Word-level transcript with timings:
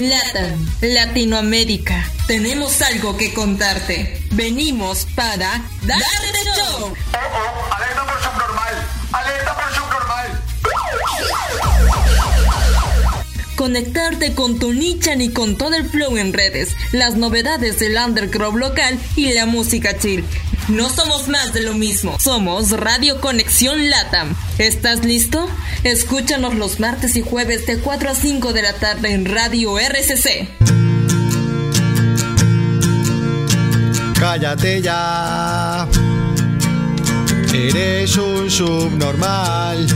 Latam, 0.00 0.66
Latinoamérica, 0.80 2.04
tenemos 2.26 2.82
algo 2.82 3.16
que 3.16 3.32
contarte. 3.32 4.20
Venimos 4.32 5.06
para 5.14 5.62
darte 5.82 6.04
show. 6.56 6.88
Oh, 6.88 6.90
oh, 6.90 7.74
alerta 7.74 8.04
por 8.04 8.20
subnormal. 8.20 8.74
Alerta 9.12 9.54
por 9.54 9.72
subnormal. 9.72 10.42
Conectarte 13.54 14.34
con 14.34 14.58
tu 14.58 14.72
Nichan 14.72 15.20
y 15.20 15.32
con 15.32 15.56
todo 15.56 15.76
el 15.76 15.88
flow 15.88 16.16
en 16.16 16.32
redes, 16.32 16.74
las 16.90 17.14
novedades 17.14 17.78
del 17.78 17.96
underground 17.96 18.58
local 18.58 18.98
y 19.14 19.32
la 19.32 19.46
música 19.46 19.96
chill. 19.96 20.24
No 20.68 20.88
somos 20.88 21.28
más 21.28 21.52
de 21.52 21.60
lo 21.60 21.74
mismo, 21.74 22.18
somos 22.18 22.70
Radio 22.70 23.20
Conexión 23.20 23.90
Latam. 23.90 24.34
¿Estás 24.56 25.04
listo? 25.04 25.46
Escúchanos 25.82 26.54
los 26.54 26.80
martes 26.80 27.16
y 27.16 27.20
jueves 27.20 27.66
de 27.66 27.80
4 27.80 28.10
a 28.10 28.14
5 28.14 28.52
de 28.54 28.62
la 28.62 28.72
tarde 28.72 29.12
en 29.12 29.26
Radio 29.26 29.78
RCC. 29.78 30.48
Cállate 34.18 34.80
ya. 34.80 35.86
Eres 37.52 38.16
un 38.16 38.50
subnormal. 38.50 39.86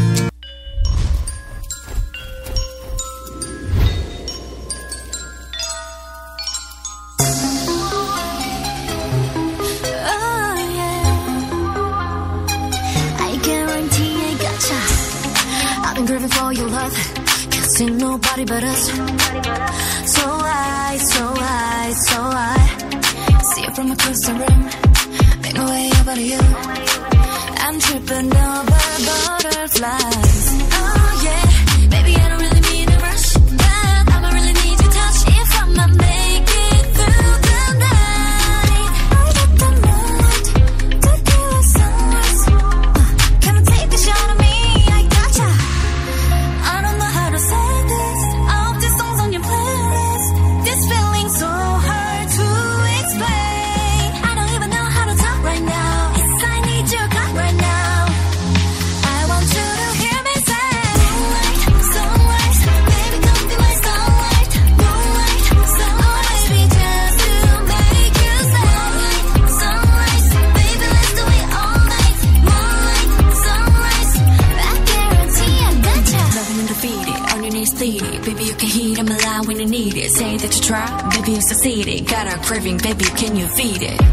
See 17.78 17.91
nobody 17.91 18.45
but 18.45 18.64
us. 18.64 18.82
So 20.14 20.24
I, 20.27 20.98
so 21.12 21.25
I, 21.36 21.92
so 22.08 22.19
I 22.50 22.58
see 23.50 23.62
it 23.69 23.72
from 23.77 23.92
across 23.92 24.20
the 24.27 24.34
room. 24.42 24.62
Make 25.42 25.56
my 25.56 25.66
way 25.70 25.91
over 26.00 26.14
to 26.20 26.25
you. 26.33 26.42
I'm 27.64 27.78
tripping 27.78 28.30
over 28.48 28.83
butterflies. 29.06 30.47
Oh 30.72 30.97
craving, 82.48 82.78
baby, 82.78 83.04
can 83.04 83.36
you 83.36 83.46
feed 83.48 83.82
it? 83.82 84.08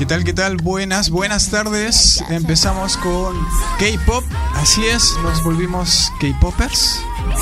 ¿Qué 0.00 0.06
tal? 0.06 0.24
¿Qué 0.24 0.32
tal? 0.32 0.56
Buenas, 0.56 1.10
buenas 1.10 1.50
tardes. 1.50 2.24
Empezamos 2.30 2.96
con 2.96 3.36
K-pop. 3.78 4.24
Así 4.54 4.82
es, 4.86 5.12
nos 5.22 5.44
volvimos 5.44 6.10
K-popers. 6.18 6.98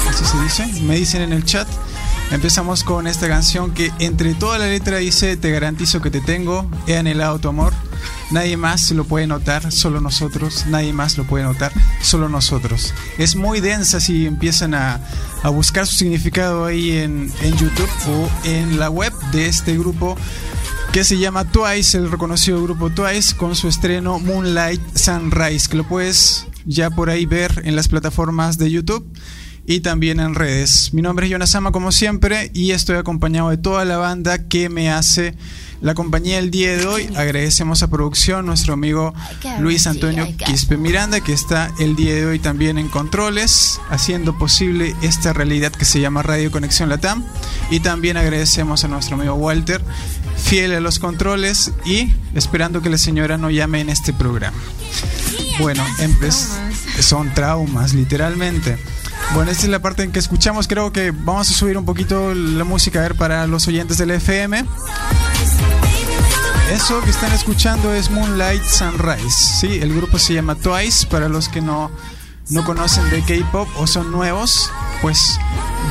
Así 0.09 0.25
se 0.25 0.43
dice. 0.43 0.83
Me 0.83 0.97
dicen 0.97 1.23
en 1.23 1.33
el 1.33 1.45
chat. 1.45 1.69
Empezamos 2.33 2.83
con 2.83 3.07
esta 3.07 3.29
canción 3.29 3.71
que 3.75 3.93
entre 4.01 4.35
toda 4.35 4.59
la 4.59 4.67
letra 4.67 4.97
dice 4.97 5.37
Te 5.37 5.53
garantizo 5.53 6.03
que 6.03 6.11
te 6.11 6.21
tengo, 6.21 6.69
he 6.89 6.97
anhelado 6.97 7.39
tu 7.39 7.49
amor. 7.49 7.73
Nadie 8.33 8.57
más 8.57 8.91
lo 8.91 9.05
puede 9.05 9.29
notar, 9.29 9.71
solo 9.71 10.01
nosotros. 10.01 10.67
Nadie 10.67 10.93
más 10.93 11.17
lo 11.17 11.23
puede 11.29 11.45
notar, 11.45 11.71
solo 12.03 12.29
nosotros. 12.29 12.93
Es 13.19 13.37
muy 13.37 13.61
densa 13.61 14.01
si 14.01 14.27
empiezan 14.27 14.75
a, 14.75 15.01
a 15.45 15.49
buscar 15.51 15.87
su 15.87 15.97
significado 15.97 16.67
ahí 16.67 16.99
en, 16.99 17.33
en 17.41 17.57
YouTube 17.57 17.91
o 18.09 18.29
en 18.43 18.81
la 18.81 18.91
web 18.91 19.13
de 19.31 19.47
este 19.47 19.79
grupo 19.79 20.17
que 20.93 21.05
se 21.05 21.19
llama 21.19 21.45
Twice, 21.45 21.99
el 21.99 22.11
reconocido 22.11 22.63
grupo 22.63 22.91
Twice, 22.91 23.37
con 23.37 23.55
su 23.55 23.69
estreno 23.69 24.19
Moonlight 24.19 24.81
Sunrise, 24.97 25.69
que 25.69 25.77
lo 25.77 25.85
puedes 25.85 26.47
ya 26.65 26.91
por 26.91 27.11
ahí 27.11 27.27
ver 27.27 27.63
en 27.65 27.77
las 27.77 27.89
plataformas 27.89 28.59
de 28.59 28.71
YouTube 28.71 29.07
y 29.67 29.81
también 29.81 30.19
en 30.19 30.35
redes. 30.35 30.95
Mi 30.95 31.03
nombre 31.03 31.27
es 31.27 31.31
Yonasama 31.31 31.73
como 31.73 31.93
siempre 31.93 32.51
y 32.55 32.71
estoy 32.71 32.97
acompañado 32.97 33.51
de 33.51 33.59
toda 33.59 33.85
la 33.85 33.99
banda 33.99 34.49
que 34.49 34.71
me 34.71 34.91
hace 34.91 35.35
la 35.83 35.95
compañía 35.95 36.39
el 36.39 36.51
día 36.51 36.75
de 36.75 36.87
hoy. 36.87 37.11
Agradecemos 37.17 37.83
a 37.83 37.89
producción 37.89 38.47
nuestro 38.47 38.73
amigo 38.73 39.13
Luis 39.61 39.87
Antonio 39.87 40.27
Quispe 40.39 40.79
Miranda 40.79 41.21
que 41.21 41.35
está 41.35 41.71
el 41.79 41.97
día 41.97 42.15
de 42.15 42.25
hoy 42.25 42.39
también 42.39 42.79
en 42.79 42.89
controles 42.89 43.79
haciendo 43.91 44.39
posible 44.39 44.97
esta 45.03 45.35
realidad 45.35 45.71
que 45.71 45.85
se 45.85 46.01
llama 46.01 46.23
Radio 46.23 46.51
Conexión 46.51 46.89
Latam 46.89 47.23
y 47.71 47.81
también 47.81 48.17
agradecemos 48.17 48.85
a 48.85 48.89
nuestro 48.89 49.17
amigo 49.17 49.35
Walter 49.35 49.85
fiel 50.43 50.75
a 50.75 50.81
los 50.81 50.99
controles 50.99 51.73
y 51.85 52.15
esperando 52.35 52.81
que 52.81 52.91
la 52.91 52.99
señora 52.99 53.39
no 53.39 53.51
llame 53.51 53.81
en 53.81 53.91
este 53.91 54.13
programa. 54.13 54.57
Bueno, 55.59 55.85
son 57.01 57.33
traumas, 57.35 57.95
literalmente. 57.95 58.79
Bueno, 59.35 59.51
esta 59.51 59.65
es 59.65 59.71
la 59.71 59.81
parte 59.81 60.03
en 60.05 60.13
que 60.13 60.19
escuchamos. 60.19 60.69
Creo 60.69 60.93
que 60.93 61.11
vamos 61.11 61.51
a 61.51 61.53
subir 61.53 61.77
un 61.77 61.85
poquito 61.85 62.35
la 62.35 62.65
música 62.65 63.01
a 63.01 63.03
ver 63.03 63.15
para 63.15 63.47
los 63.47 63.67
oyentes 63.69 63.99
del 63.99 64.13
FM. 64.13 64.65
Eso 66.73 67.01
que 67.03 67.11
están 67.11 67.33
escuchando 67.33 67.95
es 67.95 68.11
Moonlight 68.11 68.63
Sunrise. 68.63 69.59
Sí, 69.61 69.81
el 69.81 69.95
grupo 69.95 70.19
se 70.19 70.35
llama 70.35 70.55
Twice. 70.55 71.07
Para 71.07 71.29
los 71.29 71.49
que 71.49 71.61
no, 71.61 71.91
no 72.51 72.65
conocen 72.65 73.09
de 73.11 73.23
K-pop 73.23 73.69
o 73.77 73.87
son 73.87 74.11
nuevos, 74.11 74.71
pues 75.01 75.39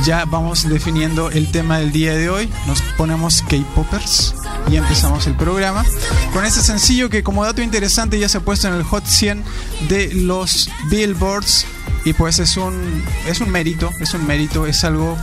ya 0.04 0.24
vamos 0.24 0.68
definiendo 0.68 1.30
el 1.30 1.50
tema 1.50 1.78
del 1.78 1.92
día 1.92 2.14
de 2.14 2.30
hoy. 2.30 2.48
Nos 2.66 2.82
ponemos 2.96 3.42
K-popers 3.42 4.34
y 4.70 4.76
empezamos 4.76 5.26
el 5.26 5.34
programa 5.34 5.84
con 6.32 6.44
este 6.44 6.60
sencillo 6.60 7.08
que 7.08 7.22
como 7.22 7.44
dato 7.44 7.62
interesante 7.62 8.18
ya 8.18 8.28
se 8.28 8.38
ha 8.38 8.40
puesto 8.40 8.68
en 8.68 8.74
el 8.74 8.82
Hot 8.82 9.06
100 9.06 9.44
de 9.88 10.12
los 10.14 10.70
Billboards 10.90 11.66
y 12.04 12.12
pues 12.12 12.38
es 12.38 12.56
un 12.56 13.04
es 13.26 13.40
un 13.40 13.50
mérito, 13.50 13.90
es 14.00 14.14
un 14.14 14.26
mérito, 14.26 14.66
es 14.66 14.84
algo 14.84 15.16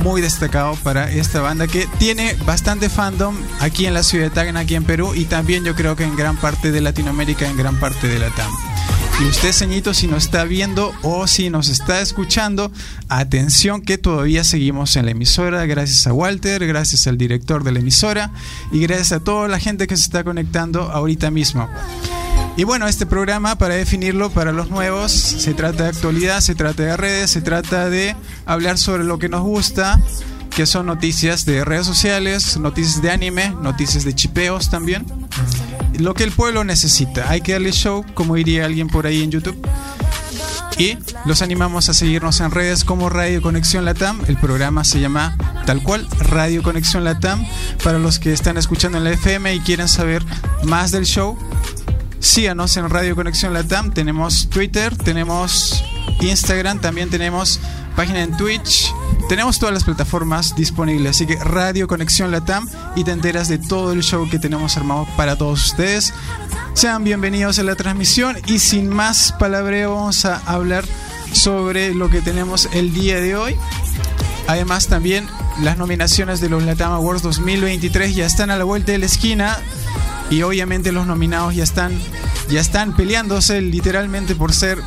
muy 0.00 0.20
destacado 0.20 0.74
para 0.82 1.10
esta 1.10 1.40
banda 1.40 1.66
que 1.66 1.86
tiene 1.98 2.36
bastante 2.44 2.88
fandom 2.88 3.36
aquí 3.60 3.86
en 3.86 3.94
la 3.94 4.02
ciudad 4.02 4.24
de 4.24 4.30
Tacna, 4.30 4.60
aquí 4.60 4.74
en 4.74 4.84
Perú 4.84 5.14
y 5.14 5.24
también 5.24 5.64
yo 5.64 5.74
creo 5.74 5.96
que 5.96 6.04
en 6.04 6.16
gran 6.16 6.36
parte 6.36 6.70
de 6.70 6.80
Latinoamérica, 6.80 7.48
en 7.48 7.56
gran 7.56 7.78
parte 7.80 8.08
de 8.08 8.18
la 8.18 8.30
TAM. 8.30 8.67
Y 9.20 9.24
usted, 9.24 9.52
ceñito, 9.52 9.94
si 9.94 10.06
nos 10.06 10.26
está 10.26 10.44
viendo 10.44 10.92
o 11.02 11.26
si 11.26 11.50
nos 11.50 11.68
está 11.68 12.00
escuchando, 12.00 12.70
atención 13.08 13.82
que 13.82 13.98
todavía 13.98 14.44
seguimos 14.44 14.94
en 14.94 15.06
la 15.06 15.10
emisora. 15.10 15.66
Gracias 15.66 16.06
a 16.06 16.12
Walter, 16.12 16.64
gracias 16.64 17.08
al 17.08 17.18
director 17.18 17.64
de 17.64 17.72
la 17.72 17.80
emisora 17.80 18.30
y 18.70 18.78
gracias 18.78 19.10
a 19.10 19.20
toda 19.20 19.48
la 19.48 19.58
gente 19.58 19.88
que 19.88 19.96
se 19.96 20.04
está 20.04 20.22
conectando 20.22 20.82
ahorita 20.82 21.32
mismo. 21.32 21.68
Y 22.56 22.62
bueno, 22.62 22.86
este 22.86 23.06
programa, 23.06 23.58
para 23.58 23.74
definirlo 23.74 24.30
para 24.30 24.52
los 24.52 24.70
nuevos, 24.70 25.10
se 25.10 25.52
trata 25.52 25.84
de 25.84 25.88
actualidad, 25.90 26.40
se 26.40 26.54
trata 26.54 26.84
de 26.84 26.96
redes, 26.96 27.30
se 27.30 27.40
trata 27.40 27.90
de 27.90 28.14
hablar 28.46 28.78
sobre 28.78 29.02
lo 29.02 29.18
que 29.18 29.28
nos 29.28 29.42
gusta, 29.42 30.00
que 30.58 30.66
son 30.66 30.86
noticias 30.86 31.44
de 31.44 31.64
redes 31.64 31.86
sociales, 31.86 32.56
noticias 32.56 33.00
de 33.00 33.12
anime, 33.12 33.50
noticias 33.62 34.02
de 34.02 34.12
chipeos 34.12 34.70
también. 34.70 35.06
Lo 36.00 36.14
que 36.14 36.24
el 36.24 36.32
pueblo 36.32 36.64
necesita. 36.64 37.30
Hay 37.30 37.42
que 37.42 37.52
darle 37.52 37.70
show, 37.70 38.04
como 38.14 38.34
diría 38.34 38.64
alguien 38.64 38.88
por 38.88 39.06
ahí 39.06 39.22
en 39.22 39.30
YouTube. 39.30 39.56
Y 40.76 40.98
los 41.26 41.42
animamos 41.42 41.88
a 41.88 41.94
seguirnos 41.94 42.40
en 42.40 42.50
redes 42.50 42.82
como 42.82 43.08
Radio 43.08 43.40
Conexión 43.40 43.84
Latam. 43.84 44.20
El 44.26 44.36
programa 44.36 44.82
se 44.82 44.98
llama 44.98 45.36
tal 45.64 45.80
cual 45.80 46.08
Radio 46.18 46.64
Conexión 46.64 47.04
Latam. 47.04 47.46
Para 47.84 48.00
los 48.00 48.18
que 48.18 48.32
están 48.32 48.56
escuchando 48.56 48.98
en 48.98 49.04
la 49.04 49.12
FM 49.12 49.54
y 49.54 49.60
quieren 49.60 49.86
saber 49.86 50.24
más 50.64 50.90
del 50.90 51.06
show, 51.06 51.38
síganos 52.18 52.76
en 52.76 52.90
Radio 52.90 53.14
Conexión 53.14 53.52
Latam. 53.52 53.92
Tenemos 53.92 54.50
Twitter, 54.50 54.96
tenemos 54.96 55.84
Instagram, 56.20 56.80
también 56.80 57.10
tenemos 57.10 57.60
página 57.94 58.24
en 58.24 58.36
Twitch. 58.36 58.92
Tenemos 59.28 59.58
todas 59.58 59.74
las 59.74 59.84
plataformas 59.84 60.56
disponibles, 60.56 61.10
así 61.10 61.26
que 61.26 61.36
Radio 61.36 61.86
Conexión 61.86 62.30
Latam 62.30 62.66
y 62.96 63.04
te 63.04 63.10
enteras 63.10 63.48
de 63.48 63.58
todo 63.58 63.92
el 63.92 64.02
show 64.02 64.26
que 64.30 64.38
tenemos 64.38 64.78
armado 64.78 65.06
para 65.18 65.36
todos 65.36 65.66
ustedes. 65.66 66.14
Sean 66.72 67.04
bienvenidos 67.04 67.58
a 67.58 67.62
la 67.62 67.74
transmisión 67.74 68.38
y 68.46 68.58
sin 68.58 68.88
más 68.88 69.34
palabreo 69.38 69.94
vamos 69.94 70.24
a 70.24 70.38
hablar 70.46 70.84
sobre 71.32 71.94
lo 71.94 72.08
que 72.08 72.22
tenemos 72.22 72.70
el 72.72 72.94
día 72.94 73.20
de 73.20 73.36
hoy. 73.36 73.56
Además 74.46 74.86
también 74.86 75.28
las 75.60 75.76
nominaciones 75.76 76.40
de 76.40 76.48
los 76.48 76.62
Latam 76.62 76.92
Awards 76.92 77.20
2023 77.20 78.14
ya 78.14 78.24
están 78.24 78.50
a 78.50 78.56
la 78.56 78.64
vuelta 78.64 78.92
de 78.92 78.98
la 78.98 79.06
esquina 79.06 79.58
y 80.30 80.40
obviamente 80.40 80.90
los 80.90 81.06
nominados 81.06 81.54
ya 81.54 81.64
están 81.64 81.92
ya 82.48 82.60
están 82.60 82.96
peleándose 82.96 83.60
literalmente 83.60 84.34
por 84.34 84.54
ser 84.54 84.78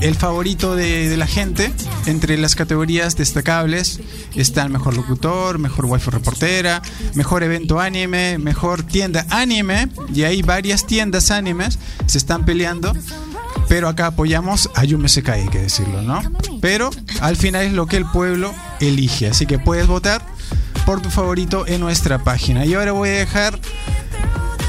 el 0.00 0.14
favorito 0.14 0.76
de, 0.76 1.16
la 1.16 1.26
gente 1.26 1.72
entre 2.06 2.36
las 2.38 2.54
categorías 2.54 3.16
destacables 3.16 4.00
está 4.34 4.62
el 4.62 4.70
mejor 4.70 4.96
locutor, 4.96 5.58
mejor 5.58 5.86
waifu 5.86 6.10
reportera, 6.10 6.82
mejor 7.14 7.42
evento 7.42 7.80
anime, 7.80 8.38
mejor 8.38 8.82
tienda 8.82 9.26
anime 9.30 9.88
y 10.14 10.22
hay 10.22 10.42
varias 10.42 10.86
tiendas 10.86 11.30
animes 11.30 11.78
se 12.06 12.18
están 12.18 12.44
peleando. 12.44 12.92
Pero 13.68 13.88
acá 13.88 14.06
apoyamos 14.06 14.70
a 14.74 14.84
Yume 14.84 15.08
Sekai, 15.08 15.42
hay 15.42 15.48
que 15.48 15.60
decirlo, 15.60 16.00
¿no? 16.00 16.22
Pero 16.62 16.90
al 17.20 17.36
final 17.36 17.66
es 17.66 17.72
lo 17.72 17.86
que 17.86 17.98
el 17.98 18.06
pueblo 18.06 18.54
elige. 18.80 19.28
Así 19.28 19.44
que 19.44 19.58
puedes 19.58 19.86
votar 19.86 20.24
por 20.86 21.02
tu 21.02 21.10
favorito 21.10 21.66
en 21.66 21.80
nuestra 21.80 22.24
página. 22.24 22.64
Y 22.64 22.72
ahora 22.72 22.92
voy 22.92 23.10
a 23.10 23.12
dejar 23.12 23.60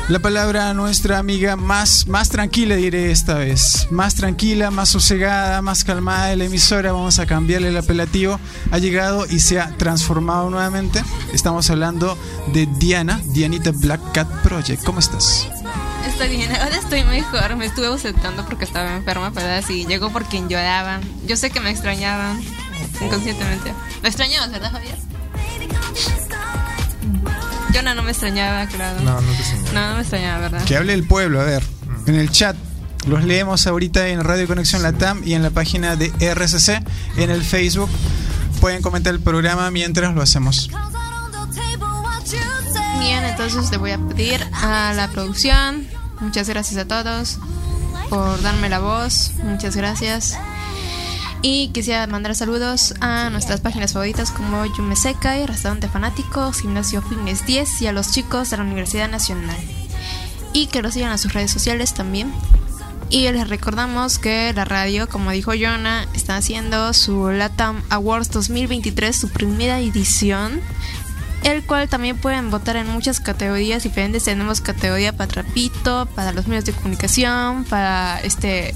la 0.10 0.18
palabra 0.18 0.70
a 0.70 0.74
nuestra 0.74 1.20
amiga 1.20 1.56
más, 1.56 2.08
más 2.08 2.30
tranquila, 2.30 2.76
diré 2.76 3.12
esta 3.12 3.36
vez. 3.36 3.88
Más 3.92 4.16
tranquila, 4.16 4.72
más 4.72 4.90
sosegada, 4.90 5.62
más 5.62 5.84
calmada 5.84 6.28
de 6.28 6.36
la 6.36 6.46
emisora. 6.46 6.92
Vamos 6.92 7.20
a 7.20 7.28
cambiarle 7.28 7.68
el 7.68 7.78
apelativo. 7.78 8.40
Ha 8.72 8.80
llegado 8.80 9.28
y 9.28 9.40
se 9.40 9.60
ha 9.60 9.70
transformado 9.78 10.50
nuevamente. 10.50 11.04
Estamos 11.32 11.70
hablando 11.70 12.18
de 12.54 12.66
Diana, 12.80 13.22
Dianita 13.34 13.72
Black 13.72 14.02
Cat 14.12 14.28
Project. 14.42 14.84
¿Cómo 14.84 15.00
estás? 15.00 15.48
Estoy 16.08 16.30
bien, 16.30 16.52
ahora 16.56 16.78
estoy 16.78 17.04
mejor. 17.04 17.56
Me 17.56 17.68
estuve 17.68 17.86
ausentando 17.86 18.44
porque 18.46 18.66
estaba 18.66 18.96
enferma, 18.96 19.32
pero 19.32 19.48
así 19.54 19.86
llegó 19.86 20.12
por 20.12 20.26
quien 20.26 20.50
lloraban. 20.50 21.02
Yo 21.28 21.38
sé 21.38 21.52
que 21.52 21.60
me 21.60 21.70
extrañaban 21.70 22.42
inconscientemente. 23.00 23.74
¿Me 24.02 24.10
extrañabas, 24.10 24.52
verdad, 24.52 24.72
Javier? 24.72 24.98
Jonah 27.80 27.96
no 27.96 28.04
me 28.04 28.12
extrañaba, 28.12 28.68
claro. 28.68 29.00
No, 29.00 29.22
no 29.22 29.32
te 29.32 29.42
señalo. 29.42 29.72
No, 29.72 29.90
no 29.90 29.96
me 29.96 30.02
extrañaba, 30.02 30.40
¿verdad? 30.40 30.66
Que 30.66 30.76
hable 30.76 30.94
el 30.94 31.08
pueblo, 31.08 31.40
a 31.40 31.46
ver, 31.46 31.64
en 32.08 32.16
el 32.16 32.30
chat. 32.30 32.58
Los 33.08 33.24
leemos 33.24 33.68
ahorita 33.68 34.10
en 34.10 34.22
Radio 34.22 34.48
Conexión 34.48 34.84
Latam 34.84 35.22
y 35.24 35.34
en 35.34 35.44
la 35.44 35.50
página 35.50 35.96
de 35.96 36.12
RCC, 36.20 36.84
en 37.16 37.30
el 37.30 37.42
Facebook. 37.42 37.90
Pueden 38.60 38.82
comentar 38.82 39.14
el 39.14 39.22
programa 39.22 39.72
mientras 39.72 40.14
lo 40.14 40.22
hacemos. 40.22 40.70
Bien, 43.00 43.24
entonces 43.24 43.72
le 43.72 43.78
voy 43.78 43.92
a 43.92 43.98
pedir 43.98 44.46
a 44.52 44.92
la 44.94 45.08
producción. 45.10 45.88
Muchas 46.20 46.50
gracias 46.50 46.82
a 46.82 46.86
todos 46.86 47.40
por 48.10 48.42
darme 48.42 48.68
la 48.68 48.80
voz. 48.80 49.32
Muchas 49.42 49.78
gracias. 49.78 50.38
Y 51.42 51.70
quisiera 51.70 52.06
mandar 52.08 52.36
saludos 52.36 52.94
a 53.00 53.30
nuestras 53.30 53.62
páginas 53.62 53.94
favoritas 53.94 54.32
como 54.32 54.66
Yume 54.66 54.98
Sekai, 54.98 55.46
Restaurante 55.46 55.88
Fanáticos, 55.88 56.60
Gimnasio 56.60 57.02
Fitness 57.02 57.46
10 57.46 57.82
y 57.84 57.88
a 57.88 57.94
los 57.94 58.12
chicos 58.12 58.50
de 58.50 58.58
la 58.58 58.64
Universidad 58.64 59.10
Nacional. 59.10 59.58
Y 60.52 60.68
que 60.68 60.82
los 60.82 60.96
sigan 60.96 61.12
a 61.12 61.18
sus 61.18 61.34
redes 61.34 61.52
sociales 61.52 61.94
también. 61.94 62.34
Y 63.10 63.30
les 63.32 63.48
recordamos 63.48 64.20
que 64.20 64.52
la 64.54 64.66
radio, 64.66 65.08
como 65.08 65.32
dijo 65.32 65.52
Jonah, 65.52 66.06
está 66.14 66.36
haciendo 66.36 66.94
su 66.94 67.30
Latam 67.30 67.82
Awards 67.90 68.32
2023, 68.32 69.16
su 69.16 69.30
primera 69.30 69.80
edición 69.80 70.62
el 71.44 71.64
cual 71.64 71.88
también 71.88 72.18
pueden 72.18 72.52
votar 72.52 72.76
en 72.76 72.88
muchas 72.88 73.20
categorías 73.22 73.84
diferentes. 73.84 74.26
Tenemos 74.26 74.60
categoría 74.60 75.16
para 75.16 75.30
trapito, 75.30 76.08
para 76.14 76.34
los 76.34 76.48
medios 76.48 76.66
de 76.66 76.74
comunicación, 76.74 77.64
para 77.64 78.20
este 78.22 78.76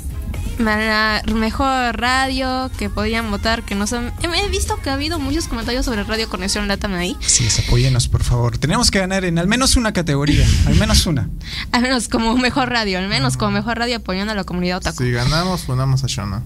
mejor 0.60 1.98
radio 2.00 2.70
que 2.78 2.90
podían 2.90 3.30
votar 3.32 3.64
que 3.64 3.76
no 3.76 3.88
son 3.88 4.12
he 4.22 4.50
visto 4.50 4.78
que 4.82 4.90
ha 4.90 4.94
habido 4.94 5.20
muchos 5.20 5.48
comentarios 5.48 5.86
sobre 5.86 6.04
radio 6.04 6.30
conexión 6.30 6.68
latam 6.68 6.94
ahí 6.94 7.18
Sí, 7.22 7.48
apóyenos, 7.66 8.08
por 8.08 8.24
favor. 8.24 8.58
Tenemos 8.58 8.92
que 8.92 9.00
ganar 9.00 9.26
en 9.26 9.38
al 9.40 9.48
menos 9.48 9.76
una 9.76 9.94
categoría, 9.94 10.46
al 10.66 10.76
menos 10.76 11.06
una. 11.06 11.30
al 11.72 11.82
menos 11.82 12.08
como 12.08 12.36
mejor 12.38 12.70
radio 12.70 13.00
al 13.00 13.08
menos 13.08 13.38
como 13.38 13.52
mejor 13.52 13.78
radio 13.78 13.98
apoyando 13.98 14.34
a 14.34 14.36
la 14.36 14.44
comunidad 14.44 14.78
otaku 14.78 15.04
Si 15.04 15.12
ganamos, 15.12 15.64
ponamos 15.64 16.04
a 16.04 16.08
Shona. 16.08 16.44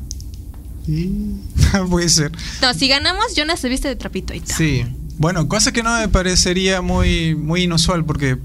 Puede 1.90 2.10
ser. 2.10 2.32
no 2.62 2.74
si 2.74 2.88
ganamos 2.88 3.36
Jonas 3.36 3.60
se 3.60 3.70
viste 3.70 3.88
de 3.88 3.96
trapito 3.96 4.34
ahí 4.34 4.40
está. 4.40 4.56
Sí. 4.56 4.86
Bueno, 5.18 5.48
cosa 5.48 5.72
que 5.72 5.84
no 5.84 5.98
me 5.98 6.08
parecería 6.08 6.82
muy, 6.82 7.36
muy 7.36 7.64
inusual 7.64 8.06
porque 8.06 8.38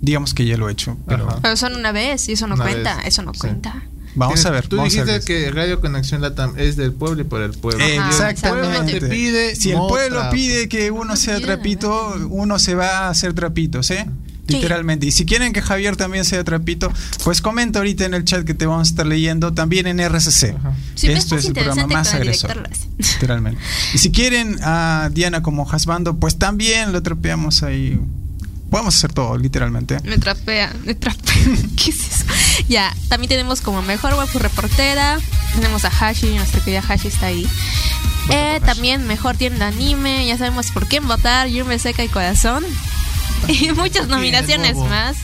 digamos 0.00 0.32
que 0.32 0.46
ya 0.46 0.56
lo 0.56 0.68
he 0.68 0.72
hecho. 0.72 0.96
Pero 1.06 1.28
son 1.56 1.74
una 1.74 1.92
vez 1.92 2.28
y 2.28 2.32
eso 2.32 2.46
no 2.46 2.54
Una 2.54 2.64
cuenta 2.64 2.96
vez, 2.96 3.06
eso 3.08 3.22
no 3.22 3.34
sí. 3.34 3.40
cuenta 3.40 3.82
vamos 4.14 4.44
a 4.46 4.50
ver. 4.50 4.66
Tú 4.68 4.76
vamos 4.76 4.92
a 4.96 5.04
dijiste 5.04 5.34
ver. 5.34 5.46
que 5.46 5.50
Radio 5.50 5.80
Conexión 5.80 6.20
Latam 6.20 6.54
es 6.56 6.76
del 6.76 6.92
pueblo 6.92 7.22
y 7.22 7.24
por 7.24 7.40
el 7.42 7.52
pueblo. 7.52 7.84
Eh, 7.84 7.98
Ajá, 7.98 8.10
Exactamente. 8.10 8.68
exactamente. 8.68 9.00
te 9.00 9.06
pide, 9.08 9.56
si 9.56 9.70
el 9.70 9.78
pueblo 9.78 10.18
trapo. 10.20 10.34
pide 10.34 10.68
que 10.68 10.90
uno 10.90 11.16
sea 11.16 11.40
trapito, 11.40 12.14
uno 12.30 12.58
se 12.58 12.74
va 12.74 13.06
a 13.06 13.08
hacer 13.10 13.32
trapitos, 13.34 13.90
¿eh? 13.90 14.06
Literalmente. 14.48 15.06
Y 15.06 15.12
si 15.12 15.26
quieren 15.26 15.52
que 15.52 15.62
Javier 15.62 15.94
también 15.94 16.24
sea 16.24 16.42
trapito, 16.42 16.92
pues 17.22 17.40
comenta 17.40 17.78
ahorita 17.78 18.04
en 18.04 18.14
el 18.14 18.24
chat 18.24 18.44
que 18.44 18.52
te 18.52 18.66
vamos 18.66 18.88
a 18.88 18.90
estar 18.90 19.06
leyendo 19.06 19.52
también 19.52 19.86
en 19.86 20.00
RCC. 20.00 20.56
Ajá. 20.56 20.74
Siempre 20.96 21.20
Esto 21.20 21.36
es 21.36 21.44
el 21.44 21.52
programa 21.52 21.86
más 21.86 22.12
el 22.14 22.22
agresor. 22.22 22.68
Literalmente. 22.98 23.60
Y 23.94 23.98
si 23.98 24.10
quieren 24.10 24.58
a 24.62 25.08
Diana 25.12 25.40
como 25.42 25.70
Hasbando, 25.70 26.16
pues 26.18 26.36
también 26.36 26.90
lo 26.92 27.00
trapeamos 27.00 27.62
ahí. 27.62 28.00
Podemos 28.70 28.94
hacer 28.96 29.12
todo, 29.12 29.36
literalmente. 29.36 29.98
Me 30.04 30.16
trapea, 30.18 30.72
me 30.84 30.94
trapea. 30.94 31.34
¿Qué 31.76 31.90
es 31.90 32.00
eso? 32.00 32.24
Ya, 32.68 32.94
también 33.08 33.28
tenemos 33.28 33.60
como 33.60 33.82
mejor 33.82 34.14
waifu 34.14 34.38
reportera. 34.38 35.18
Tenemos 35.54 35.84
a 35.84 35.88
Hashi, 35.88 36.34
nuestra 36.34 36.60
querida 36.62 36.82
Hashi 36.86 37.08
está 37.08 37.26
ahí. 37.26 37.46
Eh, 38.28 38.60
también 38.64 39.06
mejor 39.06 39.36
tienda 39.36 39.68
anime. 39.68 40.24
Ya 40.26 40.38
sabemos 40.38 40.70
por 40.70 40.86
quién 40.86 41.06
votar. 41.08 41.48
Yume 41.48 41.78
Seca 41.78 42.04
y 42.04 42.08
Corazón. 42.08 42.64
Y 43.48 43.72
muchas 43.72 44.06
nominaciones 44.08 44.76
más. 44.76 45.16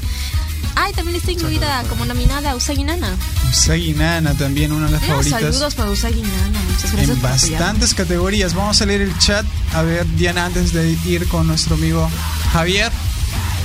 Ay, 0.74 0.92
también 0.92 1.16
está 1.16 1.32
incluida 1.32 1.82
como 1.88 2.04
nominada 2.04 2.54
Usagi 2.54 2.84
Nana. 2.84 3.08
Usagi 3.50 3.94
Nana 3.94 4.34
también, 4.34 4.72
una 4.72 4.86
de 4.86 4.92
las 4.92 5.04
favoritas. 5.04 5.40
saludos 5.40 5.74
para 5.74 5.90
Usagi 5.90 6.20
Nana. 6.20 6.60
Muchas 6.68 6.92
gracias 6.92 7.16
en 7.16 7.22
bastantes 7.22 7.94
categorías. 7.94 8.54
Vamos 8.54 8.82
a 8.82 8.86
leer 8.86 9.00
el 9.00 9.16
chat. 9.18 9.46
A 9.72 9.82
ver, 9.82 10.06
Diana, 10.16 10.44
antes 10.44 10.72
de 10.72 10.92
ir 11.06 11.26
con 11.28 11.46
nuestro 11.46 11.76
amigo 11.76 12.10
Javier, 12.52 12.92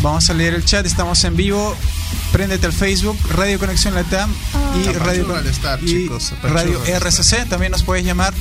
vamos 0.02 0.30
a 0.30 0.34
leer 0.34 0.54
el 0.54 0.66
chat. 0.66 0.86
Estamos 0.86 1.24
en 1.24 1.36
vivo. 1.36 1.76
Préndete 2.32 2.66
al 2.66 2.74
Facebook, 2.74 3.18
Radio 3.30 3.60
Conexión 3.60 3.94
Latam 3.94 4.34
y 4.76 4.84
Apachurra 4.88 5.06
Radio, 5.06 5.40
estar, 5.40 5.84
y 5.84 5.86
chicos, 5.86 6.34
Radio. 6.44 6.82
RCC. 6.86 7.48
También 7.50 7.72
nos 7.74 7.84
puedes 7.84 8.06
llamar 8.06 8.34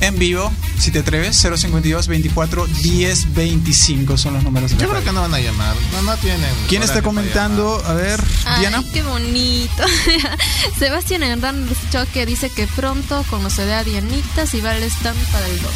en 0.00 0.16
vivo, 0.18 0.52
si 0.78 0.90
te 0.92 1.00
atreves, 1.00 1.36
052 1.36 2.06
24 2.08 2.66
10 2.66 3.34
25 3.34 4.16
son 4.16 4.34
los 4.34 4.44
números 4.44 4.70
de 4.70 4.76
la 4.76 4.82
Yo 4.82 4.88
creo 4.88 5.00
radio. 5.00 5.06
que 5.10 5.14
no 5.14 5.20
van 5.22 5.34
a 5.34 5.40
llamar. 5.40 5.74
No, 5.92 6.02
no 6.02 6.16
tienen. 6.18 6.50
¿Quién 6.68 6.82
está 6.82 7.02
comentando? 7.02 7.80
A 7.84 7.94
ver, 7.94 8.20
Ay, 8.44 8.60
Diana. 8.60 8.84
qué 8.92 9.02
bonito. 9.02 9.82
Sebastián 10.78 11.22
Hernández 11.22 11.78
Choque 11.90 12.26
dice 12.26 12.50
que 12.50 12.66
pronto 12.68 13.24
conocerá 13.30 13.80
a 13.80 13.84
Dianita 13.84 14.46
si 14.46 14.60
va 14.60 14.70
al 14.72 14.82
stand 14.84 15.18
para 15.32 15.46
el 15.46 15.60
12. 15.60 15.68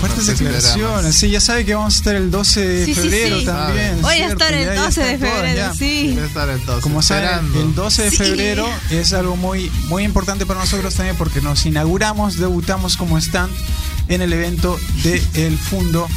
Fuertes 0.00 0.26
declaraciones. 0.26 1.14
Sí, 1.14 1.30
ya 1.30 1.40
sabe 1.40 1.64
que 1.64 1.74
vamos 1.74 1.94
a 1.94 1.96
estar 1.98 2.14
el 2.14 2.30
12 2.30 2.66
de 2.66 2.84
Sí, 2.86 2.94
febrero 2.94 3.38
sí. 3.40 3.44
también. 3.46 4.00
Voy 4.02 4.14
a 4.16 4.28
estar 4.28 4.52
el 4.54 4.66
Ya- 4.66 4.74
ya 4.74 4.82
12 4.84 5.00
de 5.02 5.18
febrero, 5.18 5.74
sí. 5.78 6.08
Debe 6.14 6.26
estar 6.26 6.48
el 6.48 6.64
12, 6.64 6.80
Como 6.82 7.02
saben, 7.02 7.46
el 7.54 7.74
12 7.74 8.02
de 8.04 8.10
Sí. 8.10 8.16
febrero 8.16 8.68
es 8.90 9.12
algo 9.12 9.36
muy, 9.36 9.70
muy 9.88 10.04
importante 10.04 10.46
para 10.46 10.60
nosotros 10.60 10.94
también 10.94 11.16
porque 11.16 11.40
nos 11.40 11.64
inauguramos, 11.66 12.36
debutamos 12.38 12.96
como 12.96 13.18
stand 13.18 13.52
en 14.08 14.22
el 14.22 14.32
evento 14.32 14.78
de 15.04 15.22
El 15.34 15.56
Fundo 15.58 16.08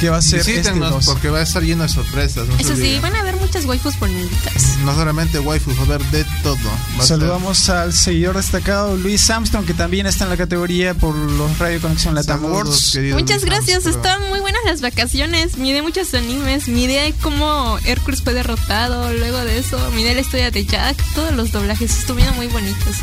que 0.00 0.10
va 0.10 0.18
a 0.18 0.22
ser 0.22 0.40
este 0.40 0.52
Visítenos 0.52 0.90
12. 0.90 1.10
porque 1.12 1.28
va 1.30 1.38
a 1.38 1.42
estar 1.42 1.62
lleno 1.62 1.82
de 1.82 1.88
sorpresas. 1.88 2.46
No, 2.48 2.56
Eso 2.58 2.76
sí, 2.76 2.98
van 3.00 3.14
a 3.16 3.20
haber 3.20 3.36
muchas 3.36 3.64
waifus 3.64 3.98
bonitas. 3.98 4.76
no 4.84 4.94
solamente 4.94 5.38
waifu, 5.38 5.74
va 5.74 5.80
a 5.80 5.84
haber 5.84 6.02
de 6.10 6.24
todo. 6.42 6.56
Va 6.98 7.02
a 7.02 7.06
Saludamos 7.06 7.68
al 7.68 7.92
seguidor 7.92 8.36
destacado 8.36 8.96
Luis 8.96 9.28
Armstrong 9.30 9.64
que 9.66 9.74
también 9.74 10.06
está 10.06 10.24
en 10.24 10.30
la 10.30 10.36
categoría 10.36 10.94
por 10.94 11.14
los 11.14 11.58
Radio 11.58 11.80
Conexión 11.80 12.14
Latam 12.14 12.44
Awards. 12.44 12.96
Muchas 13.14 13.42
Luis 13.42 13.44
gracias, 13.44 13.86
Armstrong. 13.86 13.96
estaban 13.96 14.28
muy 14.28 14.40
buenas 14.40 14.60
las 14.64 14.80
vacaciones. 14.80 15.56
Miré 15.58 15.82
muchos 15.82 16.12
animes, 16.14 16.68
miré 16.68 17.14
cómo 17.22 17.78
Hércules 17.84 18.22
fue 18.22 18.34
derrotado. 18.34 19.12
Luego 19.12 19.38
de 19.44 19.58
eso, 19.58 19.78
miré 19.94 20.14
la 20.14 20.20
historia 20.20 20.50
de 20.50 20.64
Jack. 20.64 20.96
Todos 21.14 21.32
los 21.34 21.52
doblajes 21.52 21.98
estuvieron 21.98 22.34
muy 22.36 22.46
bonitos. 22.48 22.96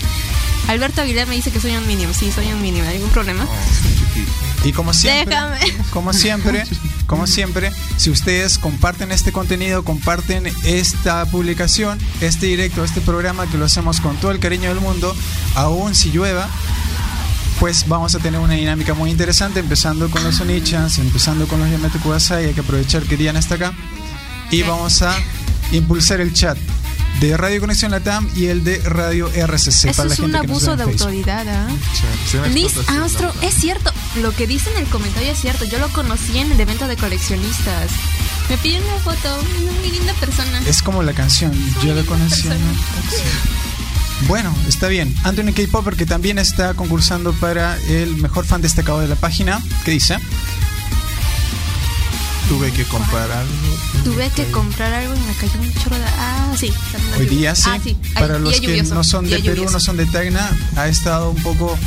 Alberto 0.68 1.02
Aguilar 1.02 1.28
me 1.28 1.36
dice 1.36 1.52
que 1.52 1.60
soy 1.60 1.75
un 1.75 1.86
mínimo. 1.86 2.12
Sí, 2.14 2.32
soy 2.34 2.48
un 2.52 2.62
mínimo. 2.62 2.88
¿Algún 2.90 3.10
problema? 3.10 3.44
Oh, 3.44 3.56
chiquito. 4.16 4.32
Y 4.65 4.74
como 4.74 4.93
siempre, 4.95 5.36
Déjame. 5.36 5.60
como 5.91 6.12
siempre, 6.12 6.63
como 7.05 7.27
siempre, 7.27 7.72
si 7.98 8.10
ustedes 8.10 8.57
comparten 8.57 9.12
este 9.12 9.31
contenido, 9.31 9.84
comparten 9.86 10.51
esta 10.65 11.24
publicación, 11.27 12.00
este 12.19 12.48
directo, 12.48 12.84
este 12.84 13.00
programa 13.00 13.45
que 13.45 13.60
lo 13.60 13.65
hacemos 13.65 14.01
con 14.01 14.17
todo 14.17 14.31
el 14.31 14.39
cariño 14.39 14.69
del 14.69 14.79
mundo, 14.81 15.15
aún 15.53 15.93
si 15.93 16.12
llueva, 16.12 16.50
pues 17.60 17.88
vamos 17.88 18.15
a 18.15 18.19
tener 18.19 18.39
una 18.39 18.55
dinámica 18.55 18.95
muy 18.95 19.12
interesante, 19.12 19.60
empezando 19.60 20.10
con 20.10 20.24
los 20.24 20.41
Onichans, 20.41 20.98
empezando 20.98 21.48
con 21.48 21.60
los 21.60 21.69
Yamete 21.69 22.00
Kudasai, 22.00 22.45
hay 22.45 22.53
que 22.53 22.62
aprovechar 22.62 23.03
que 23.03 23.17
Diana 23.17 23.38
está 23.38 23.55
acá, 23.55 23.74
y 24.50 24.63
vamos 24.63 25.03
a 25.03 25.15
impulsar 25.72 26.22
el 26.22 26.34
chat 26.34 26.57
de 27.19 27.38
Radio 27.38 27.60
Conexión 27.62 27.91
Latam 27.91 28.29
y 28.36 28.48
el 28.48 28.63
de 28.63 28.79
Radio 28.79 29.29
RCC 29.29 29.86
Eso 29.86 30.01
para 30.01 30.13
es 30.13 30.19
un 30.19 30.31
gente 30.31 30.38
abuso 30.38 30.75
de 30.75 30.86
Facebook. 30.86 31.01
autoridad, 31.07 31.48
¿ah? 31.48 31.67
Sí, 32.29 32.38
me 32.38 32.50
Liz 32.50 32.74
Armstrong, 32.88 33.34
es 33.41 33.53
cierto, 33.55 33.91
lo 34.22 34.31
que 34.34 34.48
dice 34.48 34.69
en 34.72 34.77
el 34.77 34.86
comentario 34.88 35.31
es 35.31 35.39
cierto. 35.39 35.65
Yo 35.65 35.79
lo 35.79 35.89
conocí 35.89 36.38
en 36.38 36.51
el 36.51 36.60
evento 36.60 36.88
de 36.88 36.98
coleccionistas. 36.98 37.91
Me 38.50 38.57
pidió 38.57 38.79
una 38.79 38.98
foto, 39.00 39.43
muy 39.79 39.91
linda 39.91 40.13
persona. 40.13 40.60
Es 40.67 40.81
como 40.81 41.03
la 41.03 41.13
canción, 41.13 41.53
yo 41.84 41.93
la 41.95 42.03
conocí. 42.03 42.48
Bueno, 44.27 44.55
está 44.67 44.88
bien. 44.88 45.13
Anthony 45.24 45.53
K. 45.53 45.63
Popper, 45.72 45.95
que 45.95 46.05
también 46.05 46.38
está 46.38 46.74
concursando 46.74 47.34
para 47.34 47.77
el 47.89 48.15
mejor 48.17 48.45
fan 48.45 48.62
destacado 48.62 49.00
de 49.00 49.07
la 49.07 49.15
página. 49.15 49.62
¿Qué 49.84 49.91
dice? 49.91 50.17
Tuve 52.50 52.72
que 52.72 52.84
comprar 52.86 53.32
algo. 53.32 53.54
Tuve 54.04 54.30
que 54.30 54.46
comprar 54.52 54.94
algo 54.94 55.16
y 55.16 55.20
me 55.20 55.34
cayó 55.34 55.60
un 55.60 55.74
chorro 55.74 55.98
de... 55.98 56.06
Ah, 56.06 56.54
sí. 56.58 56.72
Hoy 57.18 57.25
día 57.25 57.56
sí. 57.56 57.64
Ah, 57.68 57.80
sí. 57.84 57.98
Para 58.14 58.36
Ay, 58.36 58.42
los 58.42 58.60
que 58.60 58.68
lluvioso, 58.68 58.94
no 58.96 59.04
son 59.04 59.25
de 59.25 59.38
día 59.38 59.46
Perú, 59.52 59.56
lluvioso. 59.56 59.74
no 59.74 59.80
son 59.80 59.98
de 59.98 60.06
Tacna, 60.06 60.50
ha 60.78 60.88
estado 60.88 61.32
un 61.32 61.42
poco 61.42 61.78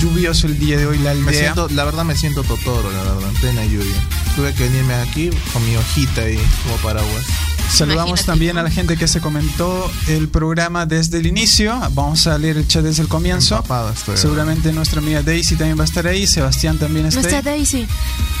lluvioso 0.00 0.46
el 0.46 0.58
día 0.58 0.76
de 0.76 0.86
hoy 0.86 0.98
la 0.98 1.14
Me 1.14 1.28
aldea. 1.28 1.40
siento, 1.54 1.68
la 1.70 1.84
verdad 1.84 2.04
me 2.04 2.16
siento 2.16 2.42
Totoro, 2.44 2.90
la 2.92 3.02
verdad, 3.02 3.28
en 3.28 3.34
plena 3.36 3.64
lluvia. 3.64 3.94
Tuve 4.36 4.52
que 4.54 4.64
venirme 4.68 4.94
aquí 4.94 5.30
con 5.52 5.64
mi 5.66 5.74
hojita 5.76 6.22
ahí 6.22 6.38
como 6.64 6.76
paraguas. 6.76 7.24
Saludamos 7.70 8.20
Imagínate, 8.20 8.24
también 8.26 8.58
a 8.58 8.62
la 8.62 8.70
gente 8.70 8.96
que 8.96 9.08
se 9.08 9.20
comentó 9.20 9.90
el 10.06 10.28
programa 10.28 10.86
desde 10.86 11.18
el 11.18 11.26
inicio. 11.26 11.76
Vamos 11.92 12.26
a 12.26 12.38
leer 12.38 12.56
el 12.56 12.68
chat 12.68 12.84
desde 12.84 13.02
el 13.02 13.08
comienzo. 13.08 13.62
Estoy, 13.92 14.16
Seguramente 14.16 14.72
nuestra 14.72 15.00
amiga 15.00 15.22
Daisy 15.22 15.56
también 15.56 15.78
va 15.78 15.82
a 15.82 15.86
estar 15.86 16.06
ahí. 16.06 16.26
Sebastián 16.26 16.78
también 16.78 17.06
está 17.06 17.20
Nuestra 17.20 17.38
ahí. 17.38 17.44
Daisy. 17.44 17.86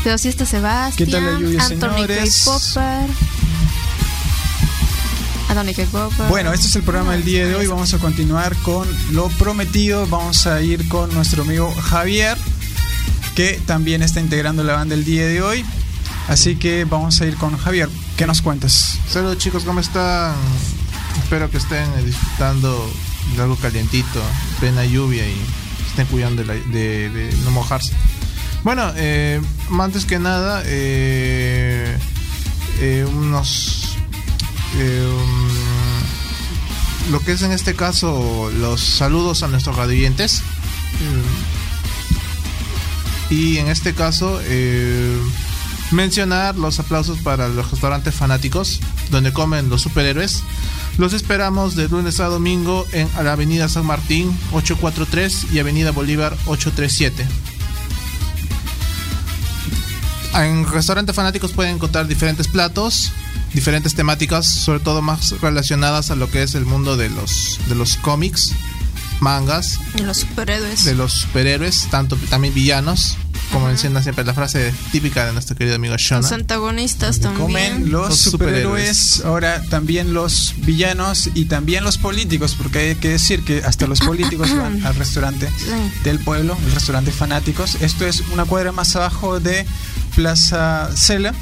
Pero 0.04 0.18
sí 0.18 0.28
está 0.28 0.46
Sebastián. 0.46 0.96
¿Qué 0.96 1.06
tal 1.06 1.24
la 1.24 1.40
lluvia, 1.40 1.60
señores? 1.66 2.42
Popper. 2.44 3.10
Anthony 5.48 5.74
K. 5.74 5.84
Popper. 5.90 6.26
Bueno, 6.28 6.52
este 6.52 6.68
es 6.68 6.76
el 6.76 6.82
programa 6.82 7.12
del 7.12 7.24
día 7.24 7.46
de 7.46 7.54
hoy. 7.54 7.66
Vamos 7.66 7.92
a 7.92 7.98
continuar 7.98 8.54
con 8.58 8.88
lo 9.12 9.28
prometido. 9.30 10.06
Vamos 10.06 10.46
a 10.46 10.60
ir 10.62 10.86
con 10.88 11.12
nuestro 11.12 11.42
amigo 11.42 11.74
Javier, 11.74 12.38
que 13.34 13.60
también 13.66 14.02
está 14.02 14.20
integrando 14.20 14.62
la 14.62 14.74
banda 14.74 14.94
el 14.94 15.04
día 15.04 15.26
de 15.26 15.42
hoy. 15.42 15.64
Así 16.28 16.56
que 16.56 16.84
vamos 16.84 17.20
a 17.20 17.26
ir 17.26 17.36
con 17.36 17.56
Javier. 17.56 17.88
¿Qué 18.16 18.26
nos 18.26 18.40
cuentas? 18.42 18.98
Saludos 19.08 19.38
chicos, 19.38 19.64
¿cómo 19.64 19.80
están? 19.80 20.34
Espero 21.22 21.50
que 21.50 21.58
estén 21.58 21.84
eh, 21.98 22.02
disfrutando 22.04 22.90
de 23.36 23.42
algo 23.42 23.56
calientito, 23.56 24.22
plena 24.60 24.84
lluvia 24.84 25.26
y 25.28 25.36
estén 25.86 26.06
cuidando 26.06 26.42
de, 26.42 26.48
la- 26.48 26.54
de- 26.54 27.10
de 27.10 27.32
no 27.44 27.50
mojarse. 27.50 27.92
Bueno, 28.62 28.90
eh, 28.96 29.40
antes 29.78 30.06
que 30.06 30.18
nada, 30.18 30.62
eh, 30.64 31.96
eh, 32.80 33.06
unos... 33.08 33.96
eh, 34.78 35.06
um, 35.06 35.50
lo 37.12 37.20
que 37.20 37.32
es 37.32 37.42
en 37.42 37.52
este 37.52 37.74
caso 37.76 38.50
los 38.58 38.80
saludos 38.80 39.42
a 39.42 39.48
nuestros 39.48 39.76
radioyentes. 39.76 40.40
Eh, 43.30 43.34
y 43.34 43.58
en 43.58 43.68
este 43.68 43.92
caso... 43.94 44.40
eh, 44.44 45.20
mencionar 45.94 46.56
los 46.56 46.78
aplausos 46.80 47.18
para 47.18 47.48
los 47.48 47.70
restaurantes 47.70 48.14
fanáticos 48.14 48.80
donde 49.10 49.32
comen 49.32 49.68
los 49.68 49.82
superhéroes. 49.82 50.42
Los 50.98 51.12
esperamos 51.12 51.74
de 51.76 51.88
lunes 51.88 52.20
a 52.20 52.26
domingo 52.26 52.86
en 52.92 53.08
la 53.22 53.32
Avenida 53.32 53.68
San 53.68 53.86
Martín 53.86 54.36
843 54.52 55.52
y 55.52 55.58
Avenida 55.58 55.90
Bolívar 55.90 56.36
837. 56.46 57.26
En 60.34 60.66
restaurantes 60.70 61.14
fanáticos 61.14 61.52
pueden 61.52 61.76
encontrar 61.76 62.08
diferentes 62.08 62.48
platos, 62.48 63.12
diferentes 63.52 63.94
temáticas, 63.94 64.46
sobre 64.46 64.80
todo 64.80 65.00
más 65.00 65.40
relacionadas 65.40 66.10
a 66.10 66.16
lo 66.16 66.28
que 66.28 66.42
es 66.42 66.54
el 66.56 66.64
mundo 66.64 66.96
de 66.96 67.08
los 67.08 67.60
de 67.68 67.76
los 67.76 67.96
cómics, 67.96 68.52
mangas, 69.20 69.78
De 69.94 70.02
los 70.02 70.18
superhéroes. 70.18 70.84
de 70.84 70.94
los 70.96 71.12
superhéroes, 71.12 71.86
tanto 71.88 72.16
también 72.30 72.52
villanos, 72.52 73.16
como 73.52 73.66
menciona 73.66 74.02
siempre 74.02 74.24
la 74.24 74.34
frase 74.34 74.72
típica 74.92 75.26
de 75.26 75.32
nuestro 75.32 75.56
querido 75.56 75.76
amigo 75.76 75.96
Shona. 75.96 76.22
Los 76.22 76.32
antagonistas 76.32 77.20
también. 77.20 77.40
Comen 77.42 77.90
los, 77.92 78.08
Los 78.10 78.18
superhéroes, 78.18 78.96
superhéroes. 78.96 79.24
ahora 79.24 79.62
también 79.70 80.12
los 80.14 80.54
villanos 80.58 81.30
y 81.34 81.44
también 81.44 81.84
los 81.84 81.98
políticos, 81.98 82.54
porque 82.56 82.78
hay 82.80 82.94
que 82.96 83.10
decir 83.10 83.44
que 83.44 83.58
hasta 83.64 83.86
los 83.86 84.00
políticos 84.00 84.50
van 84.56 84.84
al 84.84 84.94
restaurante 84.96 85.48
Sí. 85.56 85.70
del 86.04 86.18
pueblo, 86.20 86.56
el 86.66 86.72
restaurante 86.72 87.10
Fanáticos. 87.12 87.76
Esto 87.76 88.06
es 88.06 88.22
una 88.32 88.44
cuadra 88.44 88.72
más 88.72 88.94
abajo 88.96 89.38
de 89.40 89.64
Plaza 90.16 90.90
Cela. 90.96 91.34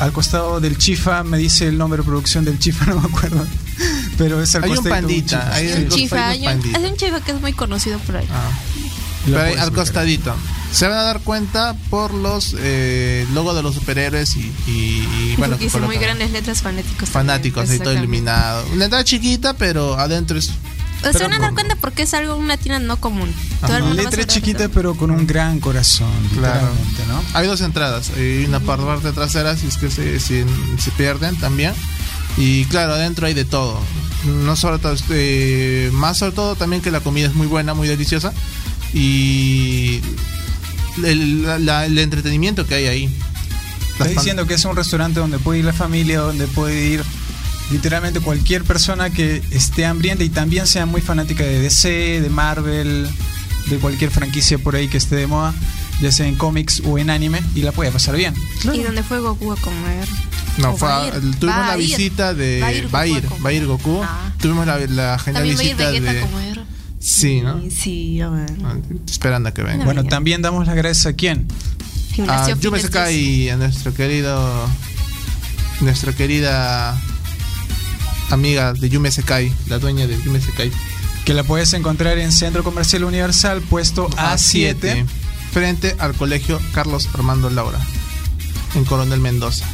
Al 0.00 0.12
costado 0.12 0.60
del 0.60 0.76
Chifa, 0.76 1.22
me 1.22 1.38
dice 1.38 1.68
el 1.68 1.78
nombre 1.78 1.98
de 1.98 2.04
producción 2.04 2.44
del 2.44 2.58
Chifa, 2.58 2.86
no 2.94 3.00
me 3.00 3.06
acuerdo. 3.08 3.46
Pero 4.18 4.42
es 4.42 4.54
al 4.54 4.64
Hay 4.64 4.70
un 4.72 4.84
pandita, 4.84 5.40
Chifa. 5.40 5.54
hay 5.54 5.72
un 5.72 5.88
chifa, 5.88 6.28
hay 6.28 6.38
un, 6.40 6.44
pandita. 6.46 6.78
hay 6.78 6.84
un 6.84 6.96
chifa 6.96 7.20
que 7.20 7.32
es 7.32 7.40
muy 7.40 7.52
conocido 7.52 7.98
por 8.00 8.16
ahí. 8.16 8.26
Ah. 8.32 8.50
Pero 9.24 9.40
ahí 9.40 9.54
al 9.54 9.72
costadito. 9.72 10.34
Se 10.72 10.88
van 10.88 10.98
a 10.98 11.02
dar 11.02 11.20
cuenta 11.20 11.74
por 11.88 12.12
los 12.12 12.56
eh, 12.58 13.26
logos 13.32 13.54
de 13.54 13.62
los 13.62 13.74
superhéroes 13.74 14.34
y, 14.36 14.40
y- 14.66 15.08
y, 15.32 15.34
bueno, 15.38 15.56
que 15.56 15.64
dice 15.64 15.78
muy 15.80 15.96
grandes 15.98 16.30
letras 16.32 16.62
fanáticos. 16.62 17.08
fanáticos, 17.08 17.70
ahí 17.70 17.78
todo 17.78 17.92
iluminado. 17.94 18.66
Una 18.72 18.84
entrada 18.86 19.04
chiquita, 19.04 19.54
pero 19.54 19.94
adentro 19.98 20.36
es 20.36 20.50
O 21.04 21.12
se 21.12 21.18
van 21.22 21.32
a 21.34 21.38
dar 21.38 21.54
cuenta 21.54 21.76
porque 21.76 22.02
es 22.02 22.12
algo, 22.14 22.34
una 22.36 22.56
tienda 22.56 22.80
no 22.80 22.96
común. 22.98 23.32
Todo 23.64 23.94
Letra 23.94 24.26
chiquita, 24.26 24.68
pero 24.68 24.96
con 24.96 25.10
un 25.12 25.26
gran 25.28 25.60
corazón, 25.60 26.10
Claro. 26.34 26.68
¿no? 27.08 27.22
Hay 27.34 27.46
dos 27.46 27.60
entradas, 27.60 28.10
hay 28.16 28.44
una 28.46 28.58
par- 28.60 28.80
parte 28.80 29.12
trasera 29.12 29.56
si 29.56 29.68
es 29.68 29.76
que 29.76 29.90
se, 29.90 30.18
si- 30.18 30.44
se 30.78 30.90
pierden 30.92 31.36
también. 31.38 31.72
Y 32.36 32.64
claro, 32.64 32.94
adentro 32.94 33.26
hay 33.28 33.34
de 33.34 33.44
todo. 33.44 33.78
No 34.24 34.56
solo 34.56 34.80
to- 34.80 34.92
este, 34.92 35.90
más 35.92 36.18
sobre 36.18 36.32
todo 36.32 36.56
también 36.56 36.82
que 36.82 36.90
la 36.90 36.98
comida 37.00 37.28
es 37.28 37.34
muy 37.34 37.46
buena, 37.46 37.74
muy 37.74 37.86
deliciosa. 37.86 38.32
Y 38.94 40.00
el, 41.04 41.42
la- 41.42 41.58
la- 41.58 41.86
el 41.86 41.98
entretenimiento 41.98 42.66
que 42.66 42.74
hay 42.76 42.86
ahí. 42.86 43.16
Estás 43.92 44.08
diciendo 44.10 44.46
que 44.46 44.54
es 44.54 44.64
un 44.64 44.74
restaurante 44.76 45.20
donde 45.20 45.38
puede 45.38 45.60
ir 45.60 45.64
la 45.64 45.72
familia, 45.72 46.20
donde 46.20 46.46
puede 46.48 46.88
ir 46.88 47.02
literalmente 47.70 48.20
cualquier 48.20 48.64
persona 48.64 49.10
que 49.10 49.42
esté 49.50 49.86
hambrienta 49.86 50.24
y 50.24 50.28
también 50.28 50.66
sea 50.66 50.84
muy 50.86 51.00
fanática 51.00 51.44
de 51.44 51.60
DC, 51.60 52.20
de 52.20 52.28
Marvel, 52.28 53.08
de 53.68 53.76
cualquier 53.78 54.10
franquicia 54.10 54.58
por 54.58 54.74
ahí 54.76 54.88
que 54.88 54.96
esté 54.98 55.14
de 55.16 55.26
moda, 55.28 55.54
ya 56.00 56.10
sea 56.12 56.26
en 56.26 56.34
cómics 56.34 56.82
o 56.84 56.98
en 56.98 57.08
anime, 57.10 57.40
y 57.54 57.62
la 57.62 57.70
puede 57.72 57.90
pasar 57.92 58.16
bien. 58.16 58.34
Y 58.72 58.82
donde 58.82 59.02
fue 59.02 59.20
Goku 59.20 59.52
a 59.52 59.56
comer. 59.56 60.08
No, 60.58 60.76
fue 60.76 60.88
a- 60.88 61.10
tuvimos 61.12 61.58
va 61.58 61.66
la 61.68 61.78
ir, 61.78 61.88
visita 61.96 62.34
de. 62.34 62.60
va 62.60 62.66
a 62.68 62.72
ir 62.72 62.94
Va 62.94 63.00
a 63.00 63.06
Goku 63.06 63.16
ir, 63.16 63.44
va 63.46 63.48
a 63.48 63.52
ir 63.52 63.66
Goku. 63.66 64.00
Ah. 64.04 64.32
Tuvimos 64.40 64.66
la, 64.66 64.78
la 64.78 65.18
genial 65.18 65.44
También 65.48 65.56
va 65.56 65.60
a 65.60 65.64
ir 65.64 65.76
visita 65.76 65.90
de. 66.12 66.20
Sí, 67.04 67.42
¿no? 67.42 67.60
Sí, 67.70 68.18
a 68.22 68.30
ver. 68.30 68.50
Ah, 68.64 68.76
Esperando 69.06 69.50
a 69.50 69.52
que 69.52 69.62
venga. 69.62 69.84
Bueno, 69.84 70.04
también 70.04 70.40
damos 70.40 70.66
las 70.66 70.74
gracias 70.74 71.04
a 71.04 71.12
quién. 71.12 71.46
A 71.50 72.14
Gimnasio 72.14 72.56
Yume 72.56 72.80
y 73.12 73.48
a 73.50 73.56
nuestro 73.58 73.92
querido. 73.92 74.66
Nuestra 75.82 76.14
querida. 76.14 76.98
Amiga 78.30 78.72
de 78.72 78.88
Yume 78.88 79.10
Sekai, 79.10 79.52
la 79.68 79.78
dueña 79.78 80.06
de 80.06 80.16
Yume 80.22 80.40
Sekai. 80.40 80.72
Que 81.26 81.34
la 81.34 81.44
puedes 81.44 81.74
encontrar 81.74 82.16
en 82.16 82.32
Centro 82.32 82.64
Comercial 82.64 83.04
Universal, 83.04 83.60
puesto 83.60 84.08
A7. 84.08 85.04
frente 85.52 85.96
al 85.98 86.14
colegio 86.14 86.58
Carlos 86.72 87.10
Armando 87.12 87.50
Laura, 87.50 87.78
en 88.76 88.84
Coronel 88.86 89.20
Mendoza. 89.20 89.66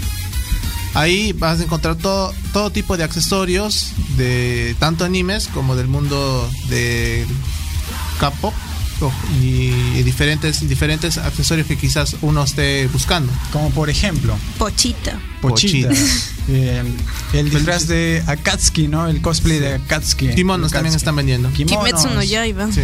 Ahí 0.95 1.33
vas 1.33 1.61
a 1.61 1.65
encontrar 1.65 1.97
todo, 1.97 2.35
todo 2.53 2.71
tipo 2.71 2.97
de 2.97 3.05
accesorios 3.05 3.93
de 4.17 4.75
tanto 4.79 5.05
animes 5.05 5.49
como 5.49 5.77
del 5.77 5.87
mundo 5.87 6.51
del 6.69 7.27
K-pop 8.19 8.55
y 9.41 10.03
diferentes, 10.03 10.67
diferentes 10.69 11.17
accesorios 11.17 11.67
que 11.67 11.77
quizás 11.77 12.17
uno 12.23 12.43
esté 12.43 12.87
buscando. 12.89 13.33
Como 13.53 13.71
por 13.71 13.89
ejemplo, 13.89 14.37
Pochita. 14.59 15.19
Pochita. 15.41 15.89
Pochita. 15.89 15.91
Eh, 16.53 16.83
el 17.35 17.49
disfraz 17.49 17.87
de 17.87 18.25
Akatsuki, 18.27 18.89
¿no? 18.89 19.07
El 19.07 19.21
cosplay 19.23 19.61
de 19.61 19.75
Akatsuki. 19.75 20.35
Kimonos 20.35 20.73
también 20.73 20.95
Akatsuki. 20.95 20.97
están 20.97 21.17
vendiendo. 21.17 21.49
Kimonos. 21.53 21.85
Kimetsu 21.85 22.09
no 22.09 22.25
Yaiba. 22.25 22.73
Sí. 22.73 22.81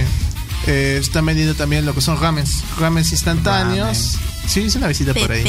Eh, 0.68 0.98
están 1.00 1.26
vendiendo 1.26 1.54
también 1.56 1.84
lo 1.84 1.92
que 1.92 2.00
son 2.00 2.20
rames, 2.20 2.62
rames 2.78 3.10
instantáneos. 3.10 4.18
Sí, 4.46 4.60
hice 4.60 4.78
una 4.78 4.86
visita 4.86 5.14
por 5.14 5.32
ahí. 5.32 5.42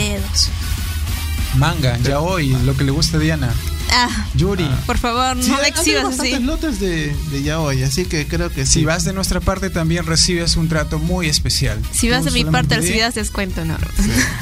Manga, 1.58 1.98
ya 2.04 2.20
hoy, 2.20 2.50
lo 2.66 2.76
que 2.76 2.84
le 2.84 2.92
gusta 2.92 3.18
a 3.18 3.20
Diana. 3.20 3.54
Ah, 3.92 4.10
Yuri. 4.36 4.68
por 4.86 4.98
favor, 4.98 5.42
Sí, 5.42 5.50
no 5.50 5.58
hay 5.58 5.70
exhibas 5.70 6.20
así. 6.20 6.38
lotes 6.40 6.80
de, 6.80 7.16
de 7.32 7.42
yaoi, 7.44 7.84
así 7.84 8.06
que 8.06 8.28
creo 8.28 8.50
que 8.52 8.66
sí. 8.66 8.74
Si 8.80 8.86
vas 8.86 9.06
de 9.06 9.14
nuestra 9.14 9.40
parte 9.40 9.70
también 9.70 10.06
recibes 10.06 10.56
un 10.58 10.68
trato 10.68 11.00
muy 11.00 11.28
especial. 11.28 11.82
Si 11.92 12.10
vas 12.10 12.26
de 12.26 12.32
mi 12.32 12.44
parte, 12.46 12.76
recibirás 12.76 13.16
descuento, 13.16 13.64
no. 13.66 13.78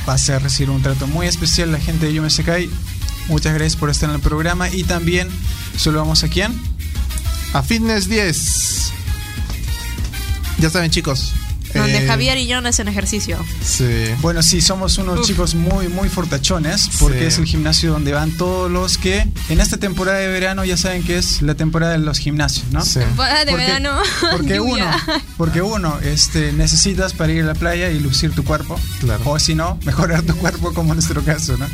Vas 0.05 0.29
a 0.29 0.39
recibir 0.39 0.69
un 0.71 0.81
trato 0.81 1.07
muy 1.07 1.27
especial 1.27 1.71
la 1.71 1.79
gente 1.79 2.07
de 2.07 2.13
Yume 2.15 2.29
Sekai. 2.29 2.69
Muchas 3.27 3.53
gracias 3.53 3.75
por 3.75 3.89
estar 3.89 4.09
en 4.09 4.15
el 4.15 4.21
programa 4.21 4.69
y 4.69 4.83
también 4.83 5.29
saludamos 5.77 6.23
a 6.23 6.27
quién? 6.27 6.59
A 7.53 7.61
Fitness 7.63 8.09
10. 8.09 8.91
Ya 10.59 10.69
saben, 10.69 10.89
chicos. 10.91 11.33
Donde 11.79 12.03
eh, 12.03 12.07
Javier 12.07 12.37
y 12.37 12.47
yo 12.47 12.61
no 12.61 12.69
hacen 12.69 12.87
ejercicio. 12.87 13.43
Sí. 13.63 13.85
Bueno, 14.21 14.41
sí, 14.43 14.61
somos 14.61 14.97
unos 14.97 15.19
Uf. 15.21 15.25
chicos 15.27 15.55
muy, 15.55 15.87
muy 15.89 16.09
fortachones, 16.09 16.89
porque 16.99 17.19
Sí. 17.19 17.25
es 17.25 17.37
el 17.39 17.45
gimnasio 17.45 17.91
donde 17.91 18.13
van 18.13 18.31
todos 18.31 18.69
los 18.71 18.97
que 18.97 19.27
en 19.49 19.59
esta 19.61 19.77
temporada 19.77 20.17
de 20.19 20.27
verano 20.27 20.63
ya 20.65 20.77
saben 20.77 21.03
que 21.03 21.17
es 21.17 21.41
la 21.41 21.55
temporada 21.55 21.93
de 21.93 21.99
los 21.99 22.19
gimnasios, 22.19 22.65
¿no? 22.71 22.83
Sí. 22.83 22.99
Temporada 22.99 23.45
de 23.45 23.51
Porque- 23.51 23.65
verano. 23.65 23.91
Porque 24.31 24.59
uno, 24.59 24.85
porque 25.37 25.61
uno, 25.61 25.99
este, 26.03 26.51
necesitas 26.53 27.13
para 27.13 27.31
ir 27.33 27.43
a 27.43 27.47
la 27.47 27.53
playa 27.55 27.89
y 27.89 27.99
lucir 27.99 28.31
tu 28.33 28.43
cuerpo, 28.43 28.79
Claro. 28.99 29.21
o 29.25 29.39
si 29.39 29.55
no, 29.55 29.79
mejorar 29.85 30.21
tu 30.23 30.35
cuerpo 30.37 30.73
como 30.73 30.91
en 30.93 30.97
nuestro 30.97 31.23
caso, 31.23 31.57
¿no? 31.57 31.67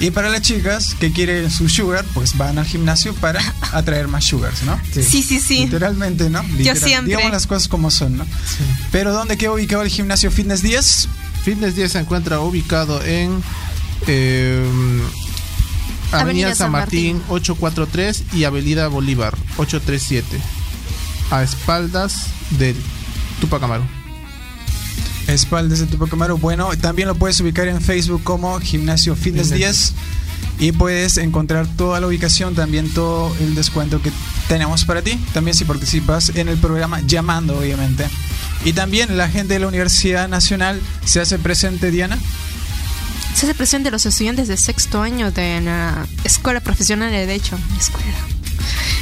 Y 0.00 0.10
para 0.10 0.28
las 0.28 0.42
chicas 0.42 0.94
que 0.98 1.12
quieren 1.12 1.50
su 1.50 1.68
sugar, 1.68 2.04
pues 2.14 2.36
van 2.36 2.58
al 2.58 2.66
gimnasio 2.66 3.14
para 3.14 3.40
atraer 3.72 4.08
más 4.08 4.24
sugars, 4.24 4.62
¿no? 4.64 4.78
Sí, 4.92 5.22
sí, 5.22 5.40
sí. 5.40 5.60
Literalmente, 5.64 6.28
¿no? 6.28 6.42
Literal- 6.42 6.76
siempre. 6.78 7.10
Digamos 7.12 7.32
las 7.32 7.46
cosas 7.46 7.68
como 7.68 7.90
son, 7.90 8.18
¿no? 8.18 8.26
Pero 8.90 9.12
¿dónde 9.12 9.36
queda 9.38 9.52
ubicado 9.52 9.82
el 9.82 9.88
gimnasio 9.88 10.30
Fitness 10.30 10.62
10? 10.62 11.08
Fitness 11.44 11.76
10 11.76 11.92
se 11.92 11.98
encuentra 12.00 12.40
ubicado 12.40 13.02
en 13.04 13.42
eh, 14.06 14.62
Avenida, 16.10 16.22
Avenida 16.22 16.48
San 16.50 16.56
San 16.56 16.72
Martín, 16.72 17.22
843 17.28 18.24
y 18.34 18.44
Avenida 18.44 18.88
Bolívar 18.88 19.34
837. 19.56 20.40
A 21.30 21.42
espaldas 21.42 22.26
del 22.50 22.76
Tupac 23.40 23.62
Amaru. 23.62 23.84
Espaldas 25.28 25.80
de 25.80 25.86
Tupac 25.86 26.12
Amaru. 26.12 26.38
Bueno, 26.38 26.68
también 26.80 27.08
lo 27.08 27.14
puedes 27.14 27.40
ubicar 27.40 27.68
en 27.68 27.80
Facebook 27.80 28.22
como 28.24 28.58
Gimnasio 28.60 29.14
Fitness 29.14 29.48
Fitness. 29.48 29.92
10 29.92 29.94
y 30.58 30.72
puedes 30.72 31.16
encontrar 31.16 31.66
toda 31.66 32.00
la 32.00 32.06
ubicación, 32.06 32.54
también 32.54 32.92
todo 32.92 33.34
el 33.40 33.54
descuento 33.54 34.00
que 34.00 34.12
tenemos 34.48 34.84
para 34.84 35.02
ti. 35.02 35.18
También 35.32 35.54
si 35.56 35.64
participas 35.64 36.30
en 36.34 36.48
el 36.48 36.58
programa 36.58 37.00
llamando, 37.00 37.58
obviamente. 37.58 38.06
Y 38.64 38.72
también 38.72 39.16
la 39.16 39.28
gente 39.28 39.54
de 39.54 39.60
la 39.60 39.68
Universidad 39.68 40.28
Nacional 40.28 40.80
se 41.04 41.20
hace 41.20 41.38
presente, 41.38 41.90
Diana. 41.90 42.18
Se 43.34 43.46
hace 43.46 43.54
presente 43.54 43.90
los 43.90 44.06
estudiantes 44.06 44.46
de 44.46 44.56
sexto 44.56 45.02
año 45.02 45.32
de 45.32 45.60
la 45.60 46.06
Escuela 46.22 46.60
Profesional 46.60 47.10
de 47.10 47.26
Derecho. 47.26 47.58
Escuela. 47.78 48.33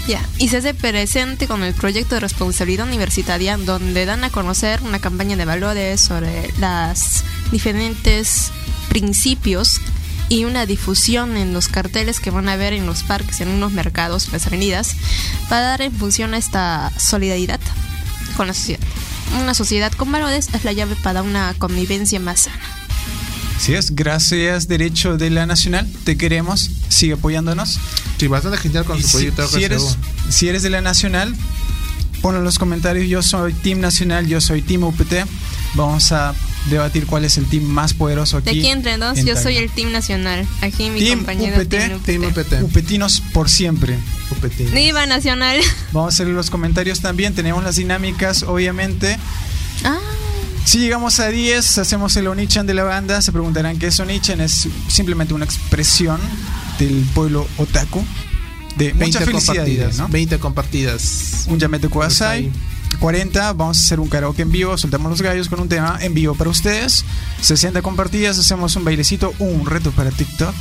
Ya, 0.08 0.20
y 0.38 0.48
se 0.48 0.56
hace 0.56 0.74
presente 0.74 1.46
con 1.46 1.62
el 1.62 1.74
proyecto 1.74 2.16
de 2.16 2.20
responsabilidad 2.20 2.86
universitaria, 2.86 3.56
donde 3.56 4.04
dan 4.04 4.24
a 4.24 4.30
conocer 4.30 4.82
una 4.82 4.98
campaña 4.98 5.36
de 5.36 5.44
valores 5.44 6.00
sobre 6.00 6.52
las 6.58 7.24
diferentes 7.52 8.50
principios 8.88 9.80
y 10.28 10.44
una 10.44 10.66
difusión 10.66 11.36
en 11.36 11.52
los 11.52 11.68
carteles 11.68 12.18
que 12.18 12.30
van 12.30 12.48
a 12.48 12.56
ver 12.56 12.72
en 12.72 12.86
los 12.86 13.02
parques, 13.02 13.40
en 13.40 13.48
unos 13.48 13.72
mercados, 13.72 14.26
en 14.26 14.32
las 14.32 14.46
avenidas, 14.46 14.96
para 15.48 15.62
dar 15.62 15.82
en 15.82 15.92
función 15.92 16.34
a 16.34 16.38
esta 16.38 16.90
solidaridad 16.98 17.60
con 18.36 18.46
la 18.46 18.54
sociedad. 18.54 18.80
Una 19.40 19.54
sociedad 19.54 19.92
con 19.92 20.10
valores 20.10 20.48
es 20.52 20.64
la 20.64 20.72
llave 20.72 20.96
para 20.96 21.22
una 21.22 21.54
convivencia 21.58 22.18
más 22.18 22.40
sana. 22.40 22.60
Si 23.58 23.74
es, 23.74 23.94
gracias 23.94 24.66
Derecho 24.68 25.16
de 25.16 25.30
la 25.30 25.46
Nacional, 25.46 25.88
te 26.04 26.16
queremos, 26.16 26.70
sigue 26.88 27.12
apoyándonos. 27.12 27.78
Sí, 28.22 28.28
bastante 28.28 28.56
genial 28.56 28.84
con 28.84 28.96
Y 29.00 29.02
su 29.02 29.08
si, 29.08 29.14
proyecto 29.16 29.48
si 29.48 29.64
eres, 29.64 29.98
si 30.28 30.48
eres 30.48 30.62
de 30.62 30.70
la 30.70 30.80
Nacional, 30.80 31.34
ponlo 32.20 32.38
en 32.38 32.44
los 32.44 32.56
comentarios. 32.56 33.08
Yo 33.08 33.20
soy 33.20 33.52
Team 33.52 33.80
Nacional, 33.80 34.28
yo 34.28 34.40
soy 34.40 34.62
Team 34.62 34.84
UPT. 34.84 35.12
Vamos 35.74 36.12
a 36.12 36.32
debatir 36.70 37.06
cuál 37.06 37.24
es 37.24 37.36
el 37.36 37.46
team 37.46 37.64
más 37.64 37.94
poderoso 37.94 38.40
De 38.40 38.48
aquí. 38.52 38.60
aquí 38.60 38.68
entre 38.68 38.96
dos, 38.96 39.18
en 39.18 39.26
yo 39.26 39.34
soy 39.34 39.56
el 39.56 39.70
team 39.70 39.90
nacional. 39.90 40.46
Aquí 40.60 40.88
mi 40.90 41.00
Team 41.00 41.18
compañero 41.18 41.60
UPT, 41.60 41.68
Team 41.68 41.92
UPT. 41.96 42.04
Team 42.04 42.24
UPT. 42.26 42.62
Upetinos 42.62 43.20
por 43.32 43.50
siempre. 43.50 43.98
Upetín. 44.30 44.70
Viva 44.72 45.04
nacional. 45.06 45.58
Vamos 45.90 46.14
a 46.14 46.14
hacer 46.14 46.28
los 46.28 46.48
comentarios 46.48 47.00
también. 47.00 47.34
Tenemos 47.34 47.64
las 47.64 47.74
dinámicas, 47.74 48.44
obviamente. 48.44 49.18
Ah, 49.82 49.98
Si 50.64 50.78
llegamos 50.78 51.18
a 51.18 51.26
10, 51.26 51.78
hacemos 51.78 52.14
el 52.14 52.28
Onichan 52.28 52.68
de 52.68 52.74
la 52.74 52.84
banda. 52.84 53.20
Se 53.20 53.32
preguntarán 53.32 53.80
qué 53.80 53.88
es 53.88 53.98
Onichan. 53.98 54.40
Es 54.40 54.68
simplemente 54.86 55.34
una 55.34 55.44
expresión 55.44 56.20
del 56.86 57.04
pueblo 57.14 57.46
otaku. 57.58 58.04
De 58.76 58.92
20 58.92 59.04
mucha 59.06 59.20
felicidad, 59.20 59.54
compartidas. 59.56 59.98
¿no? 59.98 60.08
20 60.08 60.38
compartidas. 60.38 61.44
un 61.48 61.58
Yamete 61.58 61.88
Kudasai. 61.88 62.38
ahí. 62.44 62.52
40, 63.00 63.54
vamos 63.54 63.78
a 63.78 63.80
hacer 63.80 64.00
un 64.00 64.08
karaoke 64.08 64.42
en 64.42 64.52
vivo, 64.52 64.76
soltamos 64.76 65.10
los 65.10 65.22
gallos 65.22 65.48
con 65.48 65.58
un 65.60 65.68
tema 65.68 65.98
en 66.02 66.12
vivo 66.14 66.34
para 66.34 66.50
ustedes. 66.50 67.04
60 67.40 67.80
compartidas, 67.82 68.38
hacemos 68.38 68.76
un 68.76 68.84
bailecito, 68.84 69.32
un 69.38 69.64
reto 69.66 69.90
para 69.92 70.10
TikTok. 70.10 70.54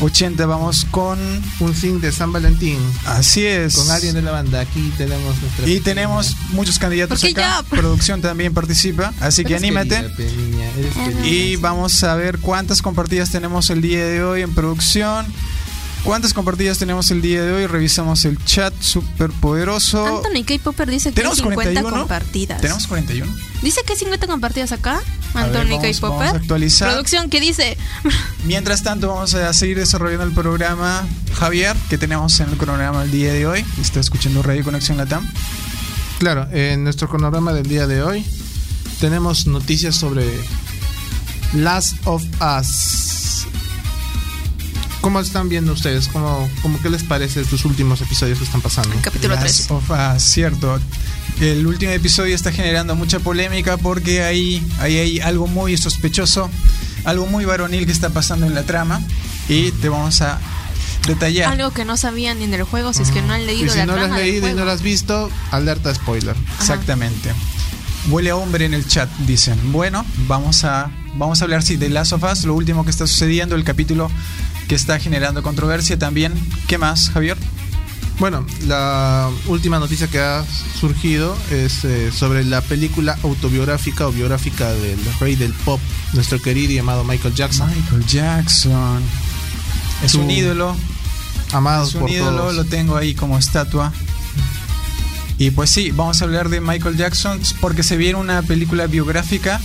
80 0.00 0.46
vamos 0.46 0.86
con... 0.90 1.18
Un 1.60 1.74
zinc 1.74 2.00
de 2.00 2.12
San 2.12 2.32
Valentín. 2.32 2.78
Así 3.04 3.44
es. 3.44 3.74
Con 3.74 3.90
alguien 3.90 4.14
de 4.14 4.22
la 4.22 4.30
banda. 4.30 4.60
Aquí 4.60 4.92
tenemos 4.96 5.36
nuestra. 5.40 5.68
Y 5.68 5.80
tenemos 5.80 6.36
muchos 6.52 6.78
candidatos 6.78 7.20
¿Por 7.20 7.34
qué 7.34 7.40
acá. 7.42 7.62
yo? 7.62 7.76
Producción 7.76 8.20
también 8.22 8.54
participa, 8.54 9.12
así 9.20 9.42
que 9.44 9.54
Eres 9.54 9.62
anímate. 9.64 10.06
querida, 10.16 10.32
niña. 10.36 11.26
Y 11.26 11.56
vamos 11.56 12.02
a 12.04 12.14
ver 12.14 12.38
cuántas 12.38 12.80
compartidas 12.80 13.30
tenemos 13.30 13.70
el 13.70 13.82
día 13.82 14.04
de 14.06 14.22
hoy 14.22 14.42
en 14.42 14.54
producción. 14.54 15.26
¿Cuántas 16.04 16.34
compartidas 16.34 16.78
tenemos 16.78 17.10
el 17.12 17.22
día 17.22 17.42
de 17.44 17.52
hoy? 17.52 17.66
Revisamos 17.66 18.24
el 18.24 18.36
chat 18.44 18.74
súper 18.80 19.30
poderoso. 19.30 20.04
Anthony 20.04 20.42
K. 20.44 20.54
Popper 20.62 20.90
dice 20.90 21.04
que 21.04 21.08
hay 21.10 21.14
Tenemos 21.14 21.38
50 21.38 21.54
41. 21.54 21.90
compartidas. 21.90 22.60
Tenemos 22.60 22.86
41. 22.88 23.32
Dice 23.62 23.80
que 23.86 23.92
hay 23.92 23.98
50 24.00 24.26
compartidas 24.26 24.72
acá. 24.72 25.00
Anthony 25.34 25.78
vamos- 25.78 25.82
K. 25.82 25.88
vamos 26.00 26.02
a 26.02 26.24
Popper. 26.26 26.40
actualizar. 26.42 26.90
Producción, 26.90 27.30
¿qué 27.30 27.40
dice? 27.40 27.76
Mientras 28.44 28.82
tanto, 28.82 29.06
vamos 29.08 29.32
a 29.34 29.52
seguir 29.52 29.78
desarrollando 29.78 30.24
el 30.24 30.32
programa 30.32 31.06
Javier, 31.34 31.76
que 31.88 31.98
tenemos 31.98 32.38
en 32.40 32.48
el 32.50 32.56
cronograma 32.56 33.04
el 33.04 33.10
día 33.12 33.32
de 33.32 33.46
hoy. 33.46 33.64
Está 33.80 34.00
escuchando 34.00 34.42
Radio 34.42 34.64
Conexión 34.64 34.96
Latam. 34.98 35.24
Claro, 36.18 36.48
en 36.50 36.82
nuestro 36.82 37.08
cronograma 37.08 37.52
del 37.52 37.66
día 37.68 37.86
de 37.86 38.02
hoy 38.02 38.24
tenemos 39.00 39.46
noticias 39.46 39.94
sobre 39.94 40.26
Last 41.54 41.94
of 42.06 42.24
Us. 42.40 43.21
¿Cómo 45.02 45.18
están 45.18 45.48
viendo 45.48 45.72
ustedes? 45.72 46.06
¿Cómo, 46.06 46.48
cómo 46.62 46.80
qué 46.80 46.88
les 46.88 47.02
parece 47.02 47.40
estos 47.40 47.64
últimos 47.64 48.00
episodios 48.00 48.38
que 48.38 48.44
están 48.44 48.60
pasando? 48.60 48.94
Capítulo 49.02 49.34
Last 49.34 49.66
3. 49.66 49.70
of 49.72 49.90
Us, 49.90 50.22
cierto. 50.22 50.78
El 51.40 51.66
último 51.66 51.90
episodio 51.90 52.36
está 52.36 52.52
generando 52.52 52.94
mucha 52.94 53.18
polémica 53.18 53.76
porque 53.78 54.22
ahí, 54.22 54.64
ahí 54.78 54.98
hay 54.98 55.20
algo 55.20 55.48
muy 55.48 55.76
sospechoso, 55.76 56.48
algo 57.04 57.26
muy 57.26 57.44
varonil 57.44 57.84
que 57.84 57.90
está 57.90 58.10
pasando 58.10 58.46
en 58.46 58.54
la 58.54 58.62
trama. 58.62 59.02
Y 59.48 59.72
te 59.72 59.88
vamos 59.88 60.22
a 60.22 60.38
detallar. 61.08 61.52
Algo 61.52 61.72
que 61.72 61.84
no 61.84 61.96
sabían 61.96 62.38
ni 62.38 62.44
en 62.44 62.54
el 62.54 62.62
juego, 62.62 62.92
si 62.92 63.02
es 63.02 63.10
que 63.10 63.22
no 63.22 63.32
han 63.32 63.42
Y 63.42 63.46
leído 63.46 63.72
si 63.72 63.78
la 63.78 63.86
no 63.86 63.96
lo 63.96 64.02
has 64.02 64.12
leído 64.12 64.48
y 64.48 64.54
no 64.54 64.64
lo 64.64 64.70
has 64.70 64.82
visto, 64.82 65.30
alerta 65.50 65.92
spoiler. 65.92 66.36
Exactamente. 66.60 67.32
Huele 68.08 68.30
a 68.30 68.36
hombre 68.36 68.66
en 68.66 68.74
el 68.74 68.86
chat, 68.86 69.10
dicen. 69.26 69.58
Bueno, 69.72 70.06
vamos 70.28 70.62
a, 70.62 70.92
vamos 71.16 71.40
a 71.40 71.44
hablar 71.44 71.64
sí, 71.64 71.76
de 71.76 71.88
Last 71.88 72.12
of 72.12 72.22
Us, 72.22 72.44
lo 72.44 72.54
último 72.54 72.84
que 72.84 72.92
está 72.92 73.08
sucediendo, 73.08 73.56
el 73.56 73.64
capítulo 73.64 74.08
que 74.68 74.74
está 74.74 74.98
generando 74.98 75.42
controversia 75.42 75.98
también. 75.98 76.32
¿Qué 76.66 76.78
más, 76.78 77.10
Javier? 77.10 77.36
Bueno, 78.18 78.46
la 78.66 79.30
última 79.46 79.78
noticia 79.78 80.06
que 80.06 80.20
ha 80.20 80.44
surgido 80.78 81.36
es 81.50 81.84
eh, 81.84 82.12
sobre 82.12 82.44
la 82.44 82.60
película 82.60 83.18
autobiográfica 83.22 84.06
o 84.06 84.12
biográfica 84.12 84.70
del 84.72 84.98
rey 85.18 85.34
del 85.34 85.52
pop, 85.52 85.80
nuestro 86.12 86.40
querido 86.40 86.72
y 86.72 86.78
amado 86.78 87.04
Michael 87.04 87.34
Jackson. 87.34 87.68
Michael 87.74 88.06
Jackson. 88.06 89.02
Es 90.04 90.14
un 90.14 90.30
ídolo. 90.30 90.76
Amado 91.52 91.86
Es 91.86 91.94
un 91.94 92.02
por 92.02 92.10
ídolo, 92.10 92.38
todos. 92.38 92.54
lo 92.54 92.64
tengo 92.64 92.96
ahí 92.96 93.14
como 93.14 93.38
estatua. 93.38 93.92
Y 95.38 95.50
pues 95.50 95.70
sí, 95.70 95.90
vamos 95.90 96.20
a 96.20 96.24
hablar 96.24 96.48
de 96.48 96.60
Michael 96.60 96.96
Jackson 96.96 97.40
porque 97.60 97.82
se 97.82 97.96
viene 97.96 98.18
una 98.18 98.42
película 98.42 98.86
biográfica 98.86 99.60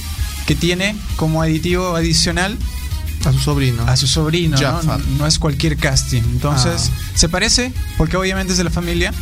que 0.48 0.56
tiene 0.56 0.96
como 1.18 1.42
aditivo 1.42 1.96
adicional 1.96 2.58
A 3.26 3.32
su 3.34 3.40
sobrino. 3.40 3.84
a 3.88 3.98
su 3.98 4.08
sobrino, 4.08 4.58
¿no? 4.60 4.98
No 5.18 5.28
es 5.28 5.38
cualquier 5.40 5.78
casting. 5.78 6.22
Entonces, 6.24 6.90
Ah. 6.94 6.98
se 7.16 7.30
parece, 7.30 7.74
porque 7.98 8.18
obviamente 8.18 8.52
es 8.54 8.58
de 8.58 8.64
la 8.64 8.70
familia. 8.72 9.14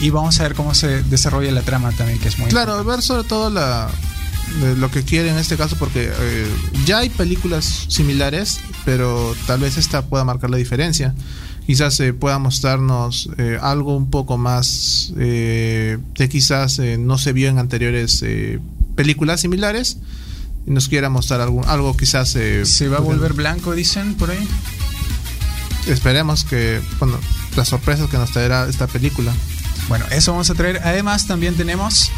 Y 0.00 0.08
vamos 0.10 0.40
a 0.40 0.44
ver 0.44 0.54
cómo 0.54 0.74
se 0.74 1.02
desarrolla 1.02 1.50
la 1.52 1.60
trama 1.62 1.92
también, 1.92 2.18
que 2.18 2.28
es 2.28 2.38
muy 2.38 2.48
Claro, 2.48 2.82
ver 2.84 3.02
sobre 3.02 3.24
todo 3.28 3.50
la 3.50 3.90
de 4.62 4.76
lo 4.76 4.90
que 4.90 5.02
quiere 5.02 5.28
en 5.28 5.36
este 5.36 5.58
caso 5.58 5.76
porque 5.78 6.10
eh, 6.10 6.46
ya 6.86 6.98
hay 7.00 7.10
películas 7.10 7.84
similares, 7.88 8.60
pero 8.86 9.36
tal 9.46 9.60
vez 9.60 9.76
esta 9.76 10.00
pueda 10.06 10.24
marcar 10.24 10.48
la 10.48 10.56
diferencia. 10.56 11.14
Quizás 11.66 12.00
eh, 12.00 12.14
pueda 12.14 12.38
mostrarnos 12.38 13.28
eh, 13.36 13.58
algo 13.60 13.94
un 13.94 14.08
poco 14.08 14.38
más 14.38 15.12
eh, 15.18 15.98
que 16.14 16.30
quizás 16.30 16.78
eh, 16.78 16.96
no 16.96 17.18
se 17.18 17.34
vio 17.34 17.48
en 17.50 17.58
anteriores 17.58 18.22
eh, 18.22 18.58
películas 18.96 19.42
similares 19.42 19.98
y 20.68 20.70
nos 20.70 20.88
quiera 20.88 21.08
mostrar 21.08 21.40
algo, 21.40 21.66
algo 21.66 21.96
quizás 21.96 22.36
eh, 22.36 22.66
Se 22.66 22.88
va 22.88 22.98
a 22.98 23.00
volver 23.00 23.32
blanco, 23.32 23.72
dicen 23.72 24.14
por 24.14 24.30
ahí. 24.30 24.46
esperemos 25.86 26.44
que 26.44 26.80
bueno 26.98 27.18
las 27.56 27.68
sorpresas 27.68 28.08
que 28.10 28.18
nos 28.18 28.30
traerá 28.30 28.68
esta 28.68 28.86
película 28.86 29.32
Bueno, 29.88 30.04
eso 30.10 30.32
vamos 30.32 30.50
a 30.50 30.54
traer. 30.54 30.80
Además, 30.84 31.26
también 31.26 31.56
tenemos 31.56 32.10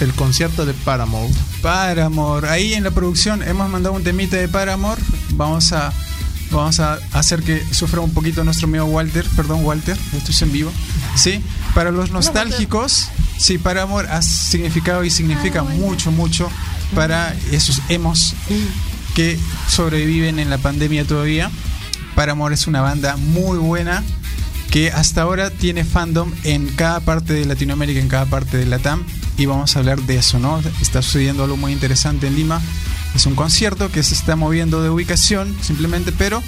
el 0.00 0.14
concierto 0.14 0.64
de 0.64 0.72
Paramount 0.72 1.34
Paramore. 1.60 2.48
Ahí 2.48 2.74
en 2.74 2.84
la 2.84 2.92
producción 2.92 3.42
hemos 3.42 3.68
mandado 3.68 3.94
un 3.94 4.04
temita 4.04 4.36
de 4.36 4.48
Paramore. 4.48 5.02
Vamos 5.34 5.72
a 5.72 5.92
vamos 6.52 6.80
a 6.80 6.98
hacer 7.12 7.42
que 7.42 7.62
sufra 7.74 8.00
un 8.00 8.12
poquito 8.12 8.44
nuestro 8.44 8.68
amigo 8.68 8.84
Walter. 8.84 9.26
Perdón, 9.34 9.64
Walter, 9.64 9.98
esto 10.16 10.30
es 10.30 10.42
en 10.42 10.52
vivo. 10.52 10.70
Sí, 11.16 11.42
para 11.74 11.90
los 11.90 12.12
nostálgicos, 12.12 13.08
sí, 13.36 13.58
Paramore 13.58 14.08
ha 14.08 14.22
significado 14.22 15.04
y 15.04 15.10
significa 15.10 15.64
mucho, 15.64 16.12
mucho 16.12 16.48
para 16.94 17.34
esos 17.52 17.80
emos 17.88 18.34
que 19.14 19.38
sobreviven 19.68 20.38
en 20.38 20.50
la 20.50 20.58
pandemia 20.58 21.04
todavía. 21.04 21.50
Paramore 22.14 22.54
es 22.54 22.66
una 22.66 22.80
banda 22.80 23.16
muy 23.16 23.58
buena 23.58 24.02
que 24.70 24.90
hasta 24.92 25.22
ahora 25.22 25.50
tiene 25.50 25.84
fandom 25.84 26.30
en 26.44 26.68
cada 26.68 27.00
parte 27.00 27.32
de 27.32 27.44
Latinoamérica, 27.44 28.00
en 28.00 28.08
cada 28.08 28.26
parte 28.26 28.56
de 28.56 28.66
Latam, 28.66 29.04
y 29.36 29.46
vamos 29.46 29.74
a 29.74 29.80
hablar 29.80 30.00
de 30.02 30.16
eso, 30.16 30.38
¿no? 30.38 30.62
Está 30.80 31.02
sucediendo 31.02 31.42
algo 31.44 31.56
muy 31.56 31.72
interesante 31.72 32.28
en 32.28 32.36
Lima. 32.36 32.60
Es 33.16 33.26
un 33.26 33.34
concierto 33.34 33.90
que 33.90 34.02
se 34.02 34.14
está 34.14 34.36
moviendo 34.36 34.82
de 34.82 34.90
ubicación, 34.90 35.56
simplemente, 35.60 36.12
pero 36.12 36.40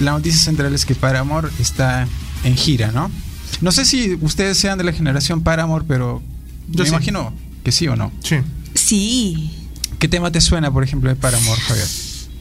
la 0.00 0.12
noticia 0.12 0.40
central 0.40 0.74
es 0.74 0.84
que 0.84 0.96
Paramore 0.96 1.48
está 1.60 2.08
en 2.42 2.56
gira, 2.56 2.90
¿no? 2.90 3.10
No 3.60 3.70
sé 3.70 3.84
si 3.84 4.18
ustedes 4.20 4.58
sean 4.58 4.76
de 4.78 4.84
la 4.84 4.92
generación 4.92 5.42
Paramore, 5.42 5.84
pero 5.86 6.22
Yo 6.68 6.82
me 6.82 6.88
sí. 6.88 6.94
imagino 6.94 7.32
que 7.62 7.70
sí 7.70 7.86
o 7.86 7.94
no. 7.94 8.10
sí 8.22 8.36
Sí. 8.74 9.50
¿Qué 10.04 10.08
tema 10.08 10.30
te 10.30 10.42
suena, 10.42 10.70
por 10.70 10.84
ejemplo, 10.84 11.08
de 11.08 11.16
Paramore, 11.16 11.58
Javier? 11.62 11.88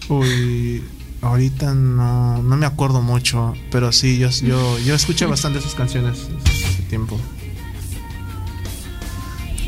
Uy, 0.09 0.83
ahorita 1.21 1.73
no, 1.73 2.43
no 2.43 2.57
me 2.57 2.65
acuerdo 2.65 3.01
mucho, 3.01 3.53
pero 3.71 3.93
sí, 3.93 4.17
yo, 4.17 4.29
yo, 4.41 4.77
yo 4.79 4.93
escuché 4.93 5.25
bastante 5.25 5.59
esas 5.59 5.73
canciones 5.73 6.27
hace 6.45 6.83
tiempo. 6.89 7.17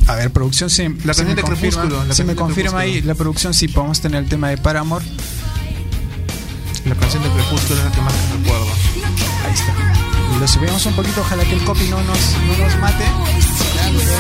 A 0.08 0.16
ver, 0.16 0.30
producción, 0.30 0.70
si, 0.70 0.90
La 0.90 1.14
canción 1.14 1.28
me 1.30 1.36
de 1.36 1.42
confirma, 1.44 1.84
Crepúsculo, 1.84 2.04
la 2.04 2.14
si 2.14 2.24
me 2.26 2.36
confirma 2.36 2.80
ahí 2.80 3.02
la 3.02 3.16
producción, 3.16 3.54
sí 3.54 3.70
podemos 3.70 4.02
tener 4.02 4.24
el 4.24 4.30
tema 4.30 4.50
de 4.50 4.58
Paramore. 4.58 5.06
La 6.84 6.96
canción 6.96 7.24
de 7.24 7.30
Crepúsculo 7.30 7.80
es 7.80 7.86
la 7.86 7.92
que 7.94 8.02
más 8.02 8.14
recuerdo. 8.34 8.68
Ahí 9.46 9.54
está. 9.54 9.74
Y 10.36 10.40
lo 10.42 10.48
subimos 10.50 10.86
un 10.86 10.96
poquito, 10.98 11.22
ojalá 11.22 11.46
que 11.46 11.54
el 11.54 11.64
copy 11.64 11.88
no 11.88 12.04
nos, 12.04 12.20
no 12.46 12.58
nos 12.58 12.78
mate. 12.78 13.06
Pero, 13.96 14.12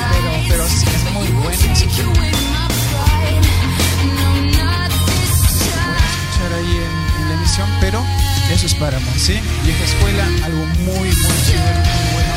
pero, 0.47 0.47
pero 0.47 0.65
sí, 0.69 0.85
es 0.95 1.11
muy 1.11 1.27
bueno. 1.43 2.64
Pero 7.79 8.03
eso 8.51 8.65
es 8.65 8.75
Paramore, 8.75 9.19
¿sí? 9.19 9.39
Vieja 9.63 9.83
escuela, 9.83 10.25
algo 10.43 10.65
muy, 10.65 11.07
muy 11.07 11.37
chévere, 11.45 11.79
muy 11.79 12.05
bueno. 12.13 12.33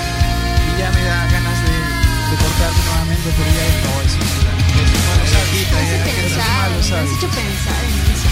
Y 0.76 0.80
ya 0.80 0.90
me 0.90 1.02
da 1.02 1.26
ganas 1.26 1.58
de, 1.62 1.74
de 2.30 2.36
cortarlo 2.36 2.78
nuevamente, 2.84 3.30
pero 3.36 3.50
ya 3.50 3.64
no, 3.82 3.98
pensar 7.28 7.84
en 7.84 8.12
eso. 8.12 8.28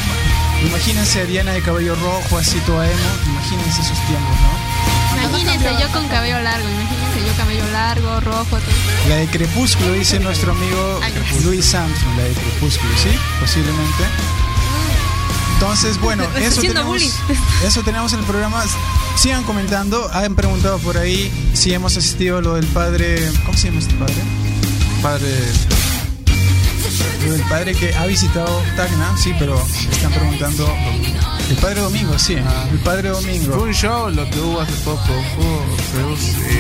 Imagínense 0.67 1.21
a 1.21 1.25
Diana 1.27 1.53
de 1.53 1.63
cabello 1.63 1.95
rojo, 1.97 2.39
así 2.39 2.59
toda 2.61 2.87
emo. 2.87 3.11
Imagínense 3.27 3.83
esos 3.83 3.99
tiempos, 4.07 4.37
¿no? 4.41 5.19
Imagínense 5.29 5.83
yo 5.83 5.89
con 5.93 6.07
cabello 6.09 6.41
largo, 6.41 6.69
imagínense 6.69 7.27
yo 7.27 7.37
cabello 7.37 7.67
largo, 7.73 8.21
rojo, 8.21 8.59
todo. 8.59 9.09
La 9.09 9.17
de 9.17 9.27
Crepúsculo, 9.27 9.93
dice 9.93 10.19
nuestro 10.21 10.53
amigo 10.53 11.01
Luis 11.45 11.75
Armstrong, 11.75 12.17
la 12.17 12.25
de 12.25 12.33
Crepúsculo, 12.33 12.93
¿sí? 12.97 13.11
Posiblemente. 13.41 14.05
Entonces, 15.57 16.01
bueno, 16.01 16.25
eso 16.39 16.61
tenemos, 16.61 17.03
eso 17.65 17.83
tenemos 17.83 18.13
en 18.13 18.21
el 18.21 18.25
programa. 18.27 18.63
Sigan 19.17 19.45
comentando. 19.45 20.09
Han 20.13 20.35
preguntado 20.35 20.79
por 20.79 20.99
ahí 20.99 21.33
si 21.55 21.73
hemos 21.73 21.97
asistido 21.97 22.39
a 22.39 22.43
lo 22.43 22.55
del 22.55 22.67
padre. 22.67 23.31
¿Cómo 23.45 23.57
se 23.57 23.69
llama 23.69 23.81
este 23.81 23.95
padre? 23.95 24.15
Padre, 25.03 25.35
Del 27.31 27.41
padre 27.49 27.75
que 27.75 27.95
ha 27.95 28.07
visitado 28.07 28.63
Tacna, 28.77 29.17
sí, 29.17 29.33
pero 29.39 29.61
están 29.91 30.13
preguntando. 30.13 30.73
El 31.51 31.57
padre 31.57 31.81
Domingo, 31.81 32.19
sí. 32.19 32.37
Ah. 32.45 32.67
El 32.71 32.79
padre 32.79 33.13
fue 33.13 33.21
Domingo. 33.23 33.63
un 33.63 33.73
show 33.73 34.11
lo 34.11 34.29
que 34.31 34.41
hubo 34.41 34.61
hace 34.61 34.73
poco. 34.85 35.01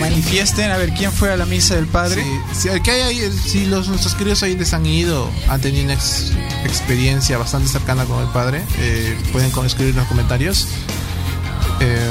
Manifiesten 0.00 0.70
a 0.70 0.76
ver 0.76 0.92
quién 0.92 1.10
fue 1.12 1.32
a 1.32 1.36
la 1.36 1.46
misa 1.46 1.74
del 1.76 1.86
padre. 1.86 2.22
Sí, 2.52 2.68
si, 2.70 2.80
que 2.80 2.90
hay 2.90 3.00
ahí, 3.02 3.32
si 3.44 3.66
los, 3.66 3.88
nuestros 3.88 4.14
queridos 4.14 4.42
oyentes 4.42 4.72
han 4.72 4.86
ido, 4.86 5.30
han 5.48 5.60
tenido 5.60 5.84
una 5.84 5.94
ex- 5.94 6.32
experiencia 6.64 7.38
bastante 7.38 7.68
cercana 7.68 8.04
con 8.04 8.20
el 8.22 8.28
padre, 8.28 8.62
eh, 8.78 9.16
pueden 9.32 9.50
escribir 9.66 9.90
en 9.92 9.96
los 10.00 10.06
comentarios. 10.08 10.68
Eh, 11.80 12.08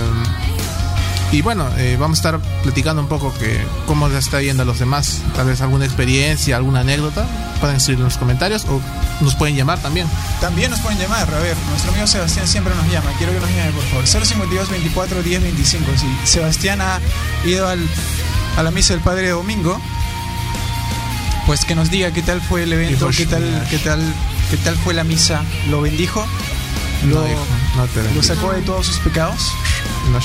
y 1.31 1.41
bueno, 1.41 1.67
eh, 1.77 1.97
vamos 1.99 2.19
a 2.19 2.19
estar 2.19 2.39
platicando 2.63 3.01
un 3.01 3.07
poco 3.07 3.33
que 3.33 3.59
cómo 3.87 4.07
les 4.07 4.19
está 4.25 4.41
yendo 4.41 4.63
a 4.63 4.65
los 4.65 4.79
demás. 4.79 5.21
Tal 5.35 5.47
vez 5.47 5.61
alguna 5.61 5.85
experiencia, 5.85 6.55
alguna 6.55 6.81
anécdota. 6.81 7.25
Pueden 7.59 7.77
escribir 7.77 7.99
en 7.99 8.05
los 8.05 8.17
comentarios 8.17 8.65
o 8.65 8.79
nos 9.21 9.35
pueden 9.35 9.55
llamar 9.55 9.79
también. 9.79 10.07
También 10.39 10.71
nos 10.71 10.79
pueden 10.79 10.99
llamar, 10.99 11.33
a 11.33 11.39
ver, 11.39 11.55
nuestro 11.69 11.91
amigo 11.91 12.07
Sebastián 12.07 12.47
siempre 12.47 12.75
nos 12.75 12.87
llama, 12.91 13.11
quiero 13.17 13.33
que 13.33 13.39
nos 13.39 13.49
llame 13.49 13.71
por 13.71 13.83
favor, 13.83 14.05
052 14.07 14.69
24 14.69 15.23
10 15.23 15.41
25, 15.41 15.91
si 15.97 16.27
Sebastián 16.29 16.81
ha 16.81 16.99
ido 17.45 17.67
al, 17.67 17.79
a 18.57 18.63
la 18.63 18.71
misa 18.71 18.93
del 18.93 19.01
Padre 19.01 19.29
Domingo, 19.29 19.79
pues 21.45 21.65
que 21.65 21.75
nos 21.75 21.89
diga 21.89 22.11
qué 22.11 22.21
tal 22.21 22.41
fue 22.41 22.63
el 22.63 22.73
evento, 22.73 23.09
qué 23.15 23.25
tal, 23.25 23.67
qué 23.69 23.77
tal, 23.79 24.01
qué 24.51 24.57
tal 24.57 24.75
fue 24.77 24.93
la 24.93 25.03
misa, 25.03 25.43
lo 25.69 25.81
bendijo, 25.81 26.25
lo, 27.05 27.21
No, 27.21 27.31
hijo, 27.31 27.45
no 27.77 27.87
te 27.87 28.13
lo 28.13 28.23
sacó 28.23 28.51
de 28.51 28.61
todos 28.61 28.85
sus 28.85 28.99
pecados. 28.99 29.53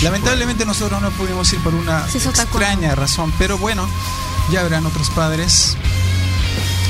Lamentablemente 0.02 0.64
nosotros 0.64 1.00
no 1.02 1.10
pudimos 1.10 1.52
ir 1.52 1.60
por 1.60 1.74
una 1.74 2.06
Sí, 2.08 2.18
extraña 2.18 2.94
razón, 2.94 3.32
pero 3.38 3.58
bueno, 3.58 3.88
ya 4.52 4.60
habrán 4.60 4.86
otros 4.86 5.10
padres, 5.10 5.76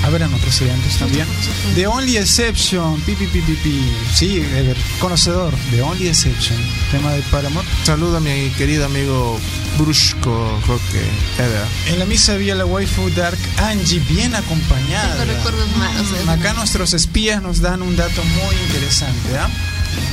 habrán 0.05 0.33
otros 0.35 0.61
eventos 0.61 0.95
también. 0.99 1.27
The 1.75 1.87
Only 1.87 2.17
Exception, 2.17 3.01
pi, 3.03 3.15
pi, 3.15 3.27
pi, 3.27 3.41
pi, 3.41 3.55
pi. 3.55 3.97
sí, 4.15 4.37
Ever, 4.39 4.77
conocedor, 4.99 5.55
The 5.71 5.83
Only 5.83 6.09
Exception, 6.09 6.59
tema 6.91 7.13
de 7.13 7.23
Paramore. 7.23 7.67
Saludo 7.85 8.17
a 8.19 8.21
mi 8.21 8.51
querido 8.51 8.87
amigo 8.87 9.39
Brusco 9.79 10.61
Roque 10.67 11.03
Ever. 11.39 11.65
En 11.87 11.99
la 11.99 12.07
misa 12.07 12.33
había 12.35 12.55
la 12.55 12.65
waifu 12.67 13.09
Dark 13.11 13.39
Angie 13.59 14.01
bien 14.09 14.35
acompañada. 14.35 15.17
Tengo 15.25 15.33
recuerdos 15.33 15.77
malos. 15.77 16.07
¿eh? 16.13 16.31
Acá 16.31 16.53
nuestros 16.55 16.93
espías 16.95 17.43
nos 17.43 17.61
dan 17.61 17.83
un 17.83 17.97
dato 17.97 18.23
muy 18.25 18.57
interesante, 18.67 19.39
¿ah? 19.39 19.49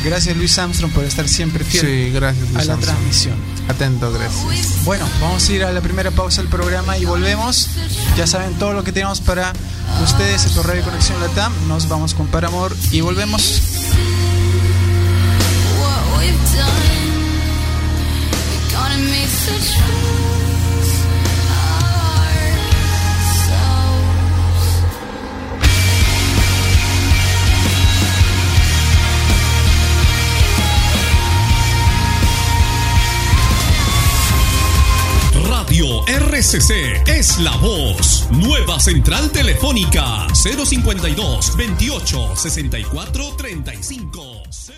Gracias 0.03 0.35
Luis 0.37 0.57
Armstrong 0.57 0.91
por 0.91 1.03
estar 1.03 1.27
siempre 1.27 1.63
fiel 1.63 1.85
Sí, 1.85 2.11
gracias. 2.13 2.47
a 2.49 2.51
la 2.65 2.73
Armstrong. 2.73 2.81
transmisión. 2.81 3.35
Atento, 3.67 4.11
gracias. 4.13 4.83
Bueno, 4.85 5.05
vamos 5.21 5.47
a 5.47 5.51
ir 5.51 5.63
a 5.63 5.71
la 5.71 5.81
primera 5.81 6.11
pausa 6.11 6.41
del 6.41 6.49
programa 6.49 6.97
y 6.97 7.05
volvemos. 7.05 7.69
Ya 8.15 8.25
saben 8.27 8.53
todo 8.55 8.73
lo 8.73 8.83
que 8.83 8.91
tenemos 8.91 9.19
para 9.21 9.51
ustedes, 10.03 10.45
esto 10.45 10.61
es 10.61 10.65
Radio 10.65 10.83
Conexión 10.83 11.19
Latam. 11.19 11.51
Nos 11.67 11.89
vamos 11.89 12.13
con 12.13 12.27
Paramor 12.27 12.75
y 12.91 13.01
volvemos. 13.01 13.61
Radio 35.77 36.03
RCC 36.07 37.07
es 37.07 37.37
la 37.37 37.55
voz. 37.57 38.27
Nueva 38.31 38.79
central 38.79 39.29
telefónica 39.29 40.25
052 40.33 41.55
28 41.55 42.35
64 42.35 43.35
35. 43.37 44.37
vuelto, 44.49 44.73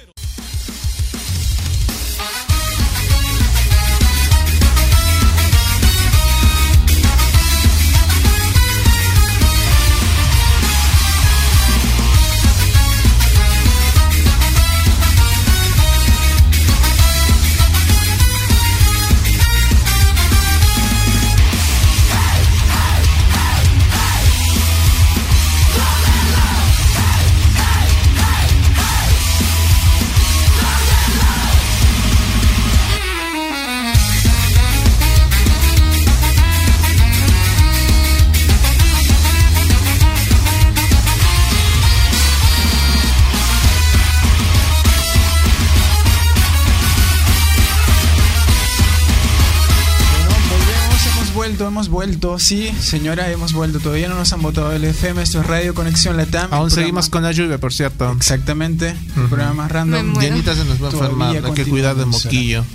sí, 52.39 52.71
señora, 52.79 53.29
hemos 53.31 53.53
vuelto. 53.53 53.79
Todavía 53.79 54.07
no 54.07 54.15
nos 54.15 54.33
han 54.33 54.41
votado 54.41 54.71
el 54.71 54.83
FM, 54.83 55.21
esto 55.21 55.41
es 55.41 55.47
Radio 55.47 55.73
Conexión 55.73 56.17
Latam. 56.17 56.53
Aún 56.53 56.71
seguimos 56.71 57.09
con 57.09 57.23
la 57.23 57.31
lluvia, 57.31 57.57
por 57.57 57.73
cierto. 57.73 58.11
Exactamente, 58.13 58.89
el 58.89 59.27
programa 59.27 59.53
más 59.53 59.71
random. 59.71 60.19
Llenita 60.19 60.55
se 60.55 60.65
nos 60.65 60.81
va 60.81 60.89
a 60.89 60.91
enfermar, 60.91 61.45
hay 61.45 61.53
que 61.53 61.65
cuidar 61.65 61.97
emisora. 61.97 62.23
moquillo. 62.23 62.65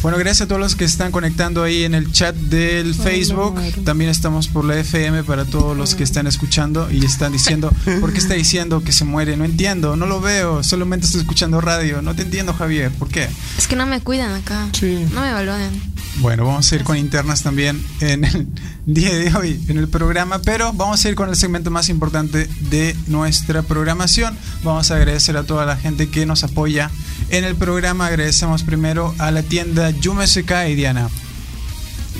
Bueno, 0.00 0.16
gracias 0.16 0.42
a 0.42 0.46
todos 0.46 0.60
los 0.60 0.76
que 0.76 0.84
están 0.84 1.10
conectando 1.10 1.64
ahí 1.64 1.82
en 1.82 1.92
el 1.92 2.12
chat 2.12 2.34
del 2.36 2.94
Facebook. 2.94 3.60
También 3.84 4.10
estamos 4.10 4.46
por 4.46 4.64
la 4.64 4.78
FM 4.78 5.24
para 5.24 5.44
todos 5.44 5.76
los 5.76 5.96
que 5.96 6.04
están 6.04 6.28
escuchando 6.28 6.88
y 6.88 7.04
están 7.04 7.32
diciendo, 7.32 7.72
¿por 8.00 8.12
qué 8.12 8.18
está 8.18 8.34
diciendo 8.34 8.80
que 8.84 8.92
se 8.92 9.04
muere? 9.04 9.36
No 9.36 9.44
entiendo, 9.44 9.96
no 9.96 10.06
lo 10.06 10.20
veo, 10.20 10.62
solamente 10.62 11.06
estoy 11.06 11.22
escuchando 11.22 11.60
radio. 11.60 12.00
No 12.00 12.14
te 12.14 12.22
entiendo, 12.22 12.54
Javier, 12.54 12.92
¿por 12.92 13.08
qué? 13.08 13.28
Es 13.58 13.66
que 13.66 13.74
no 13.74 13.86
me 13.86 14.00
cuidan 14.00 14.32
acá. 14.34 14.68
Sí. 14.72 15.04
No 15.12 15.20
me 15.20 15.32
valoran. 15.32 15.72
Bueno, 16.20 16.46
vamos 16.46 16.70
a 16.70 16.74
ir 16.74 16.82
con 16.82 16.96
internas 16.96 17.42
también 17.42 17.84
en 18.00 18.24
el 18.24 18.48
día 18.86 19.14
de 19.14 19.34
hoy 19.36 19.60
en 19.68 19.78
el 19.78 19.88
programa, 19.88 20.40
pero 20.42 20.72
vamos 20.72 21.04
a 21.04 21.08
ir 21.08 21.14
con 21.14 21.28
el 21.28 21.36
segmento 21.36 21.70
más 21.70 21.88
importante 21.88 22.48
de 22.70 22.96
nuestra 23.06 23.62
programación. 23.62 24.36
Vamos 24.62 24.90
a 24.90 24.96
agradecer 24.96 25.36
a 25.36 25.44
toda 25.44 25.64
la 25.64 25.76
gente 25.76 26.08
que 26.08 26.26
nos 26.26 26.42
apoya 26.44 26.90
en 27.30 27.44
el 27.44 27.56
programa. 27.56 28.06
Agradecemos 28.06 28.62
primero 28.62 29.14
a 29.18 29.30
la 29.30 29.42
tienda 29.42 29.90
Yume 29.90 30.26
Sekai, 30.26 30.74
Diana. 30.74 31.08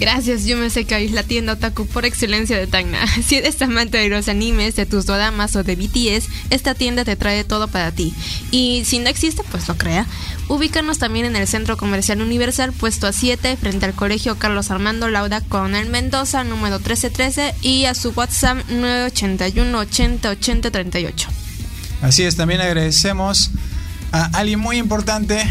Gracias, 0.01 0.45
yo 0.45 0.57
me 0.57 0.71
sé 0.71 0.85
que 0.85 1.05
es 1.05 1.11
la 1.11 1.25
tienda 1.25 1.55
otaku 1.55 1.85
por 1.85 2.05
excelencia 2.05 2.57
de 2.57 2.69
Tacna. 2.69 3.05
Si 3.27 3.35
eres 3.35 3.61
amante 3.61 3.99
de 3.99 4.09
los 4.09 4.29
animes, 4.29 4.77
de 4.77 4.87
tus 4.87 5.07
doramas 5.07 5.57
o 5.57 5.65
de 5.65 5.75
BTS, 5.75 6.29
esta 6.51 6.75
tienda 6.75 7.05
te 7.05 7.17
trae 7.17 7.43
todo 7.43 7.67
para 7.67 7.91
ti. 7.91 8.15
Y 8.53 8.85
si 8.85 9.01
no 9.01 9.09
existe, 9.09 9.43
pues 9.51 9.67
lo 9.67 9.77
crea. 9.77 10.07
Ubícanos 10.47 10.99
también 10.99 11.27
en 11.27 11.35
el 11.35 11.49
Centro 11.49 11.77
Comercial 11.77 12.23
Universal, 12.23 12.73
puesto 12.73 13.09
a 13.09 13.13
7, 13.13 13.57
frente 13.57 13.87
al 13.87 13.95
Colegio 13.95 14.39
Carlos 14.39 14.71
Armando 14.71 15.09
Lauda 15.09 15.41
Coronel 15.41 15.89
Mendoza, 15.89 16.45
número 16.45 16.79
1313, 16.79 17.55
y 17.63 17.87
a 17.87 17.95
su 17.95 18.11
WhatsApp 18.11 18.59
981 18.71 19.79
80 19.79 20.31
80 20.31 20.71
38. 20.71 21.29
Así 22.03 22.23
es, 22.23 22.37
también 22.37 22.61
agradecemos 22.61 23.51
a 24.13 24.25
alguien 24.39 24.59
muy 24.61 24.77
importante 24.79 25.43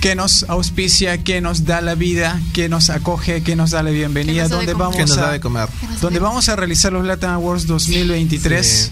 que 0.00 0.14
nos 0.16 0.44
auspicia, 0.48 1.18
que 1.22 1.40
nos 1.40 1.64
da 1.64 1.80
la 1.80 1.94
vida, 1.94 2.40
que 2.52 2.68
nos 2.68 2.90
acoge, 2.90 3.42
que 3.42 3.54
nos 3.56 3.70
da 3.70 3.82
la 3.82 3.90
bienvenida, 3.90 4.48
donde 4.48 4.74
vamos 4.74 4.96
Que 4.96 5.02
nos 5.02 5.16
a 5.18 5.22
da 5.22 5.32
de 5.32 5.40
comer. 5.40 5.68
donde 6.00 6.18
vamos 6.18 6.48
a 6.48 6.56
realizar 6.56 6.92
los 6.92 7.04
Latin 7.06 7.28
Awards 7.30 7.66
2023. 7.66 8.66
Sí. 8.66 8.90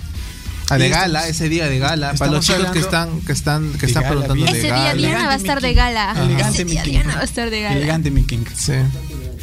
Ah, 0.73 0.79
de 0.79 0.89
gala, 0.89 1.21
estamos- 1.27 1.31
ese 1.31 1.49
día 1.49 1.67
de 1.69 1.81
gala. 1.81 2.15
Para 2.15 2.31
los 2.31 2.47
chicos 2.47 2.71
que 2.71 2.79
están, 2.79 3.21
que 3.23 3.33
están, 3.33 3.73
que 3.73 3.79
de 3.79 3.87
están 3.89 4.05
gala, 4.05 4.09
preguntando 4.15 4.35
bien. 4.37 4.53
de 4.53 4.59
Ese 4.61 4.67
día 4.69 4.77
gala. 4.77 4.95
Diana 4.95 5.27
va 5.27 5.33
a 5.33 5.35
Elegante 5.35 5.43
estar 5.43 5.57
mi 5.57 5.63
de 5.63 5.69
king. 5.69 5.77
gala. 5.77 6.15
Elegante 6.23 6.65
mi 6.65 6.71
king. 6.77 6.91
Diana 6.93 7.15
va 7.17 7.21
a 7.21 7.25
estar 7.25 7.51
de 7.51 7.61
gala. 7.63 7.77
Elegante 7.77 8.11
mi 8.13 8.23
king. 8.25 8.45
Sí. 8.57 8.73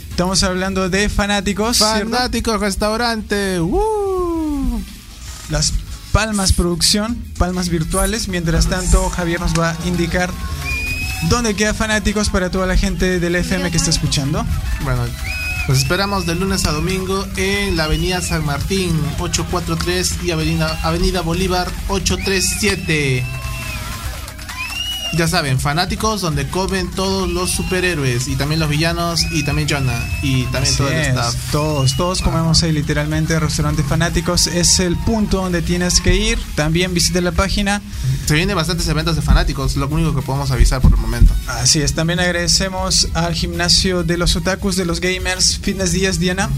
Estamos 0.10 0.44
hablando 0.44 0.90
de 0.90 1.10
fanáticos, 1.10 1.78
¿cierto? 1.78 2.10
Fanático 2.12 2.58
restaurante. 2.58 3.60
¡Uh! 3.60 4.82
las 5.50 5.74
Palmas 6.12 6.54
Producción, 6.54 7.16
Palmas 7.38 7.70
Virtuales. 7.70 8.28
Mientras 8.28 8.68
tanto, 8.68 9.10
Javier 9.10 9.40
nos 9.40 9.54
va 9.54 9.72
a 9.72 9.88
indicar 9.88 10.32
dónde 11.30 11.56
queda 11.56 11.74
fanáticos 11.74 12.30
para 12.30 12.50
toda 12.50 12.66
la 12.66 12.78
gente 12.78 13.20
del 13.20 13.36
FM 13.36 13.72
que 13.72 13.78
está 13.78 13.90
escuchando. 13.90 14.46
Bueno, 14.84 15.06
los 15.68 15.80
esperamos 15.80 16.26
de 16.26 16.36
lunes 16.36 16.66
a 16.66 16.72
domingo 16.72 17.26
en 17.36 17.76
la 17.76 17.86
Avenida 17.86 18.22
San 18.22 18.46
Martín 18.46 18.92
843 19.20 20.24
y 20.24 20.32
Avenida, 20.32 20.80
Avenida 20.84 21.22
Bolívar 21.22 21.68
837. 21.90 23.37
Ya 25.14 25.28
saben, 25.28 25.60
fanáticos 25.60 26.22
donde 26.22 26.48
comen 26.48 26.92
todos 26.92 27.30
los 27.30 27.52
superhéroes 27.52 28.28
y 28.28 28.36
también 28.36 28.60
los 28.60 28.70
villanos 28.70 29.26
y 29.32 29.44
también 29.44 29.68
Jonah 29.70 30.00
y 30.22 30.44
también 30.46 30.66
Así 30.66 30.78
todo 30.78 30.90
el 30.90 30.98
es, 30.98 31.08
staff. 31.08 31.36
Todos, 31.52 31.96
todos 31.96 32.22
comemos 32.22 32.62
ahí 32.64 32.72
literalmente 32.72 33.40
restaurantes 33.40 33.86
fanáticos. 33.86 34.48
Es 34.48 34.80
el 34.80 34.96
punto 34.98 35.38
donde 35.42 35.62
tienes 35.62 36.02
que 36.02 36.16
ir. 36.16 36.40
También 36.56 36.94
visita 36.94 37.22
la 37.22 37.32
página. 37.32 37.82
Se 38.26 38.34
vienen 38.34 38.56
bastantes 38.56 38.88
eventos 38.88 39.16
de 39.16 39.22
fanáticos, 39.22 39.76
lo 39.78 39.88
único 39.88 40.14
que 40.14 40.22
podemos 40.22 40.52
avisar 40.52 40.82
por 40.82 40.92
el 40.92 40.98
momento. 40.98 41.34
Así 41.48 41.82
es, 41.82 41.94
también 41.94 42.20
agradecemos 42.20 43.08
al 43.14 43.34
gimnasio 43.34 44.04
de 44.04 44.18
los 44.18 44.36
otakus, 44.36 44.76
de 44.76 44.86
los 44.86 45.00
gamers, 45.00 45.58
Fitness 45.60 45.94
Díaz, 45.94 46.20
Diana. 46.20 46.50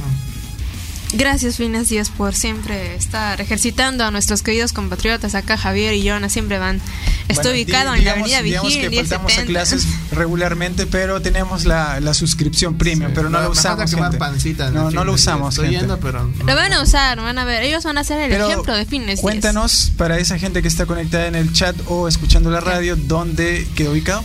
Gracias, 1.11 1.57
Fines 1.57 1.89
Díaz, 1.89 2.11
por 2.11 2.35
siempre 2.35 2.95
estar 2.95 3.41
ejercitando 3.41 4.03
a 4.05 4.11
nuestros 4.11 4.43
queridos 4.43 4.73
compatriotas. 4.73 5.33
Acá 5.33 5.57
Javier 5.57 5.95
y 5.95 6.07
Jonah 6.07 6.29
siempre 6.29 6.59
van. 6.59 6.79
Estoy 7.27 7.45
Bueno, 7.45 7.49
ubicado 7.63 7.93
di- 7.93 7.99
en 7.99 8.05
la 8.05 8.11
digamos- 8.13 8.19
avenida 8.31 8.41
digamos 8.43 8.67
Vigil, 8.75 8.89
que 8.89 8.95
faltamos 8.97 9.31
a 9.31 9.41
1070. 9.41 9.51
clases 9.51 9.87
regularmente, 10.11 10.85
pero 10.85 11.19
tenemos 11.19 11.65
la, 11.65 11.99
la 11.99 12.13
suscripción 12.13 12.77
premium, 12.77 13.09
Sí, 13.09 13.13
pero 13.15 13.29
no 13.31 13.39
me- 13.39 13.43
la 13.45 13.49
usamos. 13.49 13.91
gente. 13.91 14.17
pancita 14.19 14.69
no, 14.69 14.91
no 14.91 15.03
lo 15.03 15.13
usamos. 15.13 15.55
Estoy 15.55 15.69
gente. 15.69 15.79
yendo, 15.81 15.99
pero 15.99 16.31
Lo 16.45 16.55
van 16.55 16.73
a 16.73 16.81
usar, 16.83 17.19
van 17.19 17.39
a 17.39 17.43
ver. 17.45 17.63
Ellos 17.63 17.83
van 17.83 17.97
a 17.97 18.03
ser 18.03 18.19
el 18.21 18.29
Pero 18.29 18.47
ejemplo 18.47 18.75
de 18.75 18.85
Díaz. 18.85 19.19
Cuéntanos 19.19 19.91
para 19.97 20.19
esa 20.19 20.37
gente 20.37 20.61
que 20.61 20.67
está 20.67 20.85
conectada 20.85 21.25
en 21.25 21.33
el 21.33 21.51
chat 21.53 21.75
o 21.87 22.07
escuchando 22.07 22.51
la 22.51 22.59
radio, 22.61 22.95
¿dónde 22.95 23.67
quedó 23.75 23.91
ubicado? 23.93 24.23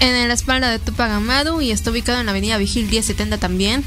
En 0.00 0.28
la 0.28 0.34
espalda 0.34 0.70
de 0.70 0.78
Tupac 0.78 1.10
Amaru 1.10 1.60
y 1.60 1.72
está 1.72 1.90
ubicado 1.90 2.20
en 2.20 2.26
la 2.26 2.32
avenida 2.32 2.56
Vigil 2.56 2.86
1070 2.88 3.36
también. 3.38 3.84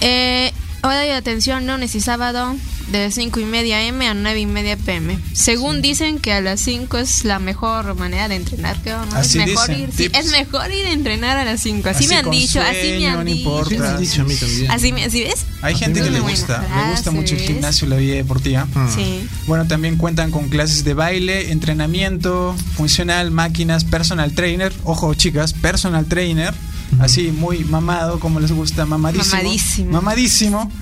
Eh, 0.00 0.52
horario 0.82 1.12
de 1.12 1.18
atención 1.18 1.66
lunes 1.66 1.94
y 1.94 2.00
sábado 2.00 2.56
de 2.90 3.10
5 3.10 3.40
y 3.40 3.44
media 3.44 3.82
M 3.84 4.06
a 4.06 4.14
9 4.14 4.40
y 4.40 4.46
media 4.46 4.76
PM. 4.76 5.18
Según 5.32 5.80
dicen 5.80 6.18
que 6.18 6.32
a 6.32 6.40
las 6.40 6.60
5 6.60 6.98
es 6.98 7.24
la 7.24 7.38
mejor 7.38 7.94
manera 7.94 8.28
de 8.28 8.36
entrenar, 8.36 8.76
creo, 8.82 9.04
¿no? 9.06 9.16
Así 9.16 9.38
es 9.38 9.46
mejor 9.46 9.68
dicen, 9.68 9.82
ir, 9.84 9.92
sí, 9.94 10.10
es 10.12 10.30
mejor 10.30 10.70
ir 10.72 10.86
a 10.86 10.90
entrenar 10.92 11.36
a 11.38 11.44
las 11.44 11.60
5. 11.60 11.88
Así, 11.88 12.04
Así 12.04 12.08
me 12.08 12.16
han 12.16 12.30
dicho, 12.30 12.60
así 12.60 12.74
me 12.74 12.82
sueño, 12.82 13.08
han 13.10 13.14
no 13.18 13.24
dicho. 13.24 13.38
importa. 13.38 13.68
Sí 13.70 13.78
me 13.78 13.86
han 13.88 14.00
dicho 14.00 14.22
a 14.22 14.24
mí 14.24 14.34
también. 14.34 14.70
Así 14.70 14.92
me, 14.92 15.10
¿sí 15.10 15.22
ves? 15.22 15.46
Hay 15.62 15.74
gente 15.76 16.02
que 16.02 16.10
le 16.10 16.20
gusta, 16.20 16.60
le 16.60 16.90
gusta 16.90 17.10
mucho 17.12 17.34
el 17.34 17.40
gimnasio, 17.40 17.86
la 17.88 17.96
vida 17.96 18.14
deportiva. 18.16 18.64
Mm. 18.66 18.94
Sí. 18.94 19.28
Bueno, 19.46 19.66
también 19.66 19.96
cuentan 19.96 20.30
con 20.30 20.48
clases 20.48 20.84
de 20.84 20.94
baile, 20.94 21.52
entrenamiento 21.52 22.54
funcional, 22.76 23.30
máquinas, 23.30 23.84
personal 23.84 24.32
trainer. 24.32 24.72
Ojo, 24.84 25.14
chicas, 25.14 25.52
personal 25.52 26.06
trainer. 26.06 26.52
Así 27.00 27.32
muy 27.32 27.64
mamado, 27.64 28.20
como 28.20 28.38
les 28.40 28.52
gusta, 28.52 28.86
mamadísimo. 28.86 29.36
Mamadísimo. 29.36 29.90
Mamadísimo. 29.92 30.72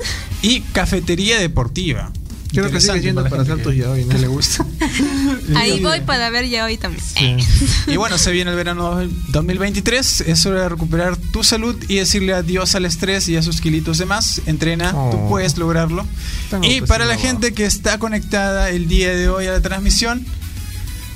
Y 0.43 0.61
cafetería 0.61 1.39
deportiva. 1.39 2.11
Creo 2.53 2.69
que 2.69 2.81
sigue 2.81 3.01
yendo 3.01 3.23
para 3.29 3.43
hacer 3.43 3.59
que- 3.59 3.63
tus 3.63 3.77
yaoi, 3.77 4.05
¿no? 4.05 4.09
que 4.11 4.19
le 4.19 4.27
gusta. 4.27 4.67
Ahí 5.55 5.79
voy 5.81 6.01
para 6.01 6.31
ver 6.31 6.49
ya 6.49 6.65
hoy 6.65 6.77
también. 6.77 7.39
Y 7.87 7.97
bueno, 7.97 8.19
se 8.19 8.33
viene 8.33 8.51
el 8.51 8.57
verano 8.57 9.01
2023. 9.29 10.23
Es 10.23 10.47
hora 10.47 10.63
de 10.63 10.69
recuperar 10.71 11.17
tu 11.17 11.45
salud 11.45 11.77
y 11.89 11.97
decirle 11.97 12.35
adiós 12.35 12.75
al 12.75 12.87
estrés 12.87 13.29
y 13.29 13.37
a 13.37 13.43
sus 13.43 13.61
kilitos 13.61 13.99
de 13.99 14.07
más. 14.07 14.43
Entrena, 14.47 14.91
tú 14.91 14.97
Oh. 14.99 15.29
puedes 15.29 15.57
lograrlo. 15.59 16.05
Tengo 16.51 16.65
Y 16.67 16.81
para 16.81 17.05
la 17.05 17.17
gente 17.17 17.53
que 17.55 17.67
está 17.67 17.99
conectada 18.01 18.71
el 18.71 18.89
día 18.89 19.15
de 19.15 19.29
hoy 19.29 19.47
a 19.47 19.53
la 19.53 19.61
transmisión, 19.61 20.27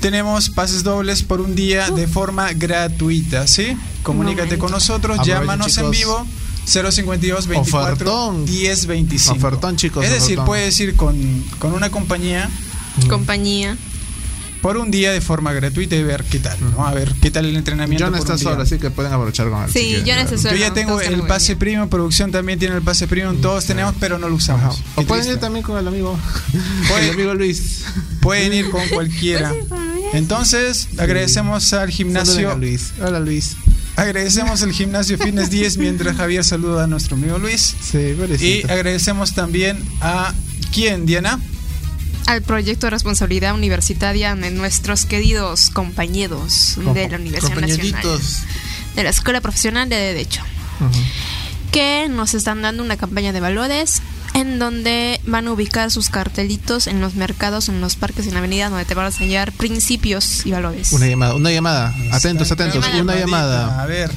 tenemos 0.05 0.51
pases 0.51 0.83
dobles 0.83 1.23
por 1.23 1.41
un 1.41 1.55
día 1.55 1.91
de 1.91 2.07
forma 2.07 2.53
gratuita, 2.53 3.47
¿sí? 3.47 3.75
Comunícate 4.03 4.59
con 4.59 4.71
nosotros, 4.71 5.19
Aprovechen, 5.19 5.41
llámanos 5.41 5.79
en 5.79 5.91
vivo. 5.91 6.27
052 6.67 7.47
24 7.47 7.93
Ofertón. 7.95 8.45
10 8.45 8.87
25. 8.87 9.37
Ofertón, 9.39 9.77
chicos, 9.77 10.05
Es 10.05 10.11
decir, 10.11 10.25
ofertón. 10.39 10.45
puedes 10.47 10.79
ir 10.81 10.95
con, 10.95 11.17
con 11.59 11.73
una 11.73 11.91
compañía 11.91 12.51
Compañía. 13.09 13.77
por 14.61 14.77
un 14.77 14.91
día 14.91 15.11
de 15.13 15.21
forma 15.23 15.53
gratuita 15.55 15.95
y 15.97 16.03
ver 16.03 16.25
qué 16.25 16.39
tal, 16.39 16.59
¿no? 16.73 16.87
A 16.87 16.93
ver 16.93 17.15
qué 17.23 17.31
tal 17.31 17.47
el 17.47 17.57
entrenamiento. 17.57 18.05
John 18.05 18.15
está 18.15 18.37
solo, 18.39 18.63
así 18.63 18.79
que 18.79 18.91
pueden 18.91 19.13
aprovechar 19.13 19.49
con 19.51 19.63
él. 19.65 19.71
Sí, 19.71 19.97
si. 19.97 20.11
John 20.11 20.19
está 20.21 20.37
Yo 20.37 20.39
solo. 20.43 20.57
ya 20.57 20.73
tengo 20.75 21.01
el 21.01 21.23
pase 21.23 21.49
bien. 21.55 21.59
premium, 21.59 21.89
producción 21.89 22.31
también 22.31 22.59
tiene 22.59 22.75
el 22.77 22.83
pase 22.83 23.07
premium, 23.09 23.41
todos 23.43 23.65
tenemos, 23.67 23.95
pero 24.01 24.19
no 24.19 24.29
lo 24.29 24.37
Ajá. 24.37 24.45
usamos. 24.59 24.83
O 24.97 25.03
pueden 25.03 25.25
triste. 25.25 25.33
ir 25.33 25.39
también 25.41 25.63
con 25.65 25.79
el 25.79 25.87
amigo. 25.89 26.19
Pueden- 26.89 27.05
el 27.09 27.11
amigo 27.15 27.35
Luis. 27.35 27.85
Pueden 28.21 28.53
ir 28.55 28.71
con 28.71 28.87
cualquiera. 28.93 29.53
Entonces, 30.15 30.89
agradecemos 30.97 31.73
al 31.73 31.93
Saluden 31.93 32.17
a 32.17 32.25
gimnasio, 32.25 32.57
Luis. 32.57 32.93
Hola 33.01 33.19
Luis. 33.19 33.57
agradecemos 33.97 34.63
al 34.63 34.73
gimnasio 34.73 35.19
Fitness 35.19 35.51
10 35.51 35.79
mientras 35.79 36.17
Javier 36.17 36.45
saluda 36.45 36.85
a 36.85 36.87
nuestro 36.87 37.17
amigo 37.17 37.39
Luis. 37.39 37.75
Sí, 37.81 38.15
Y 38.41 38.63
agradecemos 38.71 39.35
también 39.35 39.83
a 40.01 40.33
quién, 40.73 41.05
Diana? 41.05 41.41
al 42.27 42.43
proyecto 42.43 42.87
de 42.87 42.91
responsabilidad 42.91 43.55
universitaria 43.55 44.35
de 44.35 44.51
nuestros 44.51 45.05
queridos 45.05 45.69
compañeros 45.69 46.77
de 46.95 47.09
la 47.09 47.19
Universidad 47.19 47.57
Nacional 47.57 48.03
de 48.97 49.03
la 49.03 49.11
Escuela 49.11 49.41
Profesional 49.41 49.89
de 49.89 49.97
Derecho, 49.97 50.41
que 51.71 52.09
nos 52.09 52.35
están 52.35 52.63
dando 52.63 52.83
una 52.83 52.97
campaña 52.97 53.33
de 53.33 53.41
valores 53.41 54.01
en 54.35 54.59
donde 54.59 55.21
van 55.27 55.47
a 55.47 55.53
ubicar 55.53 55.91
sus 55.91 56.11
cartelitos 56.11 56.87
en 56.87 57.01
los 57.01 57.15
mercados, 57.15 57.69
en 57.69 57.81
los 57.81 57.97
parques, 57.97 58.27
en 58.27 58.35
la 58.35 58.41
avenida, 58.41 58.69
donde 58.69 58.85
te 58.85 58.95
van 58.95 59.07
a 59.07 59.09
enseñar 59.09 59.53
principios 59.53 60.45
y 60.45 60.51
valores. 60.51 60.93
Una 60.93 61.07
llamada, 61.07 61.35
una 61.35 61.51
llamada. 61.51 61.95
Atentos, 62.13 62.51
atentos. 62.53 62.85
Una 63.01 63.17
llamada. 63.17 63.81
A 63.83 63.87
ver, 63.87 64.11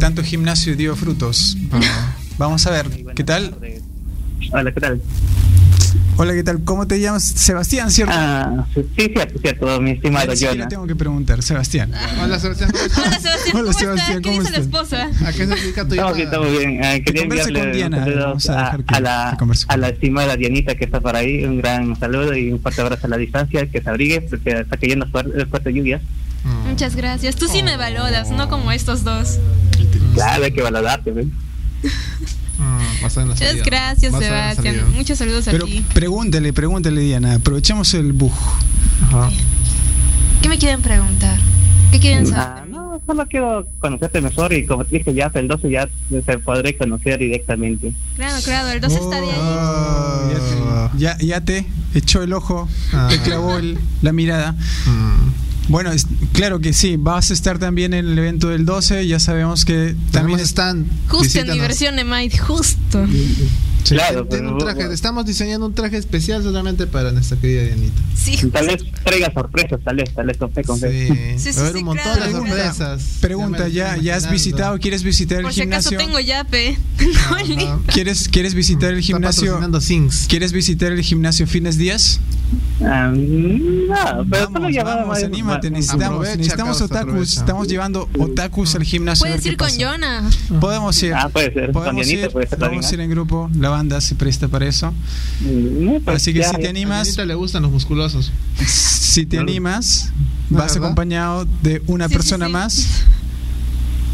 tanto 0.00 0.22
gimnasio 0.22 0.74
dio 0.74 0.96
frutos. 0.96 1.56
Vamos 2.38 2.66
a 2.66 2.70
ver, 2.70 3.04
¿qué 3.14 3.24
tal? 3.24 3.54
Hola, 4.52 4.72
¿qué 4.72 4.80
tal? 4.80 5.02
Hola, 6.20 6.34
¿qué 6.34 6.42
tal? 6.42 6.64
¿Cómo 6.64 6.84
te 6.88 6.98
llamas? 6.98 7.22
Sebastián, 7.22 7.92
¿cierto? 7.92 8.12
Ah, 8.16 8.66
sí, 8.74 8.80
sí, 8.96 9.10
cierto, 9.14 9.38
cierto, 9.40 9.80
mi 9.80 9.92
estimado 9.92 10.32
Jonah. 10.36 10.66
tengo 10.66 10.84
que 10.84 10.96
preguntar, 10.96 11.40
Sebastián. 11.44 11.92
Hola 12.20 12.40
Sebastián. 12.40 12.72
Hola 12.74 13.20
Sebastián, 13.20 13.56
Hola, 13.56 13.62
¿cómo 13.62 13.72
Sebastián, 13.72 13.98
está? 13.98 14.14
¿Qué 14.16 14.22
¿cómo 14.28 14.40
dice 14.40 14.50
la 14.52 14.58
estás? 14.58 14.64
esposa? 14.64 15.10
¿A 15.28 15.32
qué 15.32 15.38
se 15.38 15.46
dedica 15.46 15.86
tu 15.86 15.94
Estamos 15.94 16.10
hija? 16.10 16.12
bien, 16.16 16.26
estamos 16.26 16.50
bien. 16.58 16.84
Ah, 16.84 16.98
quería 17.06 17.22
enviarle 17.22 17.60
con 17.60 17.72
Diana, 17.72 17.98
saludos 18.00 18.24
vamos 18.24 18.48
a 18.50 18.52
a, 18.52 18.56
dejar 18.64 18.84
que- 18.84 18.94
a 18.96 19.00
la, 19.00 19.28
que 19.30 19.36
converse 19.38 19.66
con 19.66 19.74
a 19.74 19.76
la 19.76 19.88
estimada 19.90 20.36
Dianita 20.36 20.74
que 20.74 20.84
está 20.86 21.00
por 21.00 21.14
ahí. 21.14 21.44
Un 21.44 21.58
gran 21.58 21.94
saludo 22.00 22.36
y 22.36 22.50
un 22.50 22.60
fuerte 22.60 22.80
abrazo 22.80 23.06
a 23.06 23.10
la 23.10 23.16
distancia. 23.16 23.66
Que 23.70 23.80
se 23.80 23.88
abrigue 23.88 24.20
porque 24.22 24.50
está 24.50 24.76
cayendo 24.76 25.06
fuerte, 25.06 25.46
fuerte 25.46 25.72
lluvia. 25.72 26.00
Mm. 26.42 26.70
Muchas 26.70 26.96
gracias. 26.96 27.36
Tú 27.36 27.46
sí 27.46 27.62
me 27.62 27.76
valoras, 27.76 28.30
no 28.32 28.48
como 28.48 28.72
estos 28.72 29.04
dos. 29.04 29.38
Claro, 30.14 30.44
hay 30.44 30.52
que 30.52 30.62
valorarte. 30.62 31.12
¿ves? 31.12 31.26
Mm, 33.16 33.18
a 33.18 33.22
ver 33.22 33.22
en 33.22 33.28
la 33.28 33.34
Muchas 33.34 33.48
salida. 33.48 33.64
gracias, 33.66 34.12
Vas 34.12 34.22
a 34.22 34.24
Sebastián. 34.24 34.76
Muchos 34.94 35.18
saludos 35.18 35.48
a 35.48 35.50
Pero 35.50 35.64
ti. 35.66 35.84
pregúntale, 35.94 36.52
pregúntale, 36.52 37.00
Diana. 37.00 37.34
Aprovechemos 37.34 37.92
el 37.94 38.12
bug. 38.12 38.32
Ajá. 39.02 39.30
¿Qué 40.42 40.48
me 40.48 40.58
quieren 40.58 40.82
preguntar? 40.82 41.38
¿Qué 41.90 41.98
quieren 42.00 42.26
Ah, 42.34 42.56
saber? 42.56 42.68
no, 42.70 43.00
solo 43.06 43.26
quiero 43.26 43.66
conocerte 43.80 44.20
mejor 44.20 44.52
y 44.52 44.66
como 44.66 44.84
te 44.84 44.98
dije 44.98 45.14
ya 45.14 45.30
el 45.34 45.48
12 45.48 45.70
ya 45.70 45.88
te 46.24 46.38
podré 46.38 46.76
conocer 46.76 47.18
directamente. 47.18 47.92
Claro, 48.16 48.36
claro, 48.44 48.68
el 48.68 48.80
12 48.80 48.94
está 48.98 49.20
de 49.20 49.26
ahí. 49.26 49.38
Oh, 49.40 50.30
ya, 50.30 50.38
te, 50.38 50.98
ya, 50.98 51.18
ya 51.18 51.40
te 51.40 51.66
echó 51.94 52.22
el 52.22 52.32
ojo, 52.34 52.68
Ah. 52.92 53.08
te 53.10 53.18
clavó 53.20 53.56
el- 53.56 53.78
la 54.02 54.12
mirada. 54.12 54.52
Mm. 54.86 55.47
Bueno, 55.68 55.92
es- 55.92 56.06
claro 56.32 56.60
que 56.60 56.72
sí, 56.72 56.96
vas 56.96 57.30
a 57.30 57.34
estar 57.34 57.58
también 57.58 57.92
en 57.94 58.06
el 58.08 58.18
evento 58.18 58.48
del 58.48 58.64
12, 58.64 59.06
ya 59.06 59.20
sabemos 59.20 59.64
que 59.64 59.94
también 59.94 60.10
También 60.12 60.40
está... 60.40 60.70
están. 60.70 60.86
Justo 61.08 61.38
en 61.40 61.52
diversión 61.52 61.96
de 61.96 62.04
Might, 62.04 62.38
justo. 62.38 63.06
Claro, 63.84 64.26
Tiene 64.26 64.44
pero 64.44 64.52
un 64.52 64.58
traje, 64.58 64.92
estamos 64.92 65.24
diseñando 65.24 65.64
un 65.66 65.74
traje 65.74 65.96
especial 65.96 66.42
solamente 66.42 66.86
para 66.86 67.10
nuestra 67.12 67.38
querida 67.38 67.62
Dianita. 67.62 68.00
Sí, 68.14 68.36
tal 68.50 68.66
vez 68.66 68.82
traiga 69.02 69.32
sorpresas, 69.32 69.80
tal 69.82 69.96
vez, 69.96 70.12
tal 70.14 70.26
vez 70.26 70.36
con 70.36 70.52
fe, 70.52 70.62
con 70.64 70.78
fe. 70.78 71.08
Sí, 71.08 71.14
Sí, 71.38 71.52
sí, 71.52 71.58
a 71.58 71.62
haber 71.62 71.72
sí, 71.72 71.78
un 71.78 71.84
montón 71.84 72.04
claro, 72.04 72.20
de 72.24 72.30
claro. 72.30 72.46
sorpresas. 72.46 73.02
Pregunta, 73.20 73.68
Ya 73.68 73.74
¿ya, 73.74 73.88
estoy 73.92 74.04
¿ya 74.04 74.16
has 74.16 74.30
visitado? 74.30 74.78
¿Quieres 74.78 75.02
visitar 75.02 75.38
el 75.38 75.44
Por 75.44 75.52
si 75.54 75.62
acaso 75.62 75.88
gimnasio? 75.90 75.98
tengo 76.06 76.20
yape. 76.20 76.78
¿Quieres, 77.92 78.28
¿Quieres 78.28 78.54
visitar 78.54 78.92
el 78.92 79.00
gimnasio? 79.00 79.58
¿Quieres 80.28 80.52
visitar 80.52 80.92
el 80.92 81.02
gimnasio 81.02 81.46
Fitness 81.46 81.78
Díaz? 81.78 82.20
Ah, 82.82 83.12
no, 83.14 84.26
pero 84.30 84.48
Vamos, 84.50 84.72
vamos, 84.84 85.06
más- 85.08 85.22
anímate, 85.22 85.70
necesitamos, 85.70 86.26
necesitamos 86.36 86.80
otakus, 86.80 87.02
aprovecha. 87.10 87.40
estamos 87.40 87.68
llevando 87.68 88.08
otakus 88.18 88.74
al 88.74 88.84
gimnasio. 88.84 89.26
Puedes 89.26 89.44
ir 89.44 89.56
con. 89.56 89.68
Jonah. 89.78 90.22
Podemos 90.60 91.02
ir. 91.02 91.12
Ah, 91.14 91.28
puede 91.28 91.52
ser, 91.52 91.64
con 91.66 91.72
Podemos 91.74 92.06
Dianita 92.06 92.26
ir, 92.26 92.32
puede 92.32 92.46
ser 92.46 92.58
podemos 92.58 92.90
¿eh? 92.90 92.94
ir 92.94 93.00
en 93.00 93.10
grupo, 93.10 93.50
la 93.58 93.67
banda 93.68 94.00
se 94.00 94.14
presta 94.14 94.48
para 94.48 94.66
eso. 94.66 94.92
Mm, 95.40 96.02
pues 96.04 96.16
Así 96.16 96.32
que 96.32 96.40
ya, 96.40 96.50
si 96.50 96.56
te. 96.56 96.66
A 96.66 96.70
animas, 96.70 97.04
Dianita 97.04 97.24
le 97.26 97.34
gustan 97.34 97.62
los 97.62 97.70
musculosos. 97.72 98.32
si 98.66 99.24
te 99.26 99.36
Claro. 99.36 99.48
animas, 99.48 100.12
¿No, 100.50 100.58
vas 100.58 100.72
verdad? 100.72 100.86
acompañado 100.86 101.46
de 101.62 101.82
una 101.86 102.08
Sí, 102.08 102.14
persona 102.14 102.46
sí. 102.46 102.52
más 102.52 102.86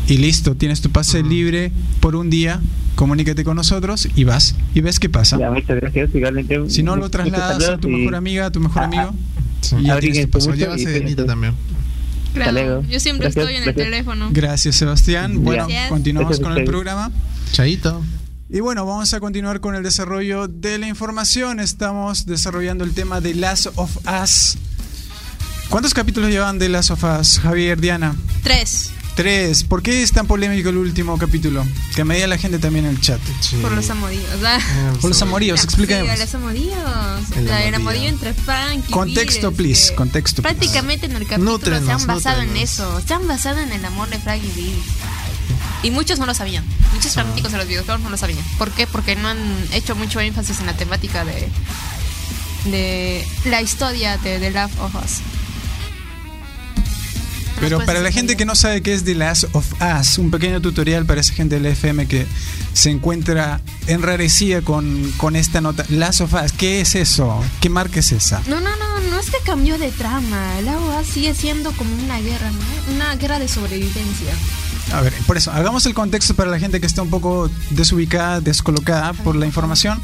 y 0.08 0.18
listo, 0.18 0.54
tienes 0.54 0.80
tu 0.80 0.90
pase 0.90 1.22
libre 1.22 1.72
por 2.00 2.14
un 2.16 2.28
día, 2.30 2.60
comunícate 2.94 3.42
con 3.44 3.56
nosotros 3.56 4.08
y 4.14 4.24
vas 4.24 4.54
y 4.74 4.80
ves 4.80 4.98
qué 5.00 5.08
pasa. 5.08 5.38
Ya, 5.38 5.50
muchas 5.50 5.76
gracias. 5.80 6.14
Igualmente, 6.14 6.58
Si 6.68 6.82
no 6.82 6.96
lo 6.96 7.08
trasladas 7.10 7.68
a 7.68 7.78
tu 7.78 7.88
y- 7.88 7.92
mejor 7.96 8.14
amiga, 8.16 8.46
a 8.46 8.50
tu 8.52 8.60
mejor 8.60 8.84
amigo, 8.84 9.14
Sí. 9.62 9.76
y 9.80 9.84
ya 9.86 9.98
tienes 9.98 10.30
tu 10.30 10.38
mucho. 10.38 10.54
Llévase 10.54 10.82
y- 10.82 10.86
Dianita 10.86 11.24
también. 11.26 11.54
Claro, 12.34 12.52
luego. 12.52 12.82
yo 12.90 12.98
siempre 12.98 13.26
Gracias, 13.26 13.42
estoy 13.44 13.54
en 13.54 13.62
el 13.62 13.72
gracias. 13.72 13.84
teléfono. 13.86 14.28
Gracias, 14.32 14.74
Sebastián. 14.76 15.42
Bueno, 15.44 15.66
Gracias. 15.68 15.88
continuamos 15.88 16.30
Gracias 16.30 16.46
a 16.48 16.50
con 16.50 16.58
el 16.60 16.64
programa. 16.66 17.10
Chaito. 17.52 18.02
Y 18.48 18.60
bueno, 18.60 18.84
vamos 18.86 19.12
a 19.14 19.20
continuar 19.20 19.60
con 19.60 19.74
el 19.74 19.82
desarrollo 19.82 20.48
de 20.48 20.78
la 20.78 20.86
información. 20.86 21.60
Estamos 21.60 22.26
desarrollando 22.26 22.84
el 22.84 22.92
tema 22.94 23.20
de 23.20 23.34
Last 23.34 23.68
of 23.76 23.96
Us. 24.22 24.56
¿Cuántos 25.70 25.94
capítulos 25.94 26.30
llevan 26.30 26.58
de 26.58 26.68
Last 26.68 26.90
of 26.90 27.02
Us, 27.04 27.40
Javier, 27.40 27.80
Diana? 27.80 28.14
Tres. 28.42 28.90
Tres. 29.16 29.64
¿Por 29.64 29.82
qué 29.82 30.02
es 30.02 30.12
tan 30.12 30.26
polémico 30.26 30.68
el 30.68 30.76
último 30.76 31.16
capítulo? 31.18 31.64
Que 31.96 32.04
me 32.04 32.16
diga 32.16 32.26
la 32.26 32.36
gente 32.36 32.58
también 32.58 32.84
en 32.84 32.92
el 32.92 33.00
chat. 33.00 33.20
Por 33.62 33.72
los 33.72 33.88
amoríos. 33.88 34.28
¿verdad? 34.30 34.60
Por 35.00 35.08
los 35.10 35.22
amoríos, 35.22 35.64
expliquemos. 35.64 36.12
Sí, 36.12 36.18
los 36.18 36.34
amoríos. 36.34 37.30
El 37.36 37.46
La- 37.46 37.64
el 37.64 37.74
amorío. 37.74 38.08
entre 38.08 38.34
Frank 38.34 38.84
y 38.88 38.90
Contexto, 38.92 39.52
please, 39.52 39.84
este, 39.84 39.94
contexto, 39.94 40.42
please. 40.42 40.56
Prácticamente 40.56 41.06
en 41.06 41.12
el 41.12 41.22
capítulo 41.26 41.52
Nútrenos, 41.52 41.84
se 41.86 41.92
han 41.92 42.06
basado 42.06 42.42
en 42.42 42.48
nútrenos. 42.48 42.70
eso. 42.72 43.00
Se 43.06 43.14
han 43.14 43.26
basado 43.26 43.60
en 43.60 43.72
el 43.72 43.84
amor 43.84 44.10
de 44.10 44.18
Frank 44.18 44.42
y 44.44 44.60
Bill. 44.60 44.82
Y 45.84 45.92
muchos 45.92 46.18
no 46.18 46.26
lo 46.26 46.34
sabían. 46.34 46.64
Muchos 46.92 47.14
fanáticos 47.14 47.52
de 47.52 47.58
los 47.58 47.68
videojuegos 47.68 48.02
no 48.02 48.10
lo 48.10 48.16
sabían. 48.16 48.44
¿Por 48.58 48.72
qué? 48.72 48.88
Porque 48.88 49.14
no 49.14 49.28
han 49.28 49.38
hecho 49.72 49.94
mucho 49.94 50.18
énfasis 50.18 50.58
en 50.58 50.66
la 50.66 50.72
temática 50.72 51.24
de 51.24 51.48
de 52.64 53.26
la 53.44 53.62
historia 53.62 54.16
de 54.18 54.38
The 54.38 54.50
Last 54.50 54.78
of 54.80 54.94
Us. 54.94 55.20
Pero 57.60 57.84
para 57.84 58.00
la 58.00 58.10
gente 58.10 58.36
que 58.36 58.44
no 58.44 58.56
sabe 58.56 58.82
qué 58.82 58.92
es 58.92 59.04
The 59.04 59.14
Last 59.14 59.44
of 59.52 59.64
Us, 59.80 60.18
un 60.18 60.30
pequeño 60.30 60.60
tutorial 60.60 61.06
para 61.06 61.20
esa 61.20 61.32
gente 61.32 61.54
del 61.54 61.66
FM 61.66 62.06
que 62.08 62.26
se 62.72 62.90
encuentra 62.90 63.60
enrarecida 63.86 64.60
con, 64.60 65.12
con 65.16 65.36
esta 65.36 65.60
nota. 65.60 65.84
Last 65.88 66.20
of 66.20 66.34
Us, 66.34 66.52
¿qué 66.52 66.80
es 66.80 66.94
eso? 66.94 67.42
¿Qué 67.60 67.70
marca 67.70 68.00
es 68.00 68.12
esa? 68.12 68.42
No, 68.48 68.60
no, 68.60 68.76
no, 68.76 69.00
no 69.00 69.18
es 69.18 69.30
que 69.30 69.38
cambió 69.46 69.78
de 69.78 69.90
trama. 69.92 70.58
El 70.58 70.68
agua 70.68 71.02
sigue 71.04 71.34
siendo 71.34 71.70
como 71.72 71.94
una 71.94 72.20
guerra, 72.20 72.50
¿no? 72.50 72.94
Una 72.94 73.16
guerra 73.16 73.38
de 73.38 73.48
sobrevivencia. 73.48 74.34
A 74.92 75.00
ver, 75.00 75.12
por 75.26 75.36
eso, 75.36 75.50
hagamos 75.50 75.86
el 75.86 75.94
contexto 75.94 76.34
para 76.34 76.50
la 76.50 76.58
gente 76.58 76.80
que 76.80 76.86
está 76.86 77.02
un 77.02 77.10
poco 77.10 77.50
desubicada, 77.70 78.40
descolocada 78.40 79.12
por 79.12 79.34
la 79.34 79.46
información. 79.46 80.00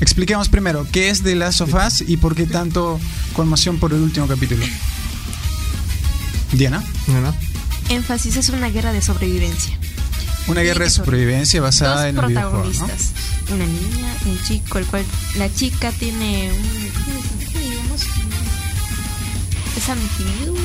Expliquemos 0.00 0.48
primero 0.48 0.86
qué 0.92 1.08
es 1.08 1.22
The 1.22 1.34
Last 1.34 1.62
of 1.62 1.72
Us 1.74 2.02
y 2.06 2.16
por 2.18 2.34
qué 2.34 2.46
tanto 2.46 3.00
conmoción 3.32 3.78
por 3.78 3.92
el 3.92 4.00
último 4.02 4.26
capítulo. 4.26 4.64
Diana, 6.52 6.82
¿No? 7.08 7.34
Énfasis 7.88 8.36
es 8.36 8.48
una 8.50 8.68
guerra 8.68 8.92
de 8.92 9.02
sobrevivencia. 9.02 9.76
una 10.46 10.60
guerra 10.62 10.80
de 10.84 10.88
eso. 10.88 11.04
supervivencia 11.04 11.60
basada 11.60 12.02
Dos 12.02 12.10
en 12.10 12.18
el 12.18 12.26
videojuego. 12.26 12.56
¿no? 12.56 12.72
protagonistas. 12.72 13.12
Una 13.50 13.66
niña 13.66 14.14
un 14.26 14.42
chico, 14.42 14.78
el 14.78 14.86
cual 14.86 15.04
la 15.36 15.52
chica 15.52 15.90
tiene 15.92 16.50
un. 16.52 17.48
¿Qué 17.52 17.58
digamos? 17.60 18.02
¿Es 19.76 19.88
antivirus? 19.88 20.58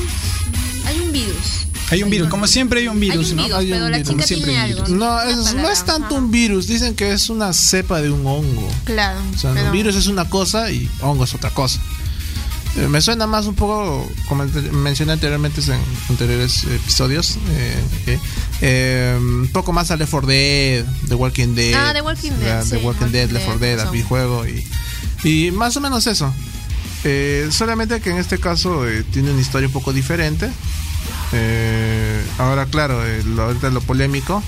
Hay 0.86 1.00
un 1.00 1.12
virus. 1.12 1.66
Hay 1.90 2.02
un 2.02 2.10
virus, 2.10 2.28
como 2.28 2.46
siempre 2.46 2.80
hay 2.80 2.88
un 2.88 3.00
virus, 3.00 3.26
hay 3.26 3.32
un 3.32 3.36
¿no? 3.50 3.56
Hay 3.56 3.66
un 3.66 3.70
pero 3.72 3.88
la 3.88 3.96
virus. 3.98 4.12
Como 4.12 4.22
siempre 4.22 4.50
tiene 4.52 4.60
hay 4.62 4.72
un 4.72 4.78
algo. 4.78 4.86
virus. 4.86 4.98
No, 5.00 5.20
es, 5.22 5.54
no 5.54 5.68
es 5.70 5.84
tanto 5.84 6.14
un 6.14 6.30
virus. 6.30 6.66
Dicen 6.68 6.94
que 6.94 7.12
es 7.12 7.28
una 7.30 7.52
cepa 7.52 8.00
de 8.00 8.10
un 8.10 8.24
hongo. 8.26 8.68
Claro. 8.84 9.20
O 9.34 9.38
sea, 9.38 9.52
pero- 9.52 9.66
un 9.66 9.72
virus 9.72 9.96
es 9.96 10.06
una 10.06 10.28
cosa 10.28 10.70
y 10.70 10.88
hongo 11.00 11.24
es 11.24 11.34
otra 11.34 11.50
cosa. 11.50 11.80
Eh, 12.76 12.86
me 12.86 13.00
suena 13.00 13.26
más 13.26 13.46
un 13.46 13.56
poco, 13.56 14.08
como 14.28 14.44
mencioné 14.70 15.10
anteriormente 15.14 15.60
en 15.60 15.80
anteriores 16.08 16.62
episodios, 16.62 17.36
eh, 17.50 17.76
eh, 18.06 18.18
eh, 18.60 19.16
un 19.18 19.48
poco 19.52 19.72
más 19.72 19.90
a 19.90 19.96
Left 19.96 20.12
4 20.12 20.28
Dead, 20.28 20.84
The 21.08 21.16
Walking 21.16 21.56
Dead. 21.56 21.74
Ah, 21.74 21.92
The 21.92 22.00
Walking 22.02 22.30
Dead, 22.38 22.48
la- 22.58 22.60
The 22.62 22.78
sí, 22.78 22.84
Walking 22.84 23.06
Dead, 23.06 23.22
Walking 23.22 23.34
Left 23.34 23.46
4 23.46 23.58
Dead, 23.58 23.68
Dead, 23.70 23.78
el 23.80 23.84
son- 23.86 23.92
videojuego 23.92 24.46
y, 24.46 24.64
y 25.28 25.50
más 25.50 25.76
o 25.76 25.80
menos 25.80 26.06
eso. 26.06 26.32
Eh, 27.02 27.48
solamente 27.50 28.00
que 28.00 28.10
en 28.10 28.18
este 28.18 28.38
caso 28.38 28.86
eh, 28.88 29.02
tiene 29.10 29.32
una 29.32 29.40
historia 29.40 29.66
un 29.66 29.72
poco 29.72 29.92
diferente. 29.92 30.48
Eh, 31.32 31.79
ahora, 32.40 32.66
claro, 32.66 33.06
eh, 33.06 33.22
lo, 33.24 33.42
ahorita 33.42 33.70
lo 33.70 33.80
polémico 33.80 34.42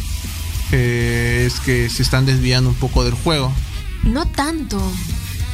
eh, 0.72 1.45
es 1.47 1.61
que 1.61 1.88
se 1.90 2.03
están 2.03 2.26
desviando 2.26 2.70
un 2.70 2.76
poco 2.76 3.05
del 3.05 3.14
juego. 3.14 3.53
No 4.03 4.26
tanto, 4.26 4.80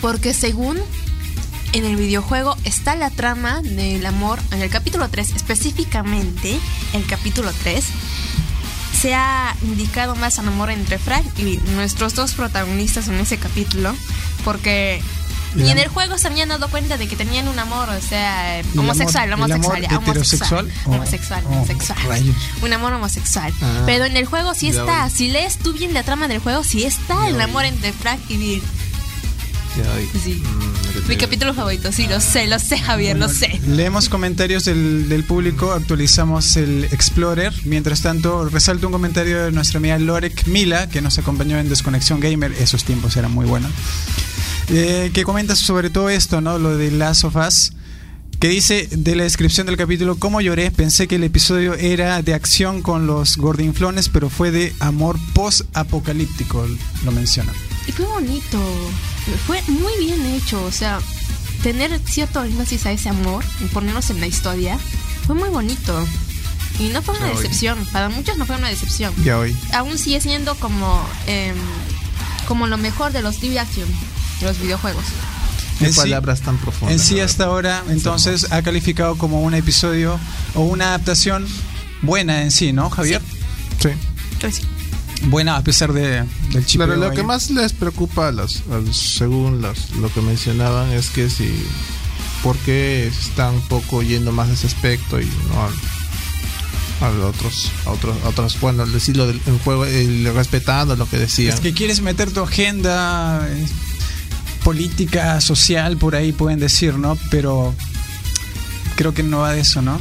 porque 0.01 0.33
según 0.33 0.79
en 1.73 1.85
el 1.85 1.97
videojuego 1.97 2.57
está 2.65 2.95
la 2.97 3.11
trama 3.11 3.61
del 3.63 4.07
amor, 4.07 4.39
en 4.53 4.63
el 4.63 4.71
capítulo 4.71 5.09
3 5.09 5.35
específicamente, 5.35 6.59
el 6.93 7.05
capítulo 7.07 7.51
3, 7.53 7.85
se 8.99 9.15
ha 9.15 9.55
indicado 9.63 10.17
más 10.17 10.39
al 10.39 10.49
amor 10.49 10.71
entre 10.71 10.99
Frank 10.99 11.27
y 11.39 11.59
nuestros 11.75 12.15
dos 12.15 12.33
protagonistas 12.33 13.09
en 13.09 13.15
ese 13.15 13.39
capítulo, 13.39 13.95
porque... 14.45 15.03
Y 15.57 15.69
en 15.71 15.79
el 15.79 15.89
juego 15.89 16.19
se 16.19 16.27
habían 16.29 16.49
dado 16.51 16.69
cuenta 16.69 16.97
de 16.99 17.09
que 17.09 17.17
tenían 17.17 17.49
un 17.49 17.59
amor, 17.59 17.89
o 17.89 18.01
sea, 18.01 18.59
¿El 18.61 18.67
amor- 18.73 18.85
homosexual, 18.85 19.33
amor 19.33 19.51
homosexual, 19.51 19.85
homosexual, 19.97 20.71
o- 20.87 20.91
homosexual, 20.93 21.45
oh, 21.47 21.53
homosexual. 21.53 21.99
rayos. 22.07 22.37
un 22.63 22.73
amor 22.73 22.93
homosexual. 22.93 23.53
Ah. 23.63 23.83
Pero 23.87 24.05
en 24.05 24.17
el 24.17 24.27
juego 24.27 24.55
sí 24.55 24.69
está, 24.69 25.09
si 25.11 25.29
lees 25.29 25.57
tú 25.59 25.73
bien 25.73 25.95
la 25.95 26.03
trama 26.03 26.29
del 26.29 26.39
juego, 26.41 26.63
sí 26.65 26.85
está 26.85 27.29
el 27.29 27.41
amor 27.41 27.65
entre 27.65 27.93
Frank 27.93 28.21
y 28.29 28.37
Bill. 28.37 28.63
Sí. 30.25 30.43
Mm, 30.45 31.09
Mi 31.09 31.17
capítulo 31.17 31.55
favorito, 31.55 31.93
sí, 31.93 32.09
lo 32.09 32.21
sé, 32.21 32.49
lo 32.49 32.59
sé, 32.59 32.79
Javier, 32.79 33.17
lo 33.17 33.29
sé. 33.29 33.61
Leemos 33.67 34.09
comentarios 34.09 34.65
del, 34.65 35.09
del 35.09 35.23
público, 35.23 35.71
actualizamos 35.73 36.57
el 36.57 36.85
Explorer. 36.91 37.53
Mientras 37.65 38.03
tanto, 38.03 38.49
resalto 38.49 38.87
un 38.89 38.93
comentario 38.93 39.45
de 39.45 39.53
nuestra 39.53 39.79
amiga 39.79 39.97
Lorek 39.99 40.47
Mila, 40.49 40.89
que 40.89 41.01
nos 41.01 41.19
acompañó 41.19 41.59
en 41.59 41.69
Desconexión 41.69 42.19
Gamer. 42.19 42.53
Esos 42.53 42.83
tiempos 42.83 43.17
eran 43.17 43.31
muy 43.31 43.47
buenos. 43.47 43.71
Eh, 44.71 45.11
que 45.15 45.25
comenta 45.25 45.57
sobre 45.57 45.91
todo 45.91 46.11
esto, 46.11 46.41
¿no? 46.41 46.59
Lo 46.59 46.77
de 46.77 46.91
Last 46.91 47.25
of 47.25 47.37
Us. 47.37 47.73
Que 48.39 48.49
dice 48.49 48.89
de 48.93 49.17
la 49.17 49.25
descripción 49.25 49.67
del 49.67 49.77
capítulo, 49.77 50.17
¿cómo 50.17 50.41
lloré? 50.41 50.71
Pensé 50.71 51.09
que 51.09 51.17
el 51.17 51.25
episodio 51.25 51.75
era 51.75 52.23
de 52.23 52.35
acción 52.35 52.83
con 52.83 53.07
los 53.09 53.37
gordinflones, 53.37 54.09
pero 54.09 54.31
fue 54.31 54.53
de 54.53 54.73
amor 54.79 55.19
post-apocalíptico, 55.35 56.65
lo 57.05 57.11
menciona. 57.11 57.53
Y 57.89 57.93
fue 57.93 58.07
bonito. 58.07 58.63
fue 59.45 59.61
muy 59.67 59.93
bien 59.99 60.25
hecho, 60.27 60.63
o 60.65 60.71
sea, 60.71 61.01
tener 61.65 62.01
cierto 62.07 62.45
énfasis 62.45 62.87
a 62.87 62.93
ese 62.93 63.09
amor 63.09 63.45
y 63.61 63.65
ponernos 63.67 64.11
en 64.11 64.21
la 64.21 64.29
historia 64.29 64.79
fue 65.27 65.35
muy 65.35 65.49
bonito. 65.49 66.07
Y 66.79 66.89
no 66.91 67.03
fue 67.03 67.17
una 67.19 67.27
Ya 67.27 67.35
decepción, 67.35 67.85
para 67.93 68.09
muchos 68.09 68.37
no 68.39 68.47
fue 68.47 68.57
una 68.57 68.69
decepción. 68.69 69.13
Ya 69.25 69.39
hoy. 69.39 69.57
Aún 69.73 69.99
sigue 69.99 70.21
siendo 70.21 70.55
como, 70.55 71.05
em, 71.27 71.57
como 72.47 72.69
lo 72.69 72.79
mejor 72.79 73.11
de 73.11 73.21
los 73.21 73.43
live 73.43 73.59
action, 73.59 73.89
los 74.43 74.59
videojuegos. 74.61 75.05
Qué 75.79 75.87
En 75.87 75.93
sí- 75.93 76.01
palabras 76.01 76.41
tan 76.41 76.59
profundas. 76.59 76.93
En 76.93 76.99
sí 77.05 77.21
hasta 77.21 77.45
ahora, 77.45 77.85
entonces, 77.89 78.51
ha 78.51 78.63
calificado 78.63 79.17
como 79.17 79.43
un 79.43 79.55
episodio 79.55 80.19
o 80.55 80.63
una 80.63 80.89
adaptación 80.89 81.47
buena 82.03 82.43
en 82.43 82.51
sí, 82.51 82.73
¿no, 82.73 82.91
Javier? 82.91 83.23
Sí. 83.81 83.91
Pues 84.41 84.57
sí. 84.57 84.63
Buena 85.25 85.57
a 85.57 85.63
pesar 85.65 85.93
de, 85.93 86.25
del 86.53 86.65
chipeo 86.67 86.87
Claro, 86.87 87.01
lo 87.01 87.11
ahí. 87.11 87.17
que 87.17 87.23
más 87.25 87.51
les 87.51 87.73
preocupa 87.73 88.29
a 88.29 88.33
los, 88.33 88.63
a 88.73 88.79
los- 88.79 88.97
según 88.97 89.61
los, 89.61 89.91
lo 89.97 90.13
que 90.13 90.21
mencionaban 90.21 90.93
es 90.93 91.11
que 91.11 91.29
si 91.29 91.53
por 92.43 92.57
qué 92.59 93.09
están 93.09 93.55
un 93.55 93.63
poco 93.63 94.01
yendo 94.03 94.31
más 94.31 94.49
a 94.49 94.53
ese 94.53 94.69
aspecto 94.69 95.21
y 95.21 95.27
no 95.27 95.65
al- 95.65 95.75
a, 97.01 97.11
los 97.11 97.35
otros 97.35 97.71
a 97.87 97.91
otros 97.91 98.17
a 98.25 98.29
otros 98.29 98.61
bueno 98.61 98.85
al 98.85 98.93
decirlo 98.93 99.27
del 99.27 99.41
juego 99.65 99.85
el- 99.87 100.33
respetando 100.35 100.95
lo 100.97 101.09
que 101.09 101.17
decían 101.19 101.55
Es 101.55 101.61
que 101.61 101.73
quieres 101.73 102.01
meter 102.01 102.31
tu 102.33 102.41
agenda 102.43 103.45
eh, 103.51 103.67
política, 104.69 105.41
social, 105.41 105.97
por 105.97 106.15
ahí 106.15 106.31
pueden 106.31 106.61
decir, 106.61 106.93
¿no? 106.99 107.17
Pero 107.31 107.75
creo 108.97 109.15
que 109.15 109.23
no 109.23 109.39
va 109.39 109.53
de 109.53 109.63
eso, 109.63 109.81
¿no? 109.81 109.99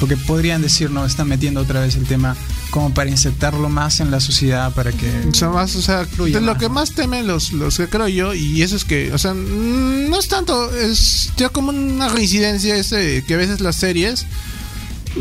Porque 0.00 0.16
podrían 0.16 0.62
decir, 0.62 0.90
no, 0.90 1.06
están 1.06 1.28
metiendo 1.28 1.60
otra 1.60 1.82
vez 1.82 1.94
el 1.94 2.04
tema 2.04 2.34
como 2.72 2.92
para 2.92 3.08
insertarlo 3.08 3.68
más 3.68 4.00
en 4.00 4.10
la 4.10 4.18
sociedad, 4.18 4.74
para 4.74 4.90
que... 4.90 5.08
O 5.30 5.32
sea, 5.32 5.50
más, 5.50 5.76
o 5.76 5.82
sea, 5.82 6.04
de 6.04 6.40
lo 6.40 6.58
que 6.58 6.68
más 6.68 6.90
temen 6.90 7.28
los, 7.28 7.52
los 7.52 7.76
que 7.76 7.88
creo 7.88 8.08
yo, 8.08 8.34
y 8.34 8.62
eso 8.62 8.74
es 8.74 8.84
que, 8.84 9.12
o 9.12 9.18
sea, 9.18 9.32
mm, 9.32 10.10
no 10.10 10.18
es 10.18 10.26
tanto, 10.26 10.74
es 10.74 11.30
ya 11.36 11.48
como 11.48 11.68
una 11.70 12.08
reincidencia 12.08 12.74
ese, 12.74 13.22
que 13.28 13.34
a 13.34 13.36
veces 13.36 13.60
las 13.60 13.76
series 13.76 14.26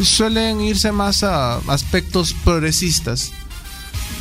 suelen 0.01 0.61
irse 0.61 0.91
más 0.91 1.21
a 1.21 1.57
aspectos 1.67 2.33
progresistas 2.43 3.33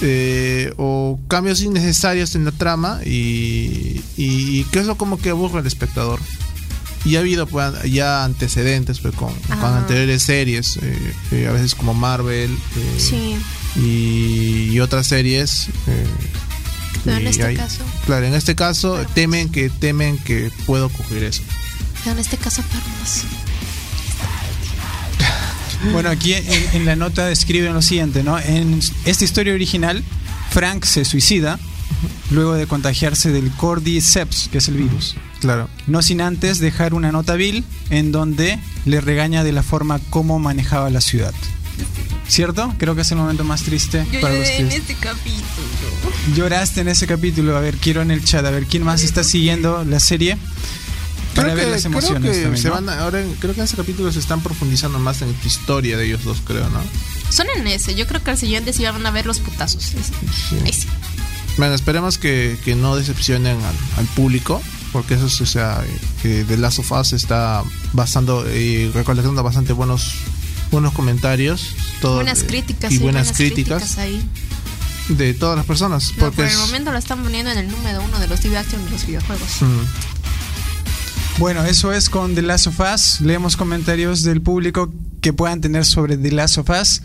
eh, 0.02 0.72
o 0.76 1.18
cambios 1.28 1.60
innecesarios 1.62 2.34
en 2.34 2.44
la 2.44 2.52
trama 2.52 3.00
y, 3.04 4.02
y 4.16 4.64
que 4.72 4.80
es 4.80 4.86
lo 4.86 4.96
como 4.96 5.18
que 5.18 5.30
aburre 5.30 5.60
al 5.60 5.66
espectador. 5.66 6.20
Y 7.04 7.14
ha 7.16 7.20
habido 7.20 7.46
pues, 7.46 7.72
ya 7.92 8.24
antecedentes 8.24 8.98
pues, 8.98 9.14
con, 9.14 9.32
con 9.60 9.72
anteriores 9.74 10.22
series, 10.24 10.76
eh, 10.82 11.12
eh, 11.30 11.46
a 11.48 11.52
veces 11.52 11.74
como 11.76 11.94
Marvel. 11.94 12.50
eh, 12.76 12.96
Sí, 12.98 13.36
y, 13.80 14.70
y 14.72 14.80
otras 14.80 15.06
series 15.06 15.68
Pero 17.04 17.18
en 17.18 17.26
y 17.26 17.28
este 17.28 17.54
caso- 17.54 17.84
claro 18.06 18.26
en 18.26 18.34
este 18.34 18.54
caso 18.56 19.04
temen 19.14 19.50
que 19.50 19.68
temen 19.68 20.18
que 20.18 20.50
pueda 20.64 20.86
ocurrir 20.86 21.24
eso 21.24 21.42
pero 22.02 22.12
en 22.14 22.18
este 22.20 22.36
caso. 22.38 22.62
Bueno, 25.92 26.08
aquí 26.10 26.34
en, 26.34 26.44
en 26.72 26.84
la 26.84 26.96
nota 26.96 27.26
describen 27.26 27.74
lo 27.74 27.82
siguiente, 27.82 28.22
¿no? 28.22 28.38
En 28.38 28.80
esta 29.04 29.24
historia 29.24 29.54
original, 29.54 30.02
Frank 30.50 30.84
se 30.84 31.04
suicida 31.04 31.58
luego 32.30 32.54
de 32.54 32.66
contagiarse 32.66 33.30
del 33.30 33.50
Cordyceps, 33.52 34.48
que 34.50 34.58
es 34.58 34.68
el 34.68 34.76
virus. 34.76 35.16
claro 35.40 35.68
No 35.86 36.02
sin 36.02 36.20
antes 36.20 36.58
dejar 36.58 36.94
una 36.94 37.12
nota 37.12 37.34
vil 37.34 37.64
en 37.90 38.12
donde 38.12 38.58
le 38.84 39.00
regaña 39.00 39.44
de 39.44 39.52
la 39.52 39.62
forma 39.62 40.00
como 40.10 40.38
manejaba 40.38 40.90
la 40.90 41.00
ciudad. 41.00 41.34
¿Cierto? 42.28 42.74
Creo 42.78 42.94
que 42.94 43.02
es 43.02 43.10
el 43.12 43.18
momento 43.18 43.44
más 43.44 43.62
triste 43.62 44.04
para 44.20 44.34
los 44.34 44.48
que 44.48 44.66
este 44.66 44.94
capítulo. 44.94 45.44
lloraste 46.34 46.80
en 46.80 46.88
ese 46.88 47.06
capítulo. 47.06 47.56
A 47.56 47.60
ver, 47.60 47.76
quiero 47.76 48.02
en 48.02 48.10
el 48.10 48.24
chat, 48.24 48.44
a 48.44 48.50
ver 48.50 48.64
quién 48.64 48.82
más 48.82 49.04
está 49.04 49.22
siguiendo 49.22 49.84
la 49.84 50.00
serie 50.00 50.36
para 51.36 51.54
ver 51.54 51.68
las 51.68 51.84
emociones 51.84 52.20
creo 52.22 52.32
que 52.32 52.40
también, 52.42 52.62
se 52.62 52.68
¿no? 52.68 52.74
van 52.74 52.88
a- 52.88 53.00
ahora 53.00 53.20
en- 53.22 53.34
creo 53.34 53.54
que 53.54 53.60
en 53.60 53.64
ese 53.66 53.76
capítulo 53.76 54.10
se 54.12 54.18
están 54.18 54.40
profundizando 54.42 54.98
más 54.98 55.22
en 55.22 55.32
la 55.32 55.46
historia 55.46 55.96
de 55.96 56.06
ellos 56.06 56.24
dos 56.24 56.38
creo 56.44 56.68
no 56.70 56.80
Son 57.30 57.46
en 57.56 57.66
ese, 57.66 57.94
yo 57.94 58.06
creo 58.06 58.22
que 58.24 58.30
al 58.30 58.38
siguiente 58.38 58.72
sí 58.72 58.84
van 58.84 59.04
a 59.06 59.10
ver 59.10 59.26
los 59.26 59.40
putazos. 59.40 59.82
Sí. 59.84 59.96
Ahí 60.64 60.72
sí. 60.72 60.86
bueno 61.58 61.74
esperemos 61.74 62.18
que, 62.18 62.58
que 62.64 62.74
no 62.74 62.96
decepcionen 62.96 63.56
al, 63.62 63.74
al 63.98 64.06
público 64.14 64.62
porque 64.92 65.14
eso 65.14 65.26
es, 65.26 65.40
o 65.40 65.46
sea 65.46 65.82
que 66.22 66.44
The 66.44 66.56
Last 66.56 66.78
of 66.78 66.90
Us 66.92 67.12
está 67.12 67.62
basando 67.92 68.46
y 68.54 68.88
recolectando 68.90 69.42
bastante 69.42 69.72
buenos 69.72 70.12
buenos 70.70 70.92
comentarios 70.94 71.74
todo, 72.00 72.16
buenas 72.16 72.42
eh, 72.42 72.46
críticas, 72.46 72.92
y 72.92 72.96
sí, 72.96 73.02
buenas, 73.02 73.32
críticas, 73.32 73.98
ahí. 73.98 74.20
de 75.08 75.32
todas 75.34 75.56
las 75.56 75.64
personas 75.66 76.10
No, 76.12 76.16
porque 76.18 76.36
por 76.36 76.44
el 76.46 76.50
es- 76.50 76.58
momento 76.58 76.90
lo 76.92 76.98
están 76.98 77.22
poniendo 77.22 77.50
en 77.52 77.58
el 77.58 77.68
número 77.70 78.02
uno 78.02 78.18
de 78.18 78.26
los 78.26 78.42
live 78.44 78.56
action 78.58 78.84
de 78.84 78.90
los 78.90 79.06
videojuegos. 79.06 79.62
Mm. 79.62 80.15
Bueno, 81.38 81.64
eso 81.66 81.92
es 81.92 82.08
con 82.08 82.34
The 82.34 82.40
Last 82.40 82.66
of 82.66 82.80
Us. 82.80 83.20
Leemos 83.20 83.58
comentarios 83.58 84.22
del 84.22 84.40
público 84.40 84.90
que 85.20 85.34
puedan 85.34 85.60
tener 85.60 85.84
sobre 85.84 86.16
The 86.16 86.32
Last 86.32 86.56
of 86.56 86.70
Us, 86.70 87.02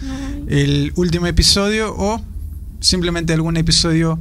el 0.48 0.94
último 0.96 1.28
episodio 1.28 1.94
o 1.98 2.22
simplemente 2.80 3.34
algún 3.34 3.58
episodio 3.58 4.18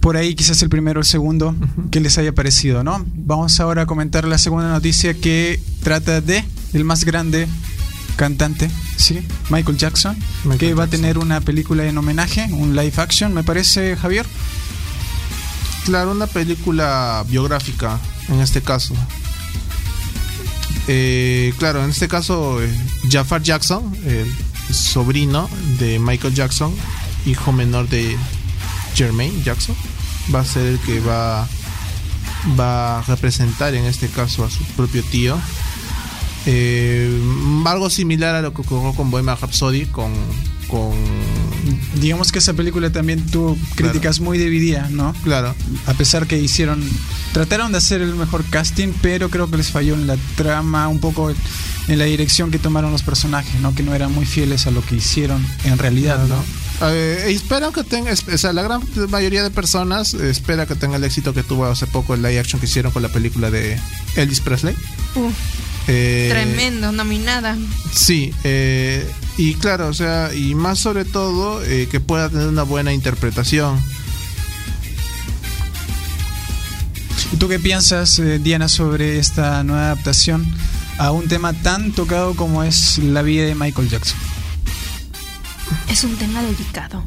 por 0.00 0.16
ahí, 0.16 0.34
quizás 0.34 0.62
el 0.62 0.70
primero 0.70 1.00
o 1.00 1.02
el 1.02 1.06
segundo, 1.06 1.54
que 1.90 2.00
les 2.00 2.16
haya 2.16 2.34
parecido, 2.34 2.82
¿no? 2.82 3.04
Vamos 3.14 3.60
ahora 3.60 3.82
a 3.82 3.86
comentar 3.86 4.26
la 4.26 4.38
segunda 4.38 4.70
noticia 4.70 5.12
que 5.12 5.60
trata 5.82 6.22
de 6.22 6.42
el 6.72 6.84
más 6.84 7.04
grande 7.04 7.46
cantante, 8.16 8.70
¿sí? 8.96 9.20
Michael 9.50 9.76
Jackson, 9.76 10.16
Michael 10.44 10.58
que 10.58 10.74
va 10.74 10.84
a 10.84 10.88
tener 10.88 11.18
una 11.18 11.42
película 11.42 11.84
en 11.84 11.98
homenaje, 11.98 12.48
un 12.52 12.74
live 12.74 12.94
action, 12.96 13.34
me 13.34 13.44
parece, 13.44 13.96
Javier. 13.96 14.24
Claro, 15.84 16.12
una 16.12 16.26
película 16.26 17.22
biográfica 17.28 18.00
en 18.28 18.40
este 18.40 18.62
caso. 18.62 18.94
Eh, 20.88 21.52
claro, 21.58 21.82
en 21.82 21.90
este 21.90 22.08
caso, 22.08 22.62
eh, 22.62 22.70
Jafar 23.10 23.42
Jackson, 23.42 23.96
el 24.04 24.26
sobrino 24.72 25.48
de 25.78 25.98
Michael 25.98 26.34
Jackson, 26.34 26.72
hijo 27.24 27.52
menor 27.52 27.88
de 27.88 28.16
Jermaine 28.94 29.42
Jackson, 29.42 29.74
va 30.34 30.40
a 30.40 30.44
ser 30.44 30.66
el 30.66 30.78
que 30.80 31.00
va, 31.00 31.48
a 32.58 33.04
representar 33.08 33.74
en 33.74 33.84
este 33.84 34.08
caso 34.08 34.44
a 34.44 34.50
su 34.50 34.62
propio 34.76 35.02
tío. 35.02 35.36
Eh, 36.46 37.20
algo 37.64 37.90
similar 37.90 38.36
a 38.36 38.42
lo 38.42 38.54
que 38.54 38.60
ocurrió 38.60 38.92
con 38.92 39.10
Bohemian 39.10 39.36
Rhapsody, 39.36 39.86
con, 39.86 40.12
con 40.68 40.92
Digamos 42.00 42.32
que 42.32 42.38
esa 42.38 42.54
película 42.54 42.90
también 42.90 43.24
tuvo 43.26 43.56
críticas 43.74 44.20
muy 44.20 44.38
divididas, 44.38 44.90
¿no? 44.90 45.14
claro, 45.24 45.54
a 45.86 45.94
pesar 45.94 46.26
que 46.26 46.38
hicieron 46.38 46.82
trataron 47.32 47.72
de 47.72 47.78
hacer 47.78 48.00
el 48.00 48.14
mejor 48.14 48.44
casting 48.44 48.92
pero 49.02 49.28
creo 49.28 49.50
que 49.50 49.56
les 49.56 49.70
falló 49.70 49.94
en 49.94 50.06
la 50.06 50.16
trama 50.36 50.88
un 50.88 51.00
poco 51.00 51.30
en 51.30 51.98
la 51.98 52.04
dirección 52.04 52.50
que 52.50 52.58
tomaron 52.58 52.92
los 52.92 53.02
personajes 53.02 53.60
no 53.60 53.74
que 53.74 53.82
no 53.82 53.94
eran 53.94 54.12
muy 54.12 54.26
fieles 54.26 54.66
a 54.66 54.70
lo 54.70 54.84
que 54.84 54.96
hicieron 54.96 55.44
en 55.64 55.78
realidad 55.78 56.26
no 56.28 56.42
Eh, 56.82 57.24
espero 57.28 57.72
que 57.72 57.84
tenga, 57.84 58.12
o 58.12 58.38
sea, 58.38 58.52
la 58.52 58.62
gran 58.62 58.82
mayoría 59.08 59.42
de 59.42 59.50
personas 59.50 60.12
eh, 60.12 60.28
espera 60.28 60.66
que 60.66 60.74
tenga 60.76 60.96
el 60.96 61.04
éxito 61.04 61.32
que 61.32 61.42
tuvo 61.42 61.64
hace 61.64 61.86
poco 61.86 62.12
el 62.14 62.20
live 62.20 62.38
action 62.38 62.60
que 62.60 62.66
hicieron 62.66 62.92
con 62.92 63.02
la 63.02 63.08
película 63.08 63.50
de 63.50 63.78
Elvis 64.14 64.40
Presley. 64.40 64.74
Uh, 65.14 65.30
Eh, 65.88 66.28
tremendo, 66.30 66.90
nominada. 66.92 67.56
Sí, 67.92 68.34
eh, 68.44 69.08
y 69.36 69.54
claro, 69.54 69.88
o 69.88 69.94
sea, 69.94 70.32
y 70.34 70.54
más 70.54 70.78
sobre 70.78 71.04
todo 71.04 71.62
eh, 71.62 71.88
que 71.90 72.00
pueda 72.00 72.30
tener 72.30 72.48
una 72.48 72.62
buena 72.62 72.92
interpretación. 72.92 73.78
¿Y 77.32 77.36
tú 77.36 77.48
qué 77.48 77.58
piensas 77.58 78.18
eh, 78.18 78.38
Diana 78.38 78.68
sobre 78.68 79.18
esta 79.18 79.62
nueva 79.62 79.86
adaptación 79.86 80.46
a 80.98 81.10
un 81.10 81.28
tema 81.28 81.52
tan 81.52 81.92
tocado 81.92 82.34
como 82.34 82.62
es 82.62 82.98
la 82.98 83.22
vida 83.22 83.44
de 83.44 83.54
Michael 83.54 83.90
Jackson 83.90 84.18
Es 85.88 86.04
un 86.04 86.16
tema 86.16 86.42
delicado. 86.42 87.04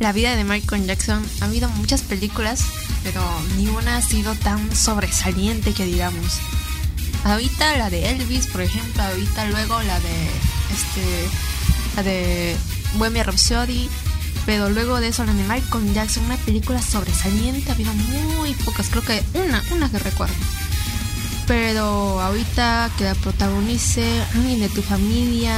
La 0.00 0.12
vida 0.12 0.34
de 0.34 0.42
Michael 0.42 0.86
Jackson 0.86 1.24
ha 1.40 1.44
habido 1.44 1.68
muchas 1.68 2.02
películas, 2.02 2.64
pero 3.04 3.22
ninguna 3.56 3.98
ha 3.98 4.02
sido 4.02 4.34
tan 4.34 4.74
sobresaliente 4.74 5.72
que 5.72 5.84
digamos. 5.84 6.40
Ahorita 7.22 7.76
la 7.76 7.88
de 7.88 8.10
Elvis, 8.10 8.48
por 8.48 8.62
ejemplo, 8.62 9.00
ahorita 9.04 9.44
luego 9.46 9.80
la 9.82 10.00
de 10.00 10.28
este 10.72 11.28
la 11.96 12.02
de 12.02 12.56
Bohemian 12.94 13.26
Rhapsody, 13.26 13.88
pero 14.46 14.70
luego 14.70 15.00
de 15.00 15.08
eso 15.08 15.24
la 15.24 15.34
de 15.34 15.42
Michael 15.44 15.94
Jackson, 15.94 16.24
una 16.24 16.36
película 16.36 16.80
sobresaliente, 16.82 17.70
ha 17.70 17.74
habido 17.74 17.92
muy 17.94 18.54
pocas, 18.54 18.88
creo 18.88 19.02
que 19.02 19.22
una, 19.34 19.62
una 19.70 19.90
que 19.90 19.98
recuerdo. 19.98 20.34
Pero 21.46 22.20
ahorita 22.20 22.90
que 22.96 23.04
la 23.04 23.14
protagonice 23.14 24.22
alguien 24.34 24.60
de 24.60 24.68
tu 24.68 24.82
familia, 24.82 25.56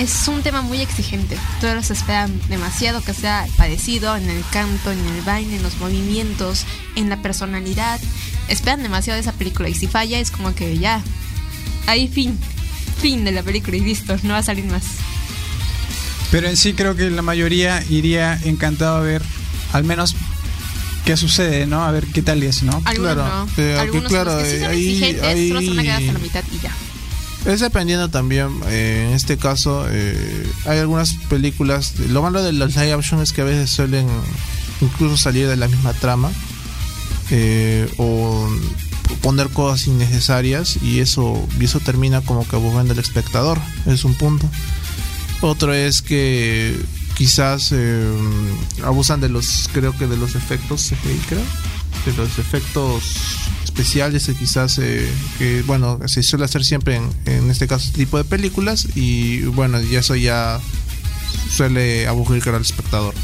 es 0.00 0.28
un 0.28 0.42
tema 0.42 0.62
muy 0.62 0.80
exigente. 0.80 1.36
Todos 1.60 1.90
esperan 1.90 2.40
demasiado 2.48 3.02
que 3.02 3.12
sea 3.12 3.46
parecido 3.58 4.16
en 4.16 4.30
el 4.30 4.42
canto, 4.50 4.90
en 4.90 5.04
el 5.06 5.20
baile, 5.22 5.56
en 5.56 5.62
los 5.62 5.76
movimientos, 5.76 6.64
en 6.96 7.10
la 7.10 7.20
personalidad. 7.20 8.00
Esperan 8.48 8.82
demasiado 8.82 9.16
de 9.16 9.20
esa 9.20 9.32
película 9.32 9.68
y 9.68 9.74
si 9.74 9.88
falla 9.88 10.18
es 10.18 10.30
como 10.30 10.54
que 10.54 10.78
ya, 10.78 11.02
ahí 11.86 12.08
fin, 12.08 12.38
fin 13.00 13.24
de 13.24 13.32
la 13.32 13.42
película 13.42 13.76
y 13.76 13.80
listo, 13.80 14.16
no 14.22 14.30
va 14.34 14.38
a 14.38 14.42
salir 14.42 14.64
más. 14.66 14.82
pero 16.30 16.48
en 16.48 16.56
sí 16.56 16.74
creo 16.74 16.94
que 16.96 17.10
la 17.10 17.22
mayoría 17.22 17.82
iría 17.90 18.38
encantado 18.44 18.96
a 18.96 19.00
ver 19.00 19.22
al 19.72 19.84
menos 19.84 20.14
qué 21.04 21.16
sucede, 21.16 21.66
¿no? 21.66 21.84
A 21.84 21.90
ver 21.90 22.06
qué 22.06 22.22
tal 22.22 22.42
es, 22.42 22.62
¿no? 22.62 22.80
Algunos 22.84 23.14
Claro, 23.14 23.46
no. 23.56 23.62
eh, 23.62 23.78
Algunos 23.78 24.08
claro, 24.08 24.34
los 24.34 24.42
que 24.44 24.50
sí 24.50 24.58
son 24.60 24.70
ahí- 24.70 24.86
exigentes 24.88 25.48
solo 25.48 25.60
se 25.60 25.68
van 25.70 25.78
a 25.78 25.82
quedar 25.82 26.00
hasta 26.00 26.12
la 26.12 26.18
mitad 26.18 26.44
y 26.52 26.58
ya. 26.62 26.72
Es 27.52 27.60
dependiendo 27.60 28.10
también, 28.10 28.48
eh, 28.68 29.06
en 29.08 29.14
este 29.16 29.38
caso, 29.38 29.86
eh, 29.90 30.46
hay 30.66 30.78
algunas 30.78 31.14
películas, 31.30 31.94
lo 32.10 32.20
malo 32.22 32.42
de 32.42 32.52
los 32.52 32.76
live 32.76 32.92
action 32.92 33.22
es 33.22 33.32
que 33.32 33.40
a 33.40 33.44
veces 33.44 33.70
suelen 33.70 34.06
incluso 34.82 35.16
salir 35.16 35.48
de 35.48 35.56
la 35.56 35.66
misma 35.68 35.94
trama 35.94 36.30
eh, 37.30 37.88
o 37.96 38.46
poner 39.16 39.48
cosas 39.50 39.86
innecesarias 39.86 40.78
y 40.82 41.00
eso, 41.00 41.46
eso 41.60 41.80
termina 41.80 42.20
como 42.20 42.46
que 42.46 42.56
aburriendo 42.56 42.92
al 42.92 42.98
espectador, 42.98 43.58
es 43.86 44.04
un 44.04 44.14
punto. 44.14 44.48
Otro 45.40 45.72
es 45.72 46.02
que 46.02 46.78
quizás 47.16 47.70
eh, 47.72 48.10
abusan 48.82 49.20
de 49.20 49.28
los, 49.28 49.68
creo 49.72 49.96
que 49.96 50.06
de 50.06 50.16
los 50.16 50.34
efectos 50.34 50.92
de 52.06 52.12
los 52.14 52.38
efectos 52.38 53.04
especiales 53.62 54.26
que 54.26 54.34
quizás 54.34 54.78
eh, 54.78 55.06
que 55.38 55.62
bueno 55.62 55.98
se 56.06 56.22
suele 56.22 56.46
hacer 56.46 56.64
siempre 56.64 56.96
en, 56.96 57.10
en 57.26 57.50
este 57.50 57.68
caso 57.68 57.86
este 57.86 57.98
tipo 57.98 58.16
de 58.16 58.24
películas 58.24 58.88
y 58.94 59.42
bueno 59.42 59.82
y 59.82 59.96
eso 59.96 60.16
ya 60.16 60.60
suele 61.50 62.06
aburrir 62.06 62.48
al 62.48 62.62
espectador 62.62 63.14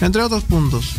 entre 0.00 0.22
otros 0.22 0.44
puntos 0.44 0.94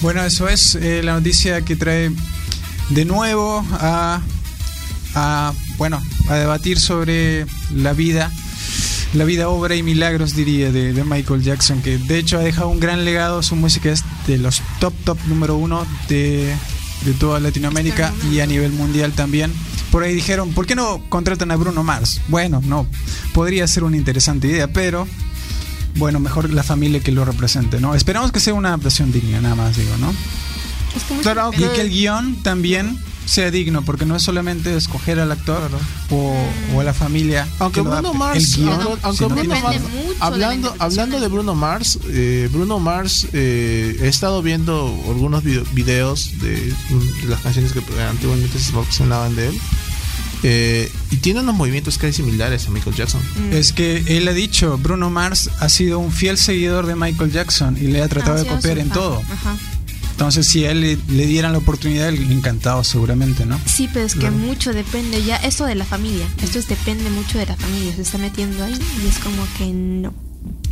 Bueno, 0.00 0.22
eso 0.24 0.48
es 0.48 0.76
eh, 0.76 1.02
la 1.02 1.14
noticia 1.14 1.62
que 1.62 1.74
trae 1.74 2.10
de 2.90 3.04
nuevo 3.04 3.64
a, 3.72 4.20
a, 5.14 5.52
bueno, 5.76 6.00
a 6.28 6.34
debatir 6.36 6.78
sobre 6.78 7.46
la 7.74 7.92
vida, 7.94 8.30
la 9.12 9.24
vida, 9.24 9.48
obra 9.48 9.74
y 9.74 9.82
milagros, 9.82 10.36
diría, 10.36 10.70
de, 10.70 10.92
de 10.92 11.04
Michael 11.04 11.42
Jackson, 11.42 11.82
que 11.82 11.98
de 11.98 12.18
hecho 12.18 12.38
ha 12.38 12.42
dejado 12.42 12.68
un 12.68 12.78
gran 12.78 13.04
legado. 13.04 13.42
Su 13.42 13.56
música 13.56 13.90
es 13.90 14.04
de 14.28 14.38
los 14.38 14.62
top, 14.78 14.94
top 15.04 15.18
número 15.26 15.56
uno 15.56 15.84
de, 16.08 16.54
de 17.04 17.12
toda 17.14 17.40
Latinoamérica 17.40 18.12
y 18.30 18.38
a 18.38 18.46
nivel 18.46 18.72
mundial 18.72 19.12
también. 19.12 19.52
Por 19.90 20.04
ahí 20.04 20.14
dijeron, 20.14 20.52
¿por 20.52 20.66
qué 20.66 20.76
no 20.76 21.02
contratan 21.08 21.50
a 21.50 21.56
Bruno 21.56 21.82
Mars? 21.82 22.20
Bueno, 22.28 22.62
no, 22.64 22.86
podría 23.32 23.66
ser 23.66 23.82
una 23.84 23.96
interesante 23.96 24.46
idea, 24.46 24.68
pero 24.68 25.08
bueno, 25.96 26.20
mejor 26.20 26.52
la 26.52 26.62
familia 26.62 27.00
que 27.00 27.12
lo 27.12 27.24
represente, 27.24 27.80
¿no? 27.80 27.94
Esperamos 27.94 28.32
que 28.32 28.40
sea 28.40 28.54
una 28.54 28.68
adaptación 28.68 29.12
digna, 29.12 29.40
nada 29.40 29.54
más 29.54 29.76
digo, 29.76 29.96
¿no? 29.98 30.10
Es 30.96 31.02
que 31.04 31.14
Claro. 31.22 31.50
Y 31.52 31.56
que 31.74 31.80
el 31.80 31.90
guion 31.90 32.36
también 32.42 32.98
sea 33.26 33.50
digno, 33.50 33.82
porque 33.82 34.06
no 34.06 34.16
es 34.16 34.22
solamente 34.22 34.74
escoger 34.74 35.20
al 35.20 35.30
actor 35.30 35.70
o, 36.08 36.34
o 36.74 36.80
a 36.80 36.84
la 36.84 36.94
familia. 36.94 37.46
aunque 37.58 37.82
Bruno. 37.82 38.14
Mars 38.14 38.54
El 38.54 38.64
guion, 38.64 38.80
aunque, 39.02 39.24
Bruno 39.26 39.60
Mars 39.60 39.82
de 39.82 40.14
hablando 40.20 40.74
hablando 40.78 41.20
de 41.20 41.28
Bruno 41.28 41.54
Mars 41.54 41.98
eh, 42.08 42.48
Bruno 42.50 42.78
Mars 42.78 43.26
eh, 43.34 43.98
he 44.00 44.08
estado 44.08 44.40
viendo 44.40 44.86
algunos 45.08 45.44
video- 45.44 45.64
videos 45.74 46.30
de, 46.40 46.52
de 46.56 47.28
las 47.28 47.40
canciones 47.40 47.72
que 47.72 47.82
antiguamente 48.00 48.58
se 48.58 48.72
mencionaban 48.72 49.36
de 49.36 49.48
él 49.48 49.60
eh, 50.42 50.90
y 51.10 51.16
tiene 51.16 51.40
unos 51.40 51.54
movimientos 51.54 51.98
casi 51.98 52.12
similares 52.14 52.66
a 52.66 52.70
Michael 52.70 52.94
Jackson 52.94 53.20
Es 53.52 53.72
que 53.72 54.04
él 54.06 54.28
ha 54.28 54.32
dicho, 54.32 54.78
Bruno 54.78 55.10
Mars 55.10 55.50
ha 55.60 55.68
sido 55.68 55.98
un 55.98 56.12
fiel 56.12 56.38
seguidor 56.38 56.86
de 56.86 56.94
Michael 56.94 57.32
Jackson 57.32 57.76
y 57.76 57.88
le 57.88 58.02
ha 58.02 58.08
tratado 58.08 58.36
Ah, 58.38 58.42
de 58.42 58.48
copiar 58.48 58.78
en 58.78 58.88
fan. 58.88 58.94
todo. 58.98 59.22
Ajá. 59.32 59.56
Entonces, 60.12 60.48
si 60.48 60.64
a 60.64 60.72
él 60.72 60.80
le, 60.80 60.98
le 61.10 61.26
dieran 61.26 61.52
la 61.52 61.58
oportunidad, 61.58 62.08
él 62.08 62.30
encantado 62.32 62.82
seguramente, 62.82 63.46
¿no? 63.46 63.60
Sí, 63.66 63.88
pero 63.92 64.04
es 64.04 64.16
que 64.16 64.30
mucho 64.32 64.72
depende 64.72 65.22
ya. 65.22 65.36
Esto 65.36 65.64
de 65.64 65.76
la 65.76 65.84
familia. 65.84 66.26
Esto 66.42 66.58
es, 66.58 66.66
depende 66.66 67.08
mucho 67.10 67.38
de 67.38 67.46
la 67.46 67.54
familia. 67.56 67.94
Se 67.94 68.02
está 68.02 68.18
metiendo 68.18 68.64
ahí 68.64 68.76
y 69.04 69.06
es 69.06 69.18
como 69.18 69.46
que 69.56 69.66
no. 69.66 70.12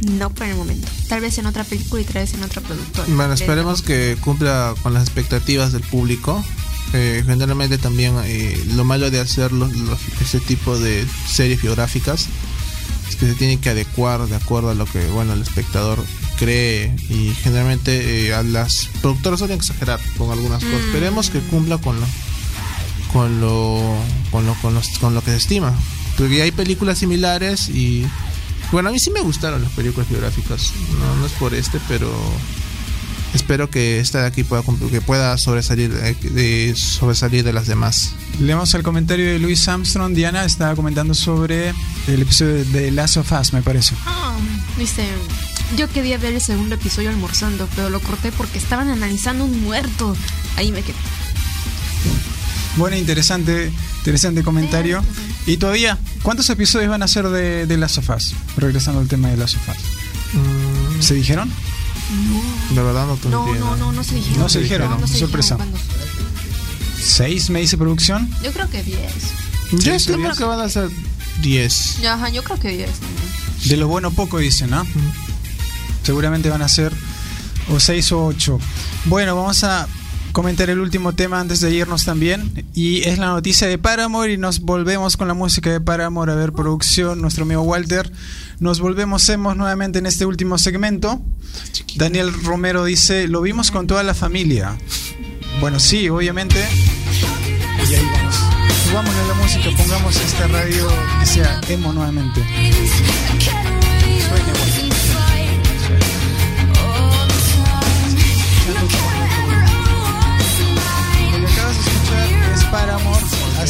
No 0.03 0.31
por 0.31 0.47
el 0.49 0.57
momento. 0.57 0.89
Tal 1.09 1.21
vez 1.21 1.39
en 1.39 1.47
otra 1.47 1.63
película 1.63 2.03
y 2.03 2.05
tal 2.05 2.15
vez 2.23 2.35
en 2.35 2.43
otra 2.43 2.61
productora. 2.61 3.07
Bueno, 3.15 3.35
esperemos 3.35 3.83
que 3.83 4.17
cumpla 4.21 4.75
con 4.83 4.93
las 4.95 5.05
expectativas 5.05 5.73
del 5.73 5.83
público. 5.83 6.45
Eh, 6.93 7.23
generalmente 7.27 7.79
también 7.79 8.15
eh, 8.25 8.63
lo 8.75 8.85
malo 8.85 9.11
de 9.11 9.21
hacer 9.21 9.53
los, 9.53 9.73
los- 9.75 9.99
ese 10.21 10.41
tipo 10.41 10.79
de 10.79 11.05
series 11.29 11.61
biográficas 11.61 12.29
es 13.09 13.17
que 13.17 13.27
se 13.27 13.35
tiene 13.35 13.59
que 13.59 13.71
adecuar 13.71 14.27
de 14.27 14.37
acuerdo 14.37 14.71
a 14.71 14.75
lo 14.75 14.87
que 14.87 15.05
bueno 15.09 15.33
el 15.33 15.43
espectador 15.43 16.03
cree 16.39 16.95
y 17.11 17.33
generalmente 17.43 18.27
eh, 18.29 18.35
a 18.35 18.43
las 18.43 18.89
productoras 19.03 19.39
suelen 19.41 19.57
exagerar 19.59 19.99
con 20.17 20.31
algunas 20.31 20.63
cosas. 20.63 20.81
Esperemos 20.87 21.31
que 21.31 21.41
cumpla 21.41 21.79
con 21.79 21.99
lo 22.01 22.07
con 23.13 23.41
lo 23.41 23.81
con 24.31 24.47
lo 24.47 24.55
con, 24.61 24.75
los- 24.75 24.99
con 24.99 25.15
lo 25.15 25.23
que 25.23 25.31
se 25.33 25.37
estima. 25.39 25.73
Porque 26.17 26.41
hay 26.43 26.51
películas 26.53 26.99
similares 26.99 27.69
y 27.69 28.07
bueno, 28.73 28.89
a 28.89 28.93
mí 28.93 28.99
sí 28.99 29.11
me 29.11 29.21
gustaron 29.21 29.63
las 29.63 29.73
películas 29.73 30.09
biográficas. 30.09 30.73
No, 31.01 31.17
no 31.17 31.27
es 31.27 31.33
por 31.33 31.53
este, 31.55 31.79
pero 31.89 32.11
espero 33.35 33.71
que 33.71 34.01
esta 34.01 34.23
de 34.23 34.27
aquí 34.27 34.45
pueda 34.45 34.63
que 34.91 35.01
pueda 35.01 35.37
sobresalir 35.39 35.93
eh, 35.93 36.17
de, 36.21 36.75
sobresalir 36.77 37.45
de 37.45 37.53
las 37.53 37.67
demás. 37.67 38.13
Leemos 38.41 38.75
el 38.75 38.83
comentario 38.83 39.27
de 39.27 39.39
Luis 39.39 39.67
Armstrong. 39.69 40.15
Diana 40.15 40.45
estaba 40.45 40.75
comentando 40.75 41.15
sobre 41.15 41.73
el 42.07 42.23
episodio 42.23 42.65
de 42.65 42.91
Last 42.91 43.17
of 43.17 43.33
Us, 43.33 43.53
me 43.53 43.63
parece. 43.63 43.95
Ah, 44.07 44.37
dice, 44.79 45.07
yo 45.77 45.89
quería 45.89 46.19
ver 46.19 46.35
el 46.35 46.41
segundo 46.41 46.75
episodio 46.75 47.11
almorzando, 47.11 47.69
pero 47.75 47.91
lo 47.91 48.01
corté 48.01 48.33
porque 48.33 48.59
estaban 48.59 48.89
analizando 48.89 49.45
un 49.45 49.63
muerto. 49.63 50.17
Ahí 50.57 50.73
me 50.73 50.83
quedé. 50.83 50.97
Bueno, 52.77 52.97
interesante, 52.97 53.73
interesante 53.99 54.43
comentario. 54.43 55.03
Y 55.47 55.57
todavía, 55.57 55.99
¿cuántos 56.23 56.51
episodios 56.51 56.91
van 56.91 57.03
a 57.03 57.09
ser 57.09 57.29
de, 57.29 57.67
de 57.67 57.77
Last 57.79 57.99
of 57.99 58.11
Us? 58.11 58.35
Regresando 58.57 59.01
al 59.01 59.09
tema 59.09 59.29
de 59.29 59.37
Last 59.37 59.57
of 59.57 59.69
Us. 59.69 59.77
Mm, 60.35 61.03
¿Se 61.03 61.15
dijeron? 61.15 61.51
De 62.71 62.83
verdad 62.83 63.07
no 63.07 63.17
te 63.17 63.29
No, 63.29 63.45
entiendo. 63.47 63.71
no, 63.71 63.77
no, 63.77 63.93
no 63.93 64.05
se 64.05 64.15
dijeron. 64.17 64.39
No 64.41 64.49
se 64.49 64.61
dijeron, 64.61 65.01
no 65.01 65.07
se 65.07 65.19
sorpresa. 65.19 65.57
¿Seis, 67.01 67.51
me 67.51 67.61
dice 67.61 67.77
producción? 67.77 68.29
Yo 68.43 68.53
creo 68.53 68.69
que 68.69 68.83
10. 68.83 68.99
Yo 69.73 69.99
serías- 69.99 70.39
que 70.39 70.45
van 70.45 70.61
a 70.61 70.69
ser 70.69 70.89
10. 71.43 71.99
Ya, 72.01 72.15
Ajá, 72.15 72.29
yo 72.31 72.43
creo 72.43 72.59
que 72.59 72.69
10 72.71 72.91
también. 72.91 73.27
De 73.65 73.77
lo 73.77 73.89
bueno 73.89 74.11
poco 74.11 74.39
dicen, 74.39 74.71
¿no? 74.71 74.85
Seguramente 76.03 76.51
van 76.51 76.63
a 76.63 76.69
ser 76.69 76.93
o 77.69 77.81
seis 77.81 78.13
o 78.13 78.25
ocho. 78.25 78.61
Bueno, 79.07 79.35
vamos 79.35 79.65
a 79.65 79.89
comentar 80.33 80.71
el 80.71 80.79
último 80.79 81.15
tema 81.15 81.41
antes 81.41 81.61
de 81.61 81.73
irnos 81.75 82.05
también. 82.05 82.67
Y 82.75 83.03
es 83.09 83.19
la 83.19 83.27
noticia 83.29 83.67
de 83.67 83.79
Paramore 83.79 84.35
y 84.35 84.37
nos 84.39 84.61
volvemos 84.61 85.17
con 85.17 85.27
la 85.27 85.35
música 85.35 85.71
de 85.71 85.81
Paramore. 85.81 86.31
A 86.33 86.35
ver, 86.37 86.53
producción, 86.53 87.21
nuestro 87.21 87.45
amigo 87.45 87.63
Walter. 87.63 88.13
Nos 88.59 88.81
volvemos 88.81 89.29
hemos 89.29 89.57
nuevamente 89.57 89.99
en 89.99 90.07
este 90.07 90.25
último 90.25 90.57
segmento. 90.57 91.21
Daniel 91.97 92.33
Romero 92.45 92.85
dice, 92.85 93.29
lo 93.29 93.43
vimos 93.43 93.71
con 93.71 93.87
toda 93.87 94.03
la 94.03 94.15
familia. 94.15 94.79
Bueno, 95.61 95.79
sí, 95.79 96.09
obviamente. 96.09 96.57
Y 97.91 97.95
ahí 97.95 98.09
vamos. 98.15 98.35
Subámosle 98.89 99.27
la 99.29 99.35
música, 99.35 99.71
pongamos 99.77 100.17
esta 100.17 100.47
radio 100.47 100.89
que 101.21 101.27
sea 101.27 101.61
emo 101.69 101.93
nuevamente. 101.93 102.41
Sueña, 104.29 104.53
Walter. 104.53 104.86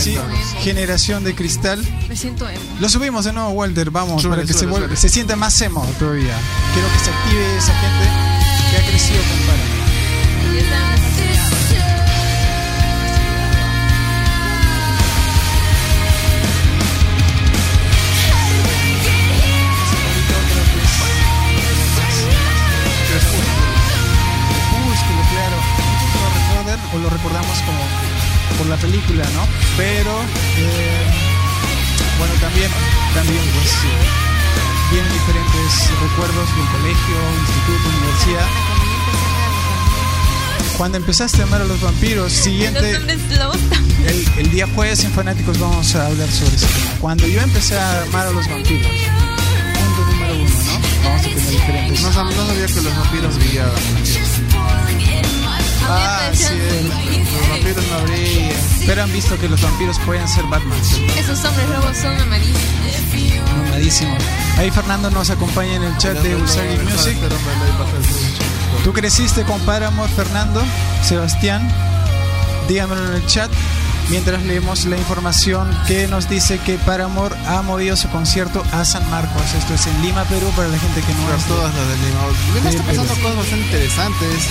Así, 0.01 0.17
generación 0.63 1.25
de 1.25 1.35
cristal. 1.35 1.83
Me 2.09 2.17
siento 2.17 2.49
emo. 2.49 2.61
Lo 2.81 2.89
subimos 2.89 3.25
de 3.25 3.33
nuevo, 3.33 3.51
Walter, 3.51 3.91
vamos, 3.91 4.25
para 4.27 4.43
que 4.45 4.53
se, 4.53 4.67
vuelva- 4.67 4.95
se 4.97 5.09
sienta 5.09 5.37
más 5.37 5.61
emo 5.61 5.85
todavía. 5.99 6.37
Quiero 6.75 6.89
que 6.93 6.99
se 7.05 7.11
active 7.11 7.57
esa 7.59 7.75
gente 7.75 8.05
que 8.71 8.77
ha 8.77 8.87
crecido 8.91 9.19
con 9.23 9.47
recuerdan 26.35 26.81
o 26.95 26.99
lo 26.99 27.11
recordamos 27.11 27.59
como 27.63 27.79
por 28.67 28.75
la 28.75 28.83
película, 28.83 29.23
¿no? 29.35 29.47
Pero, 29.77 30.11
eh, 30.59 31.07
bueno, 32.19 32.35
también, 32.41 32.71
también, 33.15 33.43
pues, 33.55 33.73
eh, 33.73 34.91
vienen 34.91 35.13
diferentes 35.13 35.91
recuerdos 36.03 36.49
del 36.57 36.67
colegio, 36.75 37.17
instituto, 37.41 37.89
universidad. 37.97 38.47
Cuando 40.77 40.99
empezaste 40.99 41.43
a 41.43 41.45
amar 41.45 41.63
a 41.63 41.65
los 41.65 41.81
vampiros, 41.81 42.33
siguiente, 42.33 42.91
el, 42.91 44.29
el 44.39 44.51
día 44.51 44.67
jueves 44.75 45.05
en 45.05 45.13
Fanáticos 45.13 45.59
vamos 45.59 45.95
a 45.95 46.07
hablar 46.07 46.29
sobre 46.31 46.57
ese 46.57 46.67
tema. 46.67 46.91
Cuando 47.01 47.27
yo 47.27 47.41
empecé 47.41 47.79
a 47.79 48.03
amar 48.03 48.27
a 48.27 48.31
los 48.31 48.49
vampiros, 48.49 48.91
punto 48.91 50.13
número 50.13 50.35
uno, 50.35 50.45
¿no? 50.45 50.81
Vamos 51.05 51.21
a 51.21 51.23
tener 51.23 51.51
diferentes. 51.51 52.03
No, 52.03 52.09
no 52.09 52.47
sabía 52.47 52.67
que 52.67 52.83
los 52.83 52.97
vampiros 52.97 53.39
brillaban. 53.39 53.83
Ah, 55.89 56.31
sí, 56.35 56.47
Los 57.39 57.49
vampiros 57.49 57.85
no 57.91 58.03
brillan. 58.03 58.57
Pero 58.87 59.03
han 59.03 59.13
visto 59.13 59.39
que 59.39 59.49
los 59.49 59.61
vampiros 59.61 59.99
pueden 60.01 60.29
ser 60.29 60.45
Batman. 60.45 60.79
Esos 61.19 61.45
hombres 61.45 61.69
lobos 61.69 61.97
son 61.97 62.21
amadísimos. 62.21 63.57
Mamadísimo. 63.65 64.17
Ahí 64.59 64.71
Fernando 64.71 65.11
nos 65.11 65.31
acompaña 65.31 65.75
en 65.75 65.83
el 65.83 65.97
chat 65.99 66.17
de 66.19 66.37
Usagi 66.37 66.79
Music. 66.79 67.17
¿Tú 68.85 68.93
creciste 68.93 69.43
con 69.45 69.61
Paramore, 69.61 70.13
Fernando? 70.13 70.63
Sebastián, 71.03 71.69
dígamelo 72.69 73.07
en 73.09 73.15
el 73.15 73.27
chat. 73.27 73.51
Mientras 74.09 74.43
leemos 74.45 74.85
la 74.85 74.97
información 74.97 75.69
que 75.89 76.07
nos 76.07 76.29
dice 76.29 76.61
que 76.61 76.79
Paramore 76.79 77.35
ha 77.49 77.61
movido 77.63 77.97
su 77.97 78.09
concierto 78.09 78.63
a 78.73 78.85
San 78.85 79.09
Marcos. 79.11 79.43
Esto 79.59 79.75
es 79.75 79.87
en 79.89 80.01
Lima, 80.03 80.23
Perú, 80.25 80.49
para 80.55 80.69
la 80.69 80.79
gente 80.79 81.01
que 81.01 81.13
no 81.13 81.27
Para 81.27 81.39
todas 81.39 81.75
las 81.75 81.89
de 81.89 81.97
Lima. 82.07 82.21
Lima 82.55 82.71
está 82.71 82.83
pasando 82.85 83.15
cosas 83.15 83.37
bastante 83.37 83.65
interesantes. 83.65 84.49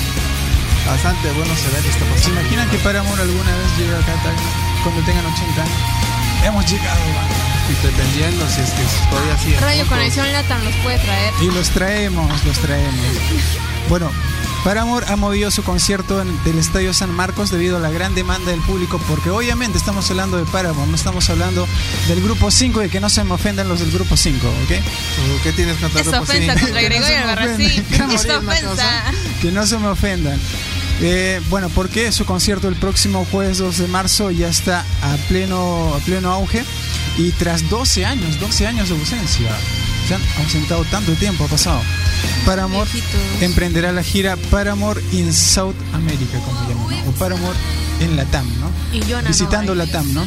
Bastante 0.85 1.31
buenos 1.31 1.57
eventos 1.65 1.91
está 1.95 2.23
¿Se 2.23 2.29
imaginan 2.29 2.69
que 2.69 2.77
Paramore 2.77 3.21
alguna 3.21 3.55
vez 3.57 3.77
llega 3.77 3.97
acá 3.99 4.13
tal- 4.23 4.35
cuando 4.83 5.01
tengan 5.03 5.25
80 5.25 5.63
años? 5.63 5.75
Hemos 6.43 6.65
llegado, 6.71 6.99
man. 7.15 7.25
Y 7.69 7.85
dependiendo 7.85 8.45
si 8.47 8.61
es 8.61 8.69
que 8.69 8.83
todavía 9.09 9.37
siguen 9.39 9.61
Radio. 9.61 9.87
Conexión 9.87 10.31
Latam 10.31 10.63
los 10.63 10.75
puede 10.75 10.99
traer. 10.99 11.33
Y 11.41 11.47
los 11.47 11.69
traemos, 11.71 12.45
los 12.45 12.57
traemos. 12.59 13.05
Bueno, 13.89 14.11
Paramore 14.63 15.05
ha 15.09 15.15
movido 15.15 15.49
su 15.49 15.63
concierto 15.63 16.21
en- 16.21 16.43
del 16.43 16.59
Estadio 16.59 16.93
San 16.93 17.11
Marcos 17.11 17.49
debido 17.49 17.77
a 17.77 17.79
la 17.79 17.89
gran 17.89 18.13
demanda 18.13 18.51
del 18.51 18.61
público, 18.61 18.99
porque 19.07 19.31
obviamente 19.31 19.79
estamos 19.79 20.09
hablando 20.11 20.37
de 20.37 20.45
Paramore, 20.45 20.87
no 20.89 20.95
estamos 20.95 21.27
hablando 21.31 21.67
del 22.07 22.21
grupo 22.21 22.51
5 22.51 22.83
y 22.83 22.89
que 22.89 22.99
no 22.99 23.09
se 23.09 23.23
me 23.23 23.33
ofendan 23.33 23.67
los 23.67 23.79
del 23.79 23.91
grupo 23.91 24.15
5, 24.15 24.47
¿ok? 24.47 25.41
¿Qué 25.43 25.51
tienes 25.53 25.77
contra 25.77 26.01
Es 26.01 26.07
Grupo 26.07 26.23
ofensa 26.23 26.53
Cinco? 26.53 26.67
contra 26.67 26.81
Que 26.81 26.89
no 26.89 27.05
se 27.05 27.13
Gregorio 27.13 27.29
Albarracín. 27.31 27.85
Es 28.11 28.25
ofensa. 28.37 29.03
Que 29.41 29.51
no 29.51 29.65
se 29.67 29.77
me 29.79 29.87
ofendan. 29.87 30.39
Eh, 31.01 31.41
bueno, 31.49 31.69
porque 31.69 32.11
su 32.11 32.25
concierto 32.25 32.67
el 32.67 32.75
próximo 32.75 33.25
jueves 33.29 33.57
2 33.57 33.77
de 33.79 33.87
marzo 33.87 34.31
ya 34.31 34.47
está 34.47 34.85
a 35.01 35.15
pleno, 35.27 35.93
a 35.93 35.99
pleno 35.99 36.31
auge 36.31 36.63
y 37.17 37.31
tras 37.31 37.69
12 37.69 38.05
años, 38.05 38.39
12 38.39 38.67
años 38.67 38.89
de 38.89 38.95
ausencia, 38.95 39.51
se 40.07 40.15
han 40.15 40.21
ausentado 40.41 40.83
tanto 40.85 41.11
tiempo, 41.13 41.45
ha 41.45 41.47
pasado. 41.47 41.81
Paramore 42.45 42.89
Viejitos. 42.91 43.21
emprenderá 43.41 43.91
la 43.91 44.03
gira 44.03 44.37
Paramore 44.49 45.01
in 45.11 45.33
South 45.33 45.75
America, 45.93 46.39
como 46.45 46.69
llaman, 46.69 47.05
¿no? 47.05 47.09
o 47.11 47.13
Paramore 47.13 47.57
en 47.99 48.15
Latam, 48.15 48.47
¿no? 48.59 48.69
Visitando. 49.27 49.75
Latam, 49.75 50.13
¿no? 50.13 50.25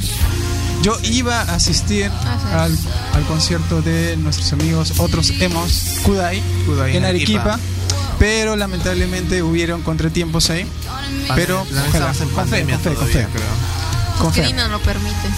Yo 0.82 0.96
iba 1.02 1.40
a 1.40 1.54
asistir 1.56 2.10
Ah, 2.24 2.64
al, 2.64 2.78
al 3.14 3.22
concierto 3.24 3.82
de 3.82 4.16
nuestros 4.16 4.52
amigos, 4.52 4.92
otros 4.98 5.30
hemos, 5.40 5.98
Kudai, 6.04 6.40
Kudai 6.66 6.90
en 6.90 6.98
en 6.98 7.04
Arequipa, 7.04 7.54
Arequipa. 7.54 7.77
Pero 8.18 8.56
lamentablemente 8.56 9.42
hubieron 9.42 9.82
contratiempos 9.82 10.50
ahí. 10.50 10.66
Pero 11.34 11.66
ojalá, 11.88 12.06
con 12.06 12.14
fe, 12.14 12.26
con 12.34 12.48
fe, 12.48 12.64
con 12.64 12.94
todavía, 12.94 13.26
fe, 13.26 13.28
creo. 13.32 14.18
con 14.18 14.32
fe. 14.32 14.42
Clima 14.42 14.68
lo 14.68 14.80
permite. 14.80 15.28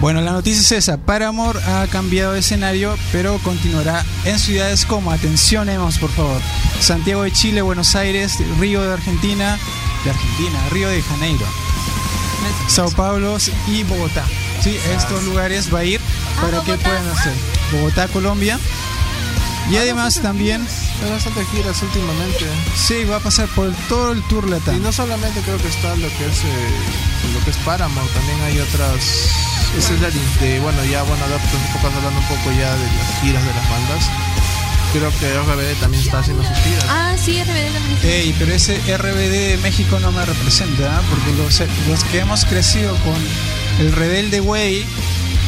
Bueno, 0.00 0.20
la 0.20 0.32
noticia 0.32 0.60
es 0.60 0.72
esa. 0.72 0.98
Paramore 0.98 1.58
ha 1.64 1.86
cambiado 1.86 2.34
de 2.34 2.40
escenario, 2.40 2.96
pero 3.12 3.38
continuará 3.38 4.04
en 4.24 4.38
ciudades 4.38 4.84
como, 4.84 5.10
atención, 5.10 5.68
hemos, 5.68 5.98
por 5.98 6.10
favor, 6.10 6.40
Santiago 6.80 7.22
de 7.22 7.32
Chile, 7.32 7.62
Buenos 7.62 7.96
Aires, 7.96 8.34
Río 8.60 8.82
de 8.82 8.92
Argentina, 8.92 9.58
de 10.04 10.10
Argentina, 10.10 10.58
Río 10.70 10.88
de 10.90 11.02
Janeiro, 11.02 11.46
Sao 12.68 12.90
Paulo 12.90 13.38
y 13.68 13.84
Bogotá. 13.84 14.24
Sí, 14.62 14.76
a 14.90 14.96
estos 14.96 15.24
lugares 15.24 15.72
va 15.72 15.80
a 15.80 15.84
ir 15.84 16.00
para 16.40 16.60
que 16.62 16.76
puedan 16.76 17.08
hacer 17.08 17.32
Bogotá, 17.72 18.06
Colombia. 18.08 18.58
Y 19.70 19.76
además 19.76 20.20
también, 20.20 20.66
Hay 21.04 21.10
bastante 21.10 21.44
giras 21.46 21.82
últimamente. 21.82 22.46
sí, 22.74 23.04
va 23.04 23.16
a 23.16 23.20
pasar 23.20 23.48
por 23.50 23.72
todo 23.88 24.12
el 24.12 24.22
tour 24.24 24.46
Y 24.46 24.50
Latam. 24.50 24.82
no 24.82 24.92
solamente 24.92 25.40
creo 25.42 25.58
que 25.58 25.68
está 25.68 25.94
lo 25.96 26.08
que 26.08 26.26
es 26.26 26.38
eh, 26.44 26.70
lo 27.34 27.44
que 27.44 27.50
es 27.50 27.56
Paramount, 27.58 28.10
también 28.12 28.40
hay 28.42 28.58
otras. 28.60 29.30
Esa 29.76 29.92
es 29.94 30.00
la 30.00 30.08
de, 30.10 30.60
bueno, 30.60 30.82
ya 30.84 31.02
bueno, 31.02 31.24
épocas 31.26 31.94
hablando 31.94 32.18
un 32.20 32.26
poco 32.26 32.50
ya 32.52 32.74
de 32.76 32.86
las 32.86 33.20
giras 33.20 33.44
de 33.44 33.54
las 33.54 33.70
bandas. 33.70 34.10
Creo 34.92 35.10
que 35.18 35.38
RBD 35.38 35.80
también 35.80 36.02
está 36.02 36.20
haciendo 36.20 36.42
sus 36.42 36.56
giras. 36.58 36.84
Ah, 36.88 37.14
sí, 37.22 37.42
RBD 37.42 37.72
también. 37.72 37.98
Ey, 38.04 38.34
pero 38.38 38.54
ese 38.54 38.78
RBD 38.96 39.50
de 39.50 39.58
México 39.62 39.98
no 40.00 40.12
me 40.12 40.24
representa, 40.24 40.96
¿ah? 40.98 41.02
porque 41.10 41.32
los, 41.34 41.60
los 41.88 42.04
que 42.04 42.20
hemos 42.20 42.44
crecido 42.46 42.96
con 42.98 43.16
el 43.80 43.92
Rebelde 43.92 44.40
Way 44.40 44.86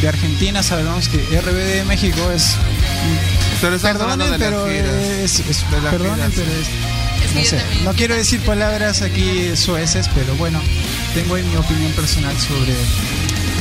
de 0.02 0.08
Argentina 0.08 0.62
sabemos 0.62 1.08
que 1.08 1.18
RBD 1.18 1.76
de 1.76 1.84
México 1.84 2.30
es. 2.32 2.56
Pero 3.60 3.78
Perdonen, 3.78 4.30
de 4.32 4.38
pero 4.38 4.66
es. 4.68 5.40
es- 5.40 5.70
De 5.70 5.76
perdonen, 5.90 6.30
pero 6.34 6.50
es. 6.52 7.34
No, 7.34 7.44
sé, 7.44 7.60
no 7.84 7.92
quiero 7.92 8.14
decir 8.14 8.40
palabras 8.42 9.02
aquí 9.02 9.54
sueces, 9.56 10.08
pero 10.14 10.34
bueno, 10.36 10.60
tengo 11.14 11.34
ahí 11.34 11.42
mi 11.42 11.56
opinión 11.56 11.92
personal 11.92 12.34
sobre 12.36 12.72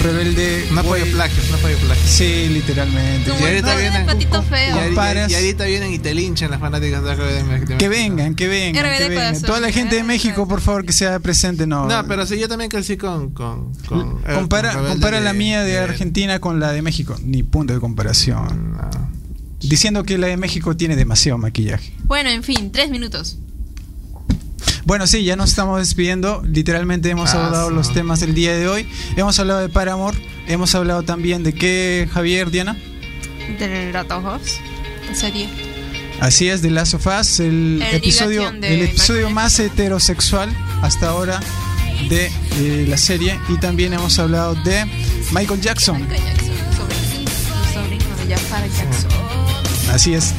Rebelde 0.03 0.67
No 0.71 0.81
apoyo 0.81 1.05
plagios, 1.11 1.49
no 1.49 1.57
apoyo 1.57 1.75
plagios. 1.79 2.07
Sí, 2.07 2.47
literalmente. 2.49 3.31
Y 3.37 3.43
ahorita 3.43 3.75
vienen- 3.75 4.05
patito 4.05 4.43
Y, 4.45 4.49
feo. 4.49 4.73
con- 4.75 4.83
ahorita- 4.83 5.27
y 5.29 5.33
ahorita 5.35 5.65
vienen 5.65 5.91
y 5.93 5.99
te 5.99 6.13
linchan 6.13 6.51
las 6.51 6.59
fanáticas 6.59 7.03
de 7.03 7.15
de 7.15 7.43
México. 7.43 7.73
Que 7.79 7.89
vengan, 7.89 8.35
que 8.35 8.47
vengan, 8.47 8.83
que 8.97 9.09
vengan. 9.09 9.41
Toda 9.41 9.59
la 9.59 9.71
gente 9.71 9.95
de. 9.97 10.03
México, 10.03 10.47
por 10.47 10.61
favor, 10.61 10.85
que 10.85 10.93
sea 10.93 11.19
presente, 11.19 11.65
no. 11.65 11.87
No, 11.87 12.05
pero 12.07 12.27
sí, 12.27 12.37
yo 12.37 12.47
también 12.47 12.69
crecí 12.69 12.95
con. 12.95 13.31
con, 13.31 13.73
con 13.87 14.21
compara 14.35 14.69
con 14.69 14.77
Rebelde 14.83 14.93
compara 14.93 15.19
la 15.19 15.33
de- 15.33 15.37
mía 15.39 15.63
de, 15.63 15.79
Argentina 15.79 16.39
con 16.39 16.59
la 16.59 16.71
de 16.71 16.83
México. 16.83 17.15
Ni 17.23 17.41
punto 17.41 17.73
de 17.73 17.79
comparación. 17.79 18.73
No. 18.73 19.16
Diciendo 19.59 20.03
que 20.03 20.17
la 20.17 20.27
de 20.27 20.37
México 20.37 20.75
tiene 20.77 20.95
demasiado 20.95 21.37
maquillaje. 21.37 21.91
Bueno, 22.03 22.29
en 22.29 22.43
fin, 22.43 22.71
tres 22.71 22.89
minutos. 22.89 23.37
Bueno, 24.85 25.05
sí, 25.07 25.23
ya 25.23 25.35
nos 25.35 25.49
estamos 25.49 25.79
despidiendo. 25.79 26.41
Literalmente 26.45 27.09
hemos 27.09 27.33
Ah, 27.33 27.41
abordado 27.41 27.69
sí. 27.69 27.75
los 27.75 27.93
temas 27.93 28.19
del 28.21 28.33
día 28.33 28.55
de 28.55 28.67
hoy. 28.67 28.87
Hemos 29.17 29.37
hablado 29.39 29.59
de 29.59 29.69
Paramore. 29.69 30.17
Hemos 30.47 30.73
hablado 30.75 31.03
también 31.03 31.43
de 31.43 31.53
qué, 31.53 32.07
Javier, 32.13 32.51
Diana. 32.51 32.77
Del 33.59 33.91
Rato 33.93 34.19
Hobbs. 34.21 34.59
En 35.09 35.15
serio. 35.15 35.47
Así 36.21 36.47
es, 36.47 36.61
de 36.61 36.71
Last 36.71 36.93
of 36.95 37.05
Us, 37.05 37.39
el 37.41 37.83
episodio, 37.91 38.51
de 38.51 38.73
el 38.73 38.81
episodio 38.81 39.29
más 39.29 39.59
heterosexual 39.59 40.49
hasta 40.81 41.09
ahora 41.09 41.39
de 42.09 42.31
eh, 42.59 42.85
la 42.87 42.97
serie. 42.97 43.39
Y 43.49 43.59
también 43.59 43.93
hemos 43.93 44.17
hablado 44.17 44.55
de 44.55 44.85
Michael 45.31 45.61
Jackson. 45.61 46.01
Michael 46.01 46.21
Jackson. 46.23 47.73
Sobrino, 47.73 48.15
de 48.15 48.27
Jackson. 48.29 49.46
Así 49.93 50.13
es. 50.13 50.33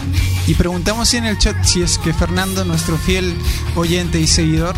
Y 0.47 0.55
preguntamos 0.55 1.13
en 1.15 1.25
el 1.27 1.39
chat 1.39 1.57
si 1.65 1.83
es 1.83 1.99
que 1.99 2.13
Fernando, 2.15 2.65
nuestro 2.65 2.97
fiel 2.99 3.35
oyente 3.75 4.21
y 4.21 4.27
seguidor, 4.27 4.75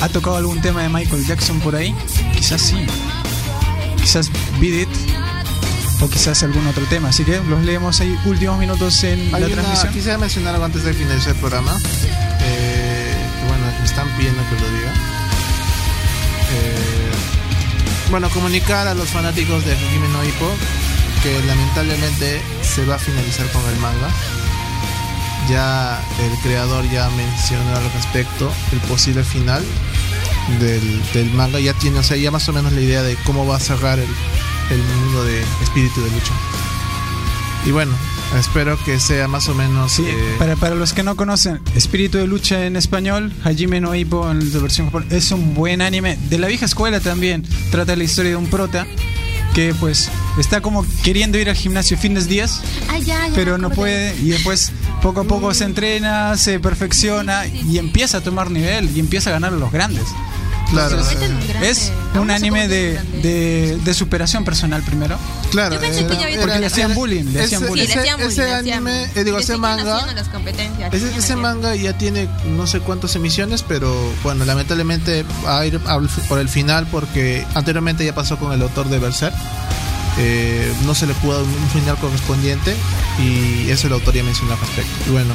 ha 0.00 0.08
tocado 0.08 0.36
algún 0.36 0.60
tema 0.60 0.82
de 0.82 0.88
Michael 0.88 1.26
Jackson 1.26 1.60
por 1.60 1.76
ahí. 1.76 1.94
Quizás 2.34 2.60
sí. 2.62 2.76
Quizás 4.00 4.30
Beat 4.60 4.82
It. 4.82 4.88
O 6.00 6.08
quizás 6.08 6.42
algún 6.42 6.66
otro 6.66 6.84
tema. 6.86 7.08
Así 7.10 7.24
que 7.24 7.40
los 7.48 7.62
leemos 7.64 8.00
ahí 8.00 8.16
últimos 8.24 8.58
minutos 8.58 9.02
en 9.04 9.30
la 9.30 9.38
una- 9.38 9.48
transmisión. 9.48 9.92
quisiera 9.92 10.18
mencionar 10.18 10.54
algo 10.54 10.64
antes 10.66 10.82
de 10.84 10.92
finalizar 10.92 11.34
el 11.34 11.40
programa. 11.40 11.72
Eh, 12.40 13.14
bueno, 13.48 13.64
me 13.78 13.84
están 13.84 14.08
pidiendo 14.16 14.42
que 14.48 14.60
lo 14.60 14.70
diga. 14.70 14.92
Eh, 16.52 17.10
bueno, 18.10 18.28
comunicar 18.30 18.86
a 18.88 18.94
los 18.94 19.08
fanáticos 19.08 19.64
de 19.64 19.72
Hajime 19.72 20.08
no 20.08 20.24
Ippo 20.24 20.50
que 21.22 21.40
lamentablemente 21.46 22.40
se 22.74 22.84
va 22.84 22.96
a 22.96 22.98
finalizar 22.98 23.46
con 23.52 23.62
el 23.72 23.78
manga. 23.78 24.08
Ya 25.48 26.02
el 26.20 26.38
creador 26.42 26.88
ya 26.90 27.08
mencionó 27.10 27.76
al 27.76 27.92
respecto 27.92 28.50
el 28.72 28.80
posible 28.80 29.22
final 29.22 29.62
del, 30.58 31.02
del 31.12 31.30
manga. 31.32 31.60
Ya 31.60 31.74
tiene, 31.74 31.98
o 31.98 32.02
sea, 32.02 32.16
ya 32.16 32.30
más 32.30 32.48
o 32.48 32.52
menos 32.52 32.72
la 32.72 32.80
idea 32.80 33.02
de 33.02 33.16
cómo 33.24 33.46
va 33.46 33.56
a 33.56 33.60
cerrar 33.60 33.98
el, 33.98 34.08
el 34.70 34.82
mundo 34.82 35.24
de 35.24 35.42
espíritu 35.62 36.02
de 36.02 36.10
lucha. 36.10 36.32
Y 37.66 37.70
bueno, 37.70 37.92
espero 38.38 38.76
que 38.84 38.98
sea 38.98 39.28
más 39.28 39.48
o 39.48 39.54
menos. 39.54 39.92
Sí, 39.92 40.04
eh, 40.06 40.34
para, 40.38 40.56
para 40.56 40.74
los 40.74 40.92
que 40.92 41.02
no 41.02 41.16
conocen, 41.16 41.60
Espíritu 41.74 42.18
de 42.18 42.26
Lucha 42.26 42.66
en 42.66 42.76
español, 42.76 43.32
Hajime 43.44 43.80
no 43.80 43.94
Ippo 43.94 44.30
en 44.30 44.52
la 44.52 44.58
versión 44.58 44.86
japonesa, 44.88 45.16
es 45.16 45.30
un 45.30 45.54
buen 45.54 45.80
anime. 45.80 46.18
De 46.28 46.38
la 46.38 46.48
vieja 46.48 46.66
escuela 46.66 47.00
también, 47.00 47.44
trata 47.70 47.96
la 47.96 48.04
historia 48.04 48.32
de 48.32 48.36
un 48.36 48.48
prota 48.48 48.86
que 49.54 49.74
pues 49.78 50.10
está 50.38 50.60
como 50.60 50.84
queriendo 51.02 51.38
ir 51.38 51.48
al 51.48 51.56
gimnasio 51.56 51.96
fines 51.98 52.26
días, 52.28 52.60
Ah, 52.88 52.98
ya, 52.98 53.28
ya 53.28 53.34
pero 53.34 53.58
no 53.58 53.70
puede 53.70 54.14
y 54.20 54.30
después 54.30 54.72
poco 55.02 55.20
a 55.20 55.24
poco 55.24 55.52
se 55.54 55.64
entrena, 55.64 56.36
se 56.36 56.58
perfecciona 56.60 57.46
y 57.46 57.78
empieza 57.78 58.18
a 58.18 58.20
tomar 58.20 58.50
nivel 58.50 58.90
y 58.96 59.00
empieza 59.00 59.30
a 59.30 59.34
ganar 59.34 59.52
a 59.52 59.56
los 59.56 59.70
grandes. 59.72 60.04
Claro, 60.70 60.98
Entonces, 60.98 61.52
es 61.62 61.92
un 62.18 62.30
anime 62.30 62.66
de, 62.68 62.98
de, 63.22 63.76
de 63.84 63.94
superación 63.94 64.44
personal 64.44 64.82
primero. 64.82 65.16
claro, 65.50 65.74
Yo 65.74 65.80
pensé 65.80 66.06
que 66.06 66.16
ya 66.16 66.24
había 66.24 66.40
porque 66.40 66.58
le 66.58 66.66
hacían 66.66 66.94
bullying, 66.94 67.24
le 67.26 67.42
hacían 67.42 67.60
ese- 67.62 67.68
bullying. 67.68 67.86
Sí, 67.86 67.92
le 67.94 68.00
hacían 68.00 68.20
ese- 68.20 68.24
bullying, 68.42 68.42
ese 68.42 68.72
anime, 68.72 69.04
eh, 69.14 69.24
digo, 69.24 69.38
ese 69.38 69.56
manga, 69.58 70.06
las 70.14 70.28
competencias, 70.30 70.92
ese, 70.92 71.16
ese 71.16 71.36
manga 71.36 71.76
ya 71.76 71.96
tiene 71.98 72.28
no 72.56 72.66
sé 72.66 72.80
cuántas 72.80 73.14
emisiones, 73.14 73.62
pero 73.62 73.94
bueno, 74.24 74.44
lamentablemente 74.46 75.24
va 75.46 75.60
a 75.60 75.66
ir 75.66 75.78
por 76.28 76.38
el 76.40 76.48
final 76.48 76.88
porque 76.90 77.46
anteriormente 77.54 78.04
ya 78.04 78.14
pasó 78.14 78.38
con 78.38 78.52
el 78.52 78.62
autor 78.62 78.88
de 78.88 78.98
Berserk. 78.98 79.34
Eh, 80.18 80.72
no 80.84 80.94
se 80.94 81.06
le 81.06 81.14
pudo 81.14 81.42
dar 81.42 81.44
un 81.44 81.70
final 81.70 81.96
correspondiente 81.98 82.76
y 83.18 83.68
eso 83.70 83.88
el 83.88 83.94
autor 83.94 84.14
ya 84.14 84.22
mencionó 84.22 84.52
al 84.52 84.60
respecto. 84.60 84.92
Y 85.08 85.10
bueno, 85.10 85.34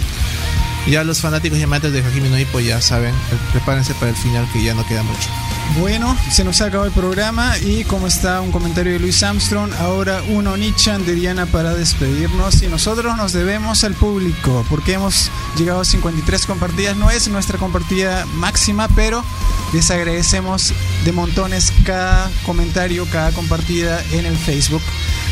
ya 0.88 1.04
los 1.04 1.22
fanáticos 1.22 1.60
y 1.60 1.64
amantes 1.64 1.92
de 1.92 2.00
Hajime 2.00 2.30
no 2.30 2.40
Ippo 2.40 2.60
ya 2.60 2.82
saben, 2.82 3.14
prepárense 3.52 3.94
para 3.96 4.12
el 4.12 4.18
final 4.18 4.48
que 4.52 4.64
ya 4.64 4.74
no 4.74 4.86
queda 4.86 5.04
mucho. 5.04 5.30
Bueno, 5.78 6.18
se 6.32 6.44
nos 6.44 6.62
ha 6.62 6.66
acabado 6.66 6.88
el 6.88 6.94
programa 6.94 7.58
y 7.60 7.84
como 7.84 8.08
está 8.08 8.42
un 8.42 8.52
comentario 8.52 8.94
de 8.94 9.00
Luis 9.00 9.22
Armstrong, 9.24 9.72
ahora 9.80 10.22
uno 10.28 10.58
Nichan 10.58 11.06
de 11.06 11.14
Diana 11.14 11.46
para 11.46 11.74
despedirnos 11.74 12.62
y 12.64 12.68
nosotros 12.68 13.16
nos 13.16 13.34
debemos 13.34 13.84
al 13.84 13.94
público 13.94 14.66
porque 14.70 14.94
hemos 14.94 15.32
llegado 15.58 15.82
a 15.82 15.86
53 15.86 16.46
compartidas, 16.46 16.98
no 16.98 17.12
es 17.12 17.28
nuestra 17.30 17.58
compartida 17.58 18.26
máxima, 18.34 18.88
pero 18.90 19.24
les 19.72 19.90
agradecemos 19.92 20.74
de 21.06 21.12
montones 21.12 21.72
cada 21.86 22.30
comentario, 22.46 23.06
cada 23.12 23.32
compartida 23.32 24.04
en 24.12 24.26
el 24.26 24.38
Facebook. 24.38 24.82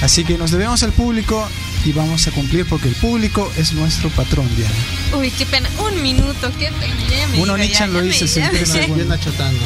Así 0.01 0.23
que 0.23 0.37
nos 0.37 0.51
debemos 0.51 0.83
al 0.83 0.93
público 0.93 1.47
y 1.87 1.93
vamos 1.93 2.27
a 2.27 2.31
cumplir 2.31 2.65
porque 2.65 2.89
el 2.89 2.95
público 2.95 3.49
es 3.55 3.71
nuestro 3.71 4.09
patrón, 4.09 4.45
Diana. 4.57 4.75
Uy, 5.17 5.31
qué 5.31 5.45
pena. 5.45 5.69
Un 5.79 6.01
minuto, 6.01 6.51
qué 6.59 6.69
pena. 6.71 6.95
Uno 7.37 7.55
Nichan 7.55 7.93
lo 7.93 8.01
dice, 8.01 8.25
achotando. 8.43 9.63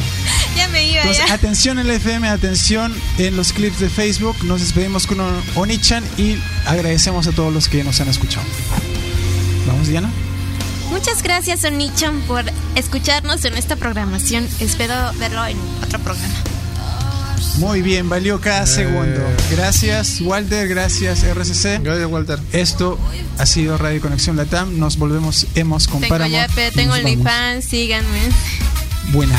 Ya 0.56 0.68
me 0.68 0.86
iba, 0.86 1.00
Entonces, 1.00 1.26
ya. 1.26 1.34
atención 1.34 1.80
en 1.80 1.86
el 1.86 1.96
FM, 1.96 2.28
atención 2.28 2.94
en 3.18 3.36
los 3.36 3.52
clips 3.52 3.80
de 3.80 3.90
Facebook. 3.90 4.36
Nos 4.44 4.60
despedimos 4.60 5.08
con 5.08 5.20
un 5.20 5.42
Onichan 5.56 6.04
y 6.16 6.36
agradecemos 6.66 7.26
a 7.26 7.32
todos 7.32 7.52
los 7.52 7.68
que 7.68 7.82
nos 7.82 8.00
han 8.00 8.08
escuchado. 8.08 8.46
Vamos, 9.66 9.88
Diana. 9.88 10.08
Muchas 10.90 11.24
gracias, 11.24 11.64
Onichan, 11.64 12.20
por 12.28 12.44
escucharnos 12.76 13.44
en 13.46 13.54
esta 13.54 13.74
programación. 13.74 14.48
Espero 14.60 14.94
verlo 15.18 15.44
en 15.44 15.56
otro 15.82 15.98
programa. 15.98 16.51
Muy 17.58 17.82
bien, 17.82 18.08
valió 18.08 18.40
cada 18.40 18.66
segundo. 18.66 19.20
Gracias, 19.50 20.20
Walter. 20.20 20.68
Gracias, 20.68 21.22
RCC. 21.22 21.82
Gracias, 21.82 22.10
Walter. 22.10 22.38
Esto 22.52 22.98
ha 23.38 23.46
sido 23.46 23.78
Radio 23.78 24.00
Conexión 24.00 24.36
Latam. 24.36 24.78
Nos 24.78 24.96
volvemos, 24.96 25.46
hemos 25.54 25.88
con 25.88 26.00
Tengo 26.00 26.14
Paramount 26.14 26.48
yape, 26.48 26.68
y 26.68 26.70
tengo. 26.70 26.94
OnlyFans, 26.94 27.64
síganme. 27.64 28.20
Buena 29.12 29.38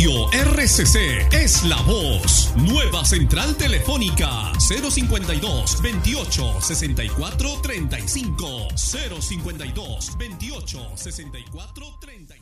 Radio 0.00 0.30
RCC 0.32 1.28
es 1.30 1.62
la 1.64 1.76
voz. 1.82 2.54
Nueva 2.56 3.04
central 3.04 3.54
telefónica 3.56 4.50
052 4.58 5.82
28 5.82 6.62
64 6.62 7.60
35 7.60 8.68
052 9.20 10.16
28 10.16 10.96
64 10.96 11.98
35 12.00 12.34